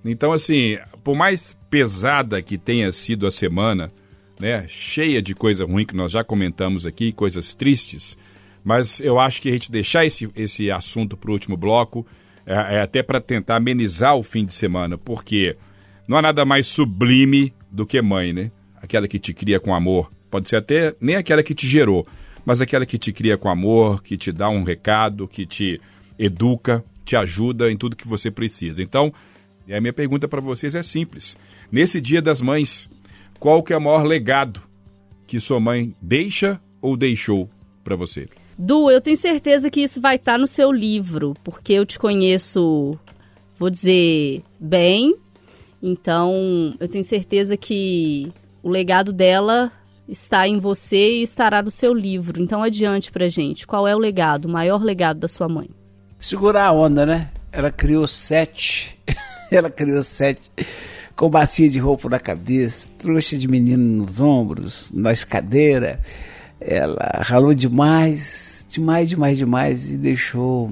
Então, 0.05 0.31
assim, 0.31 0.77
por 1.03 1.15
mais 1.15 1.57
pesada 1.69 2.41
que 2.41 2.57
tenha 2.57 2.91
sido 2.91 3.25
a 3.27 3.31
semana, 3.31 3.91
né? 4.39 4.65
Cheia 4.67 5.21
de 5.21 5.33
coisa 5.33 5.65
ruim 5.65 5.85
que 5.85 5.95
nós 5.95 6.11
já 6.11 6.23
comentamos 6.23 6.85
aqui, 6.85 7.11
coisas 7.11 7.55
tristes, 7.55 8.17
mas 8.63 8.99
eu 8.99 9.19
acho 9.19 9.41
que 9.41 9.49
a 9.49 9.51
gente 9.51 9.71
deixar 9.71 10.05
esse, 10.05 10.29
esse 10.35 10.69
assunto 10.69 11.15
para 11.15 11.29
o 11.29 11.33
último 11.33 11.55
bloco 11.55 12.05
é, 12.45 12.75
é 12.75 12.81
até 12.81 13.01
para 13.01 13.19
tentar 13.19 13.57
amenizar 13.57 14.15
o 14.15 14.23
fim 14.23 14.45
de 14.45 14.53
semana, 14.53 14.97
porque 14.97 15.55
não 16.07 16.17
há 16.17 16.21
nada 16.21 16.45
mais 16.45 16.67
sublime 16.67 17.53
do 17.71 17.85
que 17.85 18.01
mãe, 18.01 18.33
né? 18.33 18.51
Aquela 18.81 19.07
que 19.07 19.19
te 19.19 19.33
cria 19.33 19.59
com 19.59 19.73
amor. 19.73 20.11
Pode 20.29 20.49
ser 20.49 20.57
até 20.57 20.95
nem 21.01 21.15
aquela 21.15 21.43
que 21.43 21.55
te 21.55 21.67
gerou, 21.67 22.05
mas 22.45 22.61
aquela 22.61 22.85
que 22.85 22.97
te 22.97 23.11
cria 23.11 23.37
com 23.37 23.49
amor, 23.49 24.01
que 24.01 24.17
te 24.17 24.31
dá 24.31 24.49
um 24.49 24.63
recado, 24.63 25.27
que 25.27 25.45
te 25.45 25.81
educa, 26.17 26.83
te 27.03 27.15
ajuda 27.15 27.71
em 27.71 27.77
tudo 27.77 27.95
que 27.95 28.07
você 28.07 28.31
precisa. 28.31 28.81
Então, 28.81 29.13
a 29.69 29.81
minha 29.81 29.93
pergunta 29.93 30.27
para 30.27 30.39
vocês 30.39 30.75
é 30.75 30.83
simples. 30.83 31.37
Nesse 31.71 31.99
Dia 31.99 32.21
das 32.21 32.41
Mães, 32.41 32.89
qual 33.39 33.61
que 33.61 33.73
é 33.73 33.77
o 33.77 33.81
maior 33.81 34.03
legado 34.03 34.61
que 35.25 35.39
sua 35.39 35.59
mãe 35.59 35.93
deixa 36.01 36.59
ou 36.81 36.95
deixou 36.95 37.49
para 37.83 37.95
você? 37.95 38.27
Du, 38.57 38.89
eu 38.89 38.99
tenho 38.99 39.17
certeza 39.17 39.69
que 39.69 39.81
isso 39.81 40.01
vai 40.01 40.15
estar 40.15 40.39
no 40.39 40.47
seu 40.47 40.71
livro, 40.71 41.35
porque 41.43 41.73
eu 41.73 41.85
te 41.85 41.99
conheço, 41.99 42.97
vou 43.55 43.69
dizer, 43.69 44.41
bem. 44.59 45.15
Então, 45.81 46.73
eu 46.79 46.87
tenho 46.87 47.03
certeza 47.03 47.55
que 47.55 48.31
o 48.63 48.69
legado 48.69 49.13
dela 49.13 49.71
está 50.07 50.47
em 50.47 50.57
você 50.57 51.17
e 51.19 51.21
estará 51.21 51.61
no 51.61 51.69
seu 51.69 51.93
livro. 51.93 52.41
Então, 52.41 52.63
adiante 52.63 53.11
pra 53.11 53.29
gente. 53.29 53.67
Qual 53.67 53.87
é 53.87 53.95
o 53.95 53.99
legado, 53.99 54.45
o 54.45 54.49
maior 54.49 54.81
legado 54.81 55.19
da 55.19 55.27
sua 55.27 55.47
mãe? 55.47 55.69
Segurar 56.19 56.65
a 56.65 56.71
onda, 56.71 57.05
né? 57.05 57.29
Ela 57.51 57.71
criou 57.71 58.07
sete. 58.07 58.97
Ela 59.51 59.69
criou 59.69 60.01
sete. 60.03 60.51
Com 61.15 61.29
bacia 61.29 61.67
de 61.67 61.79
roupa 61.79 62.09
na 62.09 62.19
cabeça, 62.19 62.87
trouxa 62.97 63.37
de 63.37 63.47
menino 63.47 64.03
nos 64.03 64.19
ombros, 64.19 64.91
na 64.93 65.11
escadeira. 65.11 65.99
Ela 66.59 67.21
ralou 67.23 67.53
demais, 67.53 68.65
demais, 68.69 69.09
demais, 69.09 69.37
demais 69.37 69.91
e 69.91 69.97
deixou 69.97 70.71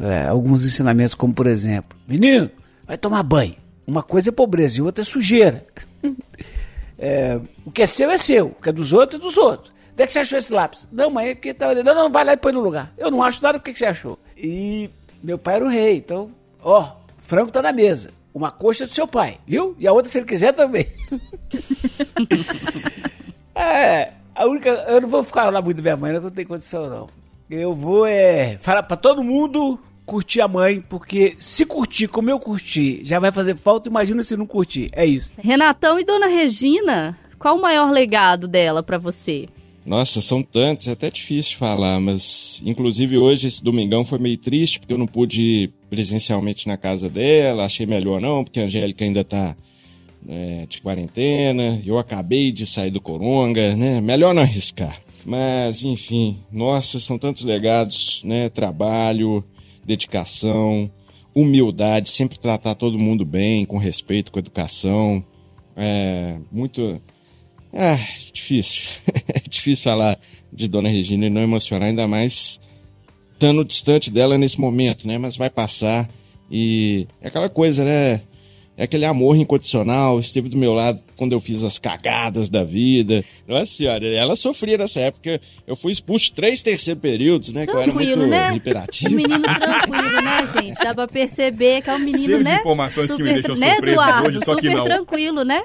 é, 0.00 0.28
alguns 0.28 0.64
ensinamentos, 0.64 1.14
como 1.14 1.34
por 1.34 1.46
exemplo: 1.46 1.98
Menino, 2.06 2.50
vai 2.86 2.96
tomar 2.96 3.22
banho. 3.22 3.56
Uma 3.86 4.02
coisa 4.02 4.28
é 4.28 4.32
pobreza 4.32 4.78
e 4.78 4.82
outra 4.82 5.02
é 5.02 5.04
sujeira. 5.04 5.66
É, 7.02 7.40
o 7.64 7.70
que 7.70 7.80
é 7.80 7.86
seu 7.86 8.10
é 8.10 8.18
seu, 8.18 8.48
o 8.48 8.54
que 8.54 8.68
é 8.68 8.72
dos 8.72 8.92
outros 8.92 9.18
é 9.18 9.24
dos 9.24 9.38
outros. 9.38 9.72
Onde 9.94 10.02
é 10.02 10.06
que 10.06 10.12
você 10.12 10.18
achou 10.18 10.38
esse 10.38 10.52
lápis? 10.52 10.86
Não, 10.92 11.08
mãe, 11.08 11.28
é 11.28 11.34
que 11.34 11.54
tá. 11.54 11.74
Não, 11.74 11.94
não, 11.94 12.10
vai 12.10 12.24
lá 12.26 12.34
e 12.34 12.36
põe 12.36 12.52
no 12.52 12.60
lugar. 12.60 12.92
Eu 12.98 13.10
não 13.10 13.22
acho 13.22 13.42
nada, 13.42 13.56
o 13.56 13.60
que, 13.60 13.72
que 13.72 13.78
você 13.78 13.86
achou? 13.86 14.18
E 14.36 14.90
meu 15.22 15.38
pai 15.38 15.56
era 15.56 15.64
o 15.64 15.68
rei, 15.68 15.96
então, 15.96 16.30
ó, 16.62 16.92
frango 17.30 17.52
tá 17.52 17.62
na 17.62 17.72
mesa. 17.72 18.10
Uma 18.34 18.50
coxa 18.50 18.88
do 18.88 18.92
seu 18.92 19.06
pai, 19.06 19.38
viu? 19.46 19.76
E 19.78 19.86
a 19.86 19.92
outra, 19.92 20.10
se 20.10 20.18
ele 20.18 20.26
quiser, 20.26 20.52
também. 20.52 20.84
é, 23.54 24.12
a 24.34 24.46
única. 24.46 24.68
Eu 24.68 25.00
não 25.00 25.08
vou 25.08 25.22
ficar 25.22 25.48
lá 25.48 25.62
muito 25.62 25.76
da 25.76 25.82
minha 25.82 25.96
mãe, 25.96 26.12
não, 26.12 26.28
tem 26.28 26.44
condição, 26.44 26.90
não. 26.90 27.08
Eu 27.48 27.72
vou 27.72 28.04
é, 28.04 28.58
falar 28.58 28.82
pra 28.82 28.96
todo 28.96 29.22
mundo 29.22 29.78
curtir 30.04 30.40
a 30.40 30.48
mãe, 30.48 30.80
porque 30.80 31.36
se 31.38 31.64
curtir 31.64 32.08
como 32.08 32.28
eu 32.28 32.40
curti, 32.40 33.00
já 33.04 33.20
vai 33.20 33.30
fazer 33.30 33.54
falta, 33.54 33.88
imagina 33.88 34.24
se 34.24 34.36
não 34.36 34.46
curtir. 34.46 34.90
É 34.92 35.06
isso. 35.06 35.32
Renatão 35.38 36.00
e 36.00 36.04
Dona 36.04 36.26
Regina, 36.26 37.16
qual 37.38 37.56
o 37.56 37.62
maior 37.62 37.92
legado 37.92 38.48
dela 38.48 38.82
pra 38.82 38.98
você? 38.98 39.48
Nossa, 39.84 40.20
são 40.20 40.42
tantos, 40.42 40.88
é 40.88 40.92
até 40.92 41.10
difícil 41.10 41.56
falar, 41.56 41.98
mas 42.00 42.62
inclusive 42.64 43.16
hoje 43.16 43.48
esse 43.48 43.64
domingão 43.64 44.04
foi 44.04 44.18
meio 44.18 44.36
triste 44.36 44.78
porque 44.78 44.92
eu 44.92 44.98
não 44.98 45.06
pude 45.06 45.40
ir 45.40 45.72
presencialmente 45.88 46.68
na 46.68 46.76
casa 46.76 47.08
dela, 47.08 47.64
achei 47.64 47.86
melhor 47.86 48.20
não, 48.20 48.44
porque 48.44 48.60
a 48.60 48.64
Angélica 48.64 49.04
ainda 49.04 49.24
tá 49.24 49.56
é, 50.28 50.66
de 50.68 50.82
quarentena, 50.82 51.80
eu 51.84 51.98
acabei 51.98 52.52
de 52.52 52.66
sair 52.66 52.90
do 52.90 53.00
Coronga, 53.00 53.74
né? 53.74 54.00
Melhor 54.00 54.34
não 54.34 54.42
arriscar. 54.42 55.00
Mas, 55.24 55.82
enfim, 55.82 56.38
nossa, 56.50 56.98
são 56.98 57.18
tantos 57.18 57.44
legados, 57.44 58.22
né? 58.24 58.48
Trabalho, 58.48 59.44
dedicação, 59.84 60.90
humildade, 61.34 62.08
sempre 62.08 62.38
tratar 62.38 62.74
todo 62.74 62.98
mundo 62.98 63.24
bem, 63.24 63.64
com 63.64 63.78
respeito, 63.78 64.32
com 64.32 64.38
educação. 64.38 65.24
É 65.76 66.36
muito. 66.50 67.00
É 67.72 67.96
difícil. 68.32 68.88
é 69.28 69.40
difícil 69.48 69.84
falar 69.84 70.18
de 70.52 70.68
Dona 70.68 70.88
Regina 70.88 71.26
e 71.26 71.30
não 71.30 71.40
emocionar, 71.42 71.88
ainda 71.88 72.06
mais 72.06 72.60
estando 73.32 73.64
distante 73.64 74.10
dela 74.10 74.36
nesse 74.36 74.60
momento, 74.60 75.06
né? 75.06 75.16
Mas 75.18 75.36
vai 75.36 75.48
passar 75.48 76.08
e 76.50 77.06
é 77.22 77.28
aquela 77.28 77.48
coisa, 77.48 77.84
né? 77.84 78.22
É 78.76 78.84
aquele 78.84 79.04
amor 79.04 79.36
incondicional, 79.36 80.18
esteve 80.18 80.48
do 80.48 80.56
meu 80.56 80.72
lado 80.72 80.98
quando 81.14 81.32
eu 81.32 81.40
fiz 81.40 81.62
as 81.62 81.78
cagadas 81.78 82.48
da 82.48 82.64
vida. 82.64 83.22
Nossa 83.46 83.66
senhora, 83.66 84.06
ela 84.06 84.34
sofria 84.34 84.78
nessa 84.78 85.00
época. 85.00 85.38
Eu 85.66 85.76
fui 85.76 85.92
expulso 85.92 86.32
três 86.32 86.62
terceiros 86.62 87.00
períodos, 87.02 87.52
né? 87.52 87.66
que 87.66 87.72
eu 87.72 87.78
era 87.78 87.92
Tranquilo, 87.92 88.16
muito 88.22 88.30
né? 88.30 88.56
hiperativo. 88.56 89.12
Um 89.12 89.16
menino 89.16 89.42
tranquilo, 89.42 90.22
né, 90.22 90.46
gente? 90.46 90.78
Dá 90.82 90.94
pra 90.94 91.06
perceber 91.06 91.82
que 91.82 91.90
é 91.90 91.94
um 91.94 91.98
menino, 91.98 92.18
Cheio 92.24 92.38
de 92.38 92.44
né? 92.44 92.60
informações 92.60 93.12
que 93.12 93.22
me 93.22 93.34
deixam 93.34 93.54
né, 93.54 93.74
surpreso 93.74 94.00
Eduardo? 94.00 94.28
hoje, 94.28 94.40
só 94.46 94.54
que 94.56 94.62
Super 94.62 94.74
não. 94.76 94.84
tranquilo, 94.84 95.44
né? 95.44 95.62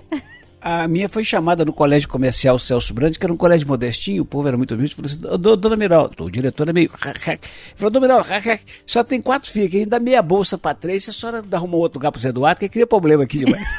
A 0.68 0.88
minha 0.88 1.07
foi 1.07 1.24
chamada 1.24 1.63
no 1.63 1.72
colégio 1.72 2.09
comercial 2.09 2.57
Celso 2.57 2.91
Brandes, 2.91 3.20
que 3.20 3.26
era 3.28 3.32
um 3.32 3.38
colégio 3.38 3.68
modestinho, 3.68 4.24
o 4.24 4.26
povo 4.26 4.47
era 4.47 4.57
muito 4.57 4.74
humilde, 4.74 4.95
falou 4.95 5.11
assim, 5.11 5.20
"Ô, 5.28 5.55
Dona 5.55 5.78
Miralda, 5.78 6.24
o 6.24 6.28
diretor 6.28 6.68
é 6.68 6.74
meio... 6.74 6.89
Falou, 7.76 7.91
Dona 7.91 8.07
Miralda, 8.07 8.59
só 8.84 9.03
tem 9.03 9.22
quatro 9.22 9.51
filhos, 9.51 9.70
que 9.70 9.76
a 9.76 9.80
gente 9.82 9.89
dá 9.89 9.99
meia 9.99 10.24
bolsa 10.24 10.57
pra 10.57 10.74
três, 10.74 11.03
você 11.03 11.11
só 11.11 11.30
arrumou 11.51 11.82
outro 11.82 11.99
lugar 11.99 12.11
pro 12.11 12.20
Zé 12.20 12.30
Eduardo, 12.30 12.61
que 12.61 12.68
cria 12.68 12.88
problema 12.88 13.26
aqui 13.26 13.38
demais. 13.38 13.63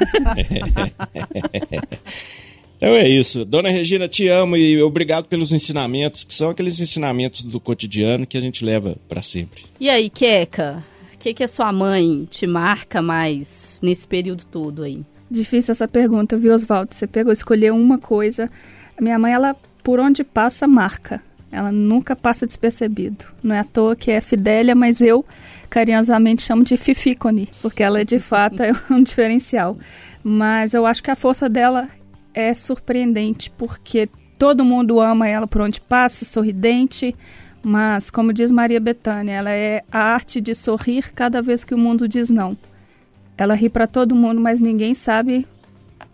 Então 2.79 2.95
é 2.95 3.09
isso. 3.09 3.43
Dona 3.43 3.71
Regina, 3.71 4.07
te 4.07 4.29
amo 4.29 4.55
e 4.55 4.83
obrigado 4.83 5.25
pelos 5.25 5.51
ensinamentos, 5.51 6.25
que 6.25 6.35
são 6.35 6.51
aqueles 6.51 6.79
ensinamentos 6.79 7.43
do 7.43 7.59
cotidiano 7.59 8.27
que 8.27 8.37
a 8.37 8.41
gente 8.41 8.63
leva 8.63 8.99
pra 9.09 9.23
sempre. 9.23 9.65
E 9.81 9.89
aí, 9.89 10.11
Queca? 10.11 10.85
O 11.15 11.19
que, 11.19 11.33
que 11.33 11.43
a 11.43 11.49
sua 11.49 11.73
mãe 11.73 12.27
te 12.27 12.47
marca 12.47 13.01
mais 13.01 13.81
nesse 13.83 14.07
período 14.07 14.45
todo 14.45 14.83
aí? 14.83 15.03
Difícil 15.31 15.73
essa 15.73 15.89
pergunta, 15.89 16.37
viu, 16.37 16.55
Oswaldo? 16.55 16.95
Você 16.95 17.07
pegou, 17.07 17.33
escolheu 17.33 17.75
uma 17.75 17.99
coisa. 17.99 18.51
A 18.97 19.03
minha 19.03 19.19
mãe, 19.19 19.33
ela, 19.33 19.57
por 19.83 19.99
onde 19.99 20.23
passa, 20.23 20.67
marca. 20.67 21.21
Ela 21.51 21.73
nunca 21.73 22.15
passa 22.15 22.47
despercebido. 22.47 23.25
Não 23.43 23.55
é 23.55 23.61
à 23.61 23.65
toa 23.65 23.97
que 23.97 24.11
é 24.11 24.21
Fidélia, 24.21 24.75
mas 24.75 25.01
eu 25.01 25.25
carinhosamente 25.69 26.43
chamo 26.43 26.63
de 26.63 26.77
Fifícone, 26.77 27.49
porque 27.61 27.83
ela, 27.83 28.05
de 28.05 28.19
fato, 28.21 28.63
é 28.63 28.73
um 28.91 29.03
diferencial. 29.03 29.77
Mas 30.23 30.75
eu 30.75 30.87
acho 30.87 31.03
que 31.03 31.11
a 31.11 31.17
força 31.17 31.49
dela 31.49 31.89
é 32.35 32.53
surpreendente, 32.53 33.51
porque 33.51 34.09
todo 34.39 34.65
mundo 34.65 35.01
ama 35.01 35.29
ela 35.29 35.47
por 35.47 35.61
onde 35.61 35.81
passa, 35.81 36.25
sorridente, 36.25 37.15
Mas, 37.63 38.11
como 38.11 38.33
diz 38.33 38.53
Maria 38.53 38.79
Bethânia, 38.79 39.33
ela 39.33 39.51
é 39.51 39.83
a 39.91 39.99
arte 39.99 40.41
de 40.41 40.55
sorrir 40.55 41.13
cada 41.13 41.43
vez 41.43 41.65
que 41.65 41.75
o 41.75 41.79
mundo 41.79 42.07
diz 42.07 42.31
não. 42.31 42.57
Ela 43.37 43.55
ri 43.55 43.69
para 43.69 43.87
todo 43.87 44.15
mundo, 44.15 44.41
mas 44.41 44.61
ninguém 44.61 44.95
sabe 44.95 45.47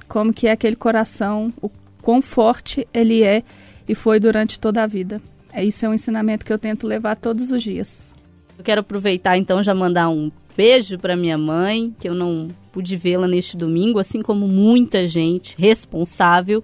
como 0.09 0.33
que 0.33 0.47
é 0.47 0.53
aquele 0.53 0.77
coração, 0.77 1.53
o 1.61 1.71
quão 2.01 2.21
forte 2.21 2.87
ele 2.93 3.23
é 3.23 3.43
e 3.89 3.95
foi 3.95 4.19
durante 4.19 4.59
toda 4.59 4.83
a 4.83 4.87
vida. 4.87 5.21
É 5.53 5.65
isso 5.65 5.85
é 5.85 5.89
um 5.89 5.95
ensinamento 5.95 6.45
que 6.45 6.53
eu 6.53 6.59
tento 6.59 6.87
levar 6.87 7.17
todos 7.17 7.51
os 7.51 7.63
dias. 7.63 8.13
Eu 8.59 8.65
quero 8.65 8.81
aproveitar 8.81 9.37
então 9.37 9.63
já 9.63 9.75
mandar 9.75 10.09
um 10.09 10.31
beijo 10.57 10.99
para 10.99 11.17
minha 11.17 11.39
mãe, 11.39 11.95
que 11.99 12.09
eu 12.09 12.15
não 12.15 12.49
pude 12.71 12.97
vê-la 12.97 13.27
neste 13.27 13.57
domingo, 13.57 13.99
assim 13.99 14.23
como 14.23 14.47
muita 14.49 15.07
gente 15.07 15.55
responsável 15.59 16.63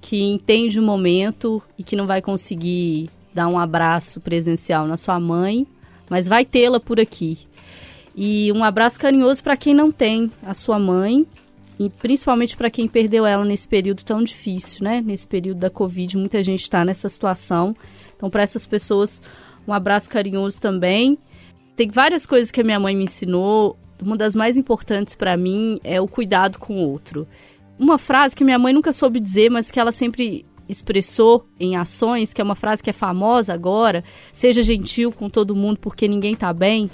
que 0.00 0.22
entende 0.22 0.80
o 0.80 0.82
momento 0.82 1.62
e 1.78 1.82
que 1.82 1.94
não 1.94 2.06
vai 2.06 2.22
conseguir 2.22 3.10
dar 3.34 3.48
um 3.48 3.58
abraço 3.58 4.20
presencial 4.20 4.86
na 4.86 4.96
sua 4.96 5.20
mãe, 5.20 5.66
mas 6.08 6.26
vai 6.26 6.44
tê-la 6.44 6.80
por 6.80 6.98
aqui. 6.98 7.38
E 8.22 8.52
um 8.52 8.62
abraço 8.62 9.00
carinhoso 9.00 9.42
para 9.42 9.56
quem 9.56 9.72
não 9.72 9.90
tem 9.90 10.30
a 10.42 10.52
sua 10.52 10.78
mãe 10.78 11.26
e 11.78 11.88
principalmente 11.88 12.54
para 12.54 12.68
quem 12.68 12.86
perdeu 12.86 13.24
ela 13.24 13.46
nesse 13.46 13.66
período 13.66 14.04
tão 14.04 14.22
difícil, 14.22 14.84
né? 14.84 15.00
Nesse 15.00 15.26
período 15.26 15.60
da 15.60 15.70
Covid, 15.70 16.18
muita 16.18 16.42
gente 16.42 16.60
está 16.60 16.84
nessa 16.84 17.08
situação. 17.08 17.74
Então, 18.14 18.28
para 18.28 18.42
essas 18.42 18.66
pessoas, 18.66 19.22
um 19.66 19.72
abraço 19.72 20.10
carinhoso 20.10 20.60
também. 20.60 21.16
Tem 21.74 21.88
várias 21.88 22.26
coisas 22.26 22.50
que 22.50 22.60
a 22.60 22.64
minha 22.64 22.78
mãe 22.78 22.94
me 22.94 23.04
ensinou. 23.04 23.78
Uma 24.02 24.18
das 24.18 24.34
mais 24.34 24.58
importantes 24.58 25.14
para 25.14 25.34
mim 25.34 25.80
é 25.82 25.98
o 25.98 26.06
cuidado 26.06 26.58
com 26.58 26.74
o 26.74 26.90
outro. 26.90 27.26
Uma 27.78 27.96
frase 27.96 28.36
que 28.36 28.44
minha 28.44 28.58
mãe 28.58 28.74
nunca 28.74 28.92
soube 28.92 29.18
dizer, 29.18 29.50
mas 29.50 29.70
que 29.70 29.80
ela 29.80 29.92
sempre 29.92 30.44
expressou 30.68 31.46
em 31.58 31.74
ações, 31.74 32.34
que 32.34 32.42
é 32.42 32.44
uma 32.44 32.54
frase 32.54 32.82
que 32.82 32.90
é 32.90 32.92
famosa 32.92 33.54
agora, 33.54 34.04
seja 34.30 34.62
gentil 34.62 35.10
com 35.10 35.30
todo 35.30 35.56
mundo 35.56 35.78
porque 35.78 36.06
ninguém 36.06 36.36
tá 36.36 36.52
bem. 36.52 36.90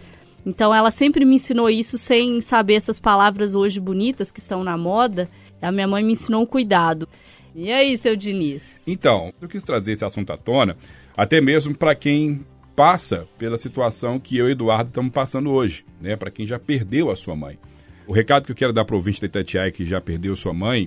Então 0.46 0.72
ela 0.72 0.92
sempre 0.92 1.24
me 1.24 1.34
ensinou 1.34 1.68
isso 1.68 1.98
sem 1.98 2.40
saber 2.40 2.74
essas 2.74 3.00
palavras 3.00 3.56
hoje 3.56 3.80
bonitas 3.80 4.30
que 4.30 4.38
estão 4.38 4.62
na 4.62 4.78
moda. 4.78 5.28
A 5.60 5.72
minha 5.72 5.88
mãe 5.88 6.04
me 6.04 6.12
ensinou 6.12 6.42
o 6.42 6.46
cuidado. 6.46 7.08
E 7.52 7.72
aí, 7.72 7.98
seu 7.98 8.14
Diniz? 8.14 8.86
Então, 8.86 9.32
eu 9.40 9.48
quis 9.48 9.64
trazer 9.64 9.92
esse 9.92 10.04
assunto 10.04 10.30
à 10.30 10.36
tona, 10.36 10.76
até 11.16 11.40
mesmo 11.40 11.74
para 11.74 11.94
quem 11.94 12.44
passa 12.76 13.26
pela 13.38 13.56
situação 13.56 14.20
que 14.20 14.36
eu 14.36 14.48
e 14.48 14.52
Eduardo 14.52 14.90
estamos 14.90 15.10
passando 15.10 15.50
hoje, 15.50 15.84
né? 15.98 16.14
Para 16.14 16.30
quem 16.30 16.46
já 16.46 16.58
perdeu 16.58 17.10
a 17.10 17.16
sua 17.16 17.34
mãe. 17.34 17.58
O 18.06 18.12
recado 18.12 18.44
que 18.44 18.52
eu 18.52 18.56
quero 18.56 18.74
dar 18.74 18.84
para 18.84 18.94
o 18.94 18.98
ouvinte 18.98 19.20
da 19.22 19.26
Itatiaia 19.26 19.72
que 19.72 19.84
já 19.84 20.00
perdeu 20.00 20.36
sua 20.36 20.52
mãe 20.52 20.86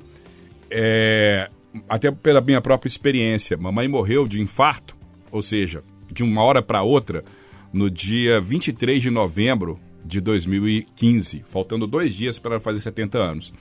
é 0.69 1.49
até 1.89 2.11
pela 2.11 2.39
minha 2.39 2.61
própria 2.61 2.87
experiência. 2.87 3.57
Mamãe 3.57 3.87
morreu 3.87 4.27
de 4.27 4.39
infarto, 4.39 4.95
ou 5.31 5.41
seja, 5.41 5.83
de 6.11 6.23
uma 6.23 6.43
hora 6.43 6.61
para 6.61 6.83
outra, 6.83 7.23
no 7.71 7.89
dia 7.89 8.41
23 8.41 9.01
de 9.01 9.09
novembro 9.09 9.79
de 10.03 10.19
2015, 10.19 11.43
faltando 11.47 11.85
dois 11.85 12.15
dias 12.15 12.39
para 12.39 12.59
fazer 12.59 12.81
70 12.81 13.17
anos. 13.17 13.53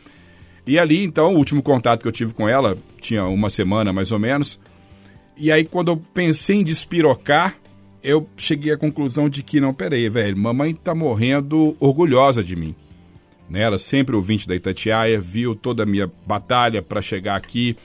E 0.67 0.79
ali, 0.79 1.03
então, 1.03 1.33
o 1.33 1.37
último 1.37 1.63
contato 1.63 2.03
que 2.03 2.09
eu 2.09 2.13
tive 2.13 2.35
com 2.35 2.49
ela, 2.49 2.77
tinha 3.01 3.25
uma 3.25 3.49
semana 3.49 3.93
mais 3.93 4.13
ou 4.13 4.19
menos. 4.19 4.61
E 5.37 5.51
aí, 5.51 5.65
quando 5.65 5.91
eu 5.91 5.97
pensei 5.97 6.57
em 6.57 6.65
despirocar, 6.65 7.57
eu 8.03 8.29
cheguei 8.37 8.73
à 8.73 8.77
conclusão 8.77 9.29
de 9.29 9.43
que, 9.43 9.61
não, 9.61 9.73
peraí, 9.73 10.09
velho, 10.09 10.37
mamãe 10.37 10.75
tá 10.75 10.95
morrendo 10.95 11.77
orgulhosa 11.81 12.45
de 12.45 12.55
mim. 12.55 12.75
Né? 13.49 13.63
Ela 13.63 13.79
sempre 13.79 14.15
ouvinte 14.15 14.47
da 14.47 14.55
Itatiaia, 14.55 15.21
viu 15.21 15.55
toda 15.55 15.85
a 15.85 15.87
minha 15.87 16.11
batalha 16.27 16.83
para 16.83 17.01
chegar 17.01 17.37
aqui, 17.37 17.77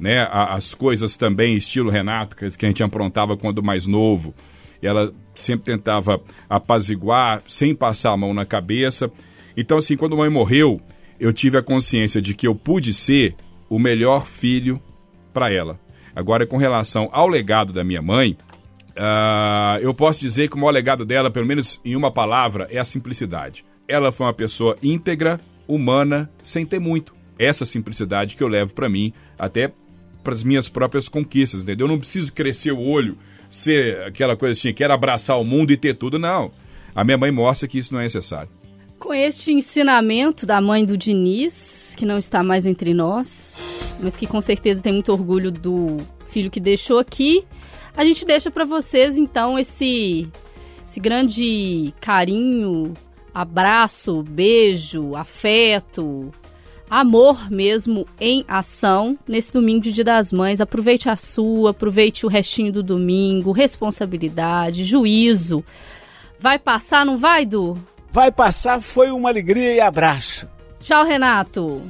né? 0.00 0.26
As 0.32 0.74
coisas 0.74 1.16
também, 1.16 1.56
estilo 1.56 1.90
Renato, 1.90 2.34
que 2.34 2.64
a 2.64 2.68
gente 2.68 2.82
aprontava 2.82 3.36
quando 3.36 3.62
mais 3.62 3.86
novo. 3.86 4.34
Ela 4.82 5.14
sempre 5.34 5.72
tentava 5.72 6.20
apaziguar, 6.48 7.42
sem 7.46 7.74
passar 7.74 8.12
a 8.12 8.16
mão 8.16 8.34
na 8.34 8.44
cabeça. 8.44 9.10
Então, 9.56 9.78
assim, 9.78 9.96
quando 9.96 10.14
a 10.14 10.18
mãe 10.18 10.30
morreu, 10.30 10.80
eu 11.18 11.32
tive 11.32 11.58
a 11.58 11.62
consciência 11.62 12.20
de 12.20 12.34
que 12.34 12.46
eu 12.46 12.54
pude 12.54 12.92
ser 12.92 13.34
o 13.68 13.78
melhor 13.78 14.26
filho 14.26 14.80
para 15.32 15.50
ela. 15.50 15.78
Agora, 16.14 16.46
com 16.46 16.56
relação 16.56 17.08
ao 17.12 17.28
legado 17.28 17.72
da 17.72 17.82
minha 17.82 18.02
mãe, 18.02 18.36
uh, 18.90 19.80
eu 19.80 19.94
posso 19.94 20.20
dizer 20.20 20.48
que 20.48 20.56
o 20.56 20.58
maior 20.58 20.72
legado 20.72 21.04
dela, 21.04 21.30
pelo 21.30 21.46
menos 21.46 21.80
em 21.84 21.96
uma 21.96 22.10
palavra, 22.10 22.66
é 22.70 22.78
a 22.78 22.84
simplicidade. 22.84 23.64
Ela 23.88 24.12
foi 24.12 24.26
uma 24.26 24.34
pessoa 24.34 24.76
íntegra, 24.82 25.40
humana, 25.66 26.30
sem 26.42 26.66
ter 26.66 26.78
muito. 26.78 27.14
Essa 27.38 27.64
simplicidade 27.64 28.36
que 28.36 28.42
eu 28.42 28.48
levo 28.48 28.74
para 28.74 28.88
mim, 28.88 29.12
até 29.38 29.72
para 30.22 30.34
as 30.34 30.44
minhas 30.44 30.68
próprias 30.68 31.08
conquistas, 31.08 31.62
entendeu? 31.62 31.86
Eu 31.86 31.92
não 31.92 31.98
preciso 31.98 32.32
crescer 32.32 32.72
o 32.72 32.80
olho, 32.80 33.18
ser 33.52 34.02
aquela 34.02 34.34
coisa 34.34 34.58
assim, 34.58 34.72
quero 34.72 34.94
abraçar 34.94 35.38
o 35.38 35.44
mundo 35.44 35.72
e 35.72 35.76
ter 35.76 35.94
tudo, 35.94 36.18
não. 36.18 36.50
A 36.94 37.04
minha 37.04 37.18
mãe 37.18 37.30
mostra 37.30 37.68
que 37.68 37.78
isso 37.78 37.92
não 37.92 38.00
é 38.00 38.04
necessário. 38.04 38.48
Com 38.98 39.12
este 39.12 39.52
ensinamento 39.52 40.46
da 40.46 40.60
mãe 40.60 40.84
do 40.84 40.96
Diniz, 40.96 41.94
que 41.96 42.06
não 42.06 42.16
está 42.16 42.42
mais 42.42 42.64
entre 42.64 42.94
nós, 42.94 43.62
mas 44.00 44.16
que 44.16 44.26
com 44.26 44.40
certeza 44.40 44.82
tem 44.82 44.92
muito 44.92 45.12
orgulho 45.12 45.50
do 45.50 45.98
filho 46.26 46.50
que 46.50 46.60
deixou 46.60 46.98
aqui, 46.98 47.44
a 47.94 48.04
gente 48.04 48.24
deixa 48.24 48.50
para 48.50 48.64
vocês 48.64 49.18
então 49.18 49.58
esse 49.58 50.28
esse 50.84 50.98
grande 50.98 51.92
carinho, 52.00 52.94
abraço, 53.34 54.22
beijo, 54.22 55.14
afeto, 55.14 56.32
amor 56.92 57.50
mesmo 57.50 58.06
em 58.20 58.44
ação 58.46 59.18
nesse 59.26 59.50
domingo 59.50 59.80
de 59.80 59.92
Dia 59.92 60.04
das 60.04 60.30
Mães. 60.30 60.60
Aproveite 60.60 61.08
a 61.08 61.16
sua, 61.16 61.70
aproveite 61.70 62.26
o 62.26 62.28
restinho 62.28 62.70
do 62.70 62.82
domingo, 62.82 63.50
responsabilidade, 63.50 64.84
juízo. 64.84 65.64
Vai 66.38 66.58
passar, 66.58 67.06
não 67.06 67.16
vai, 67.16 67.46
Du? 67.46 67.78
Vai 68.10 68.30
passar, 68.30 68.78
foi 68.82 69.10
uma 69.10 69.30
alegria 69.30 69.72
e 69.72 69.80
abraço. 69.80 70.46
Tchau, 70.82 71.02
Renato. 71.02 71.80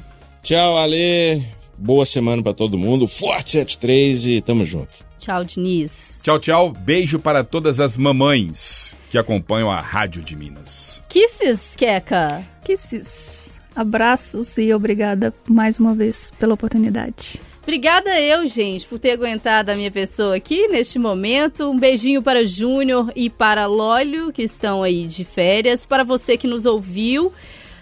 Tchau, 0.40 0.78
Ale. 0.78 1.42
Boa 1.76 2.06
semana 2.06 2.40
para 2.40 2.54
todo 2.54 2.78
mundo. 2.78 3.08
Forte 3.08 3.50
73 3.50 4.26
e 4.28 4.40
tamo 4.40 4.64
junto. 4.64 4.98
Tchau, 5.18 5.42
Diniz. 5.42 6.20
Tchau, 6.22 6.38
tchau. 6.38 6.70
Beijo 6.70 7.18
para 7.18 7.42
todas 7.42 7.80
as 7.80 7.96
mamães 7.96 8.94
que 9.10 9.18
acompanham 9.18 9.68
a 9.68 9.80
Rádio 9.80 10.22
de 10.22 10.36
Minas. 10.36 11.02
Kisses, 11.08 11.74
Queca. 11.74 12.44
Kisses. 12.64 13.51
Abraços 13.74 14.58
e 14.58 14.72
obrigada 14.72 15.34
mais 15.48 15.78
uma 15.78 15.94
vez 15.94 16.30
pela 16.38 16.54
oportunidade. 16.54 17.40
Obrigada 17.62 18.20
eu, 18.20 18.44
gente, 18.46 18.86
por 18.86 18.98
ter 18.98 19.12
aguentado 19.12 19.70
a 19.70 19.74
minha 19.74 19.90
pessoa 19.90 20.34
aqui 20.34 20.66
neste 20.66 20.98
momento. 20.98 21.70
Um 21.70 21.78
beijinho 21.78 22.20
para 22.20 22.44
Júnior 22.44 23.12
e 23.14 23.30
para 23.30 23.66
Lólio, 23.66 24.32
que 24.32 24.42
estão 24.42 24.82
aí 24.82 25.06
de 25.06 25.24
férias. 25.24 25.86
Para 25.86 26.02
você 26.02 26.36
que 26.36 26.48
nos 26.48 26.66
ouviu, 26.66 27.32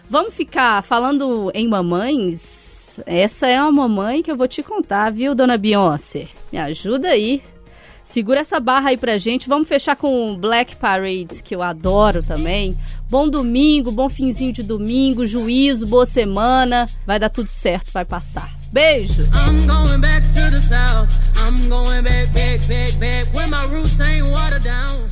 vamos 0.08 0.34
ficar 0.34 0.82
falando 0.82 1.50
em 1.54 1.66
mamães. 1.66 3.00
Essa 3.06 3.48
é 3.48 3.60
uma 3.60 3.72
mamãe 3.72 4.22
que 4.22 4.30
eu 4.30 4.36
vou 4.36 4.46
te 4.46 4.62
contar, 4.62 5.10
viu, 5.10 5.34
dona 5.34 5.56
Beyoncé? 5.56 6.28
Me 6.52 6.58
ajuda 6.58 7.08
aí. 7.08 7.40
Segura 8.02 8.40
essa 8.40 8.58
barra 8.58 8.90
aí 8.90 8.96
pra 8.96 9.18
gente. 9.18 9.48
Vamos 9.48 9.68
fechar 9.68 9.96
com 9.96 10.36
Black 10.36 10.76
Parade, 10.76 11.42
que 11.42 11.54
eu 11.54 11.62
adoro 11.62 12.22
também. 12.22 12.76
Bom 13.08 13.28
domingo, 13.28 13.90
bom 13.90 14.08
finzinho 14.08 14.52
de 14.52 14.62
domingo, 14.62 15.26
juízo, 15.26 15.86
boa 15.86 16.06
semana. 16.06 16.88
Vai 17.06 17.18
dar 17.18 17.28
tudo 17.28 17.48
certo, 17.48 17.92
vai 17.92 18.04
passar. 18.04 18.50
Beijo! 18.72 19.22
I'm 19.34 19.66
going 19.66 20.00
back 20.00 20.22
to 20.34 20.50
the 20.50 20.60
south. 20.60 21.10
I'm 21.36 21.68
going 21.68 22.04
back, 22.04 22.32
back, 22.32 22.60
back, 22.68 22.96
back. 23.00 23.26
Where 23.34 23.48
my 23.48 23.66
roots 23.66 24.00
ain't 24.00 24.26
watered 24.30 24.62
down. 24.62 25.08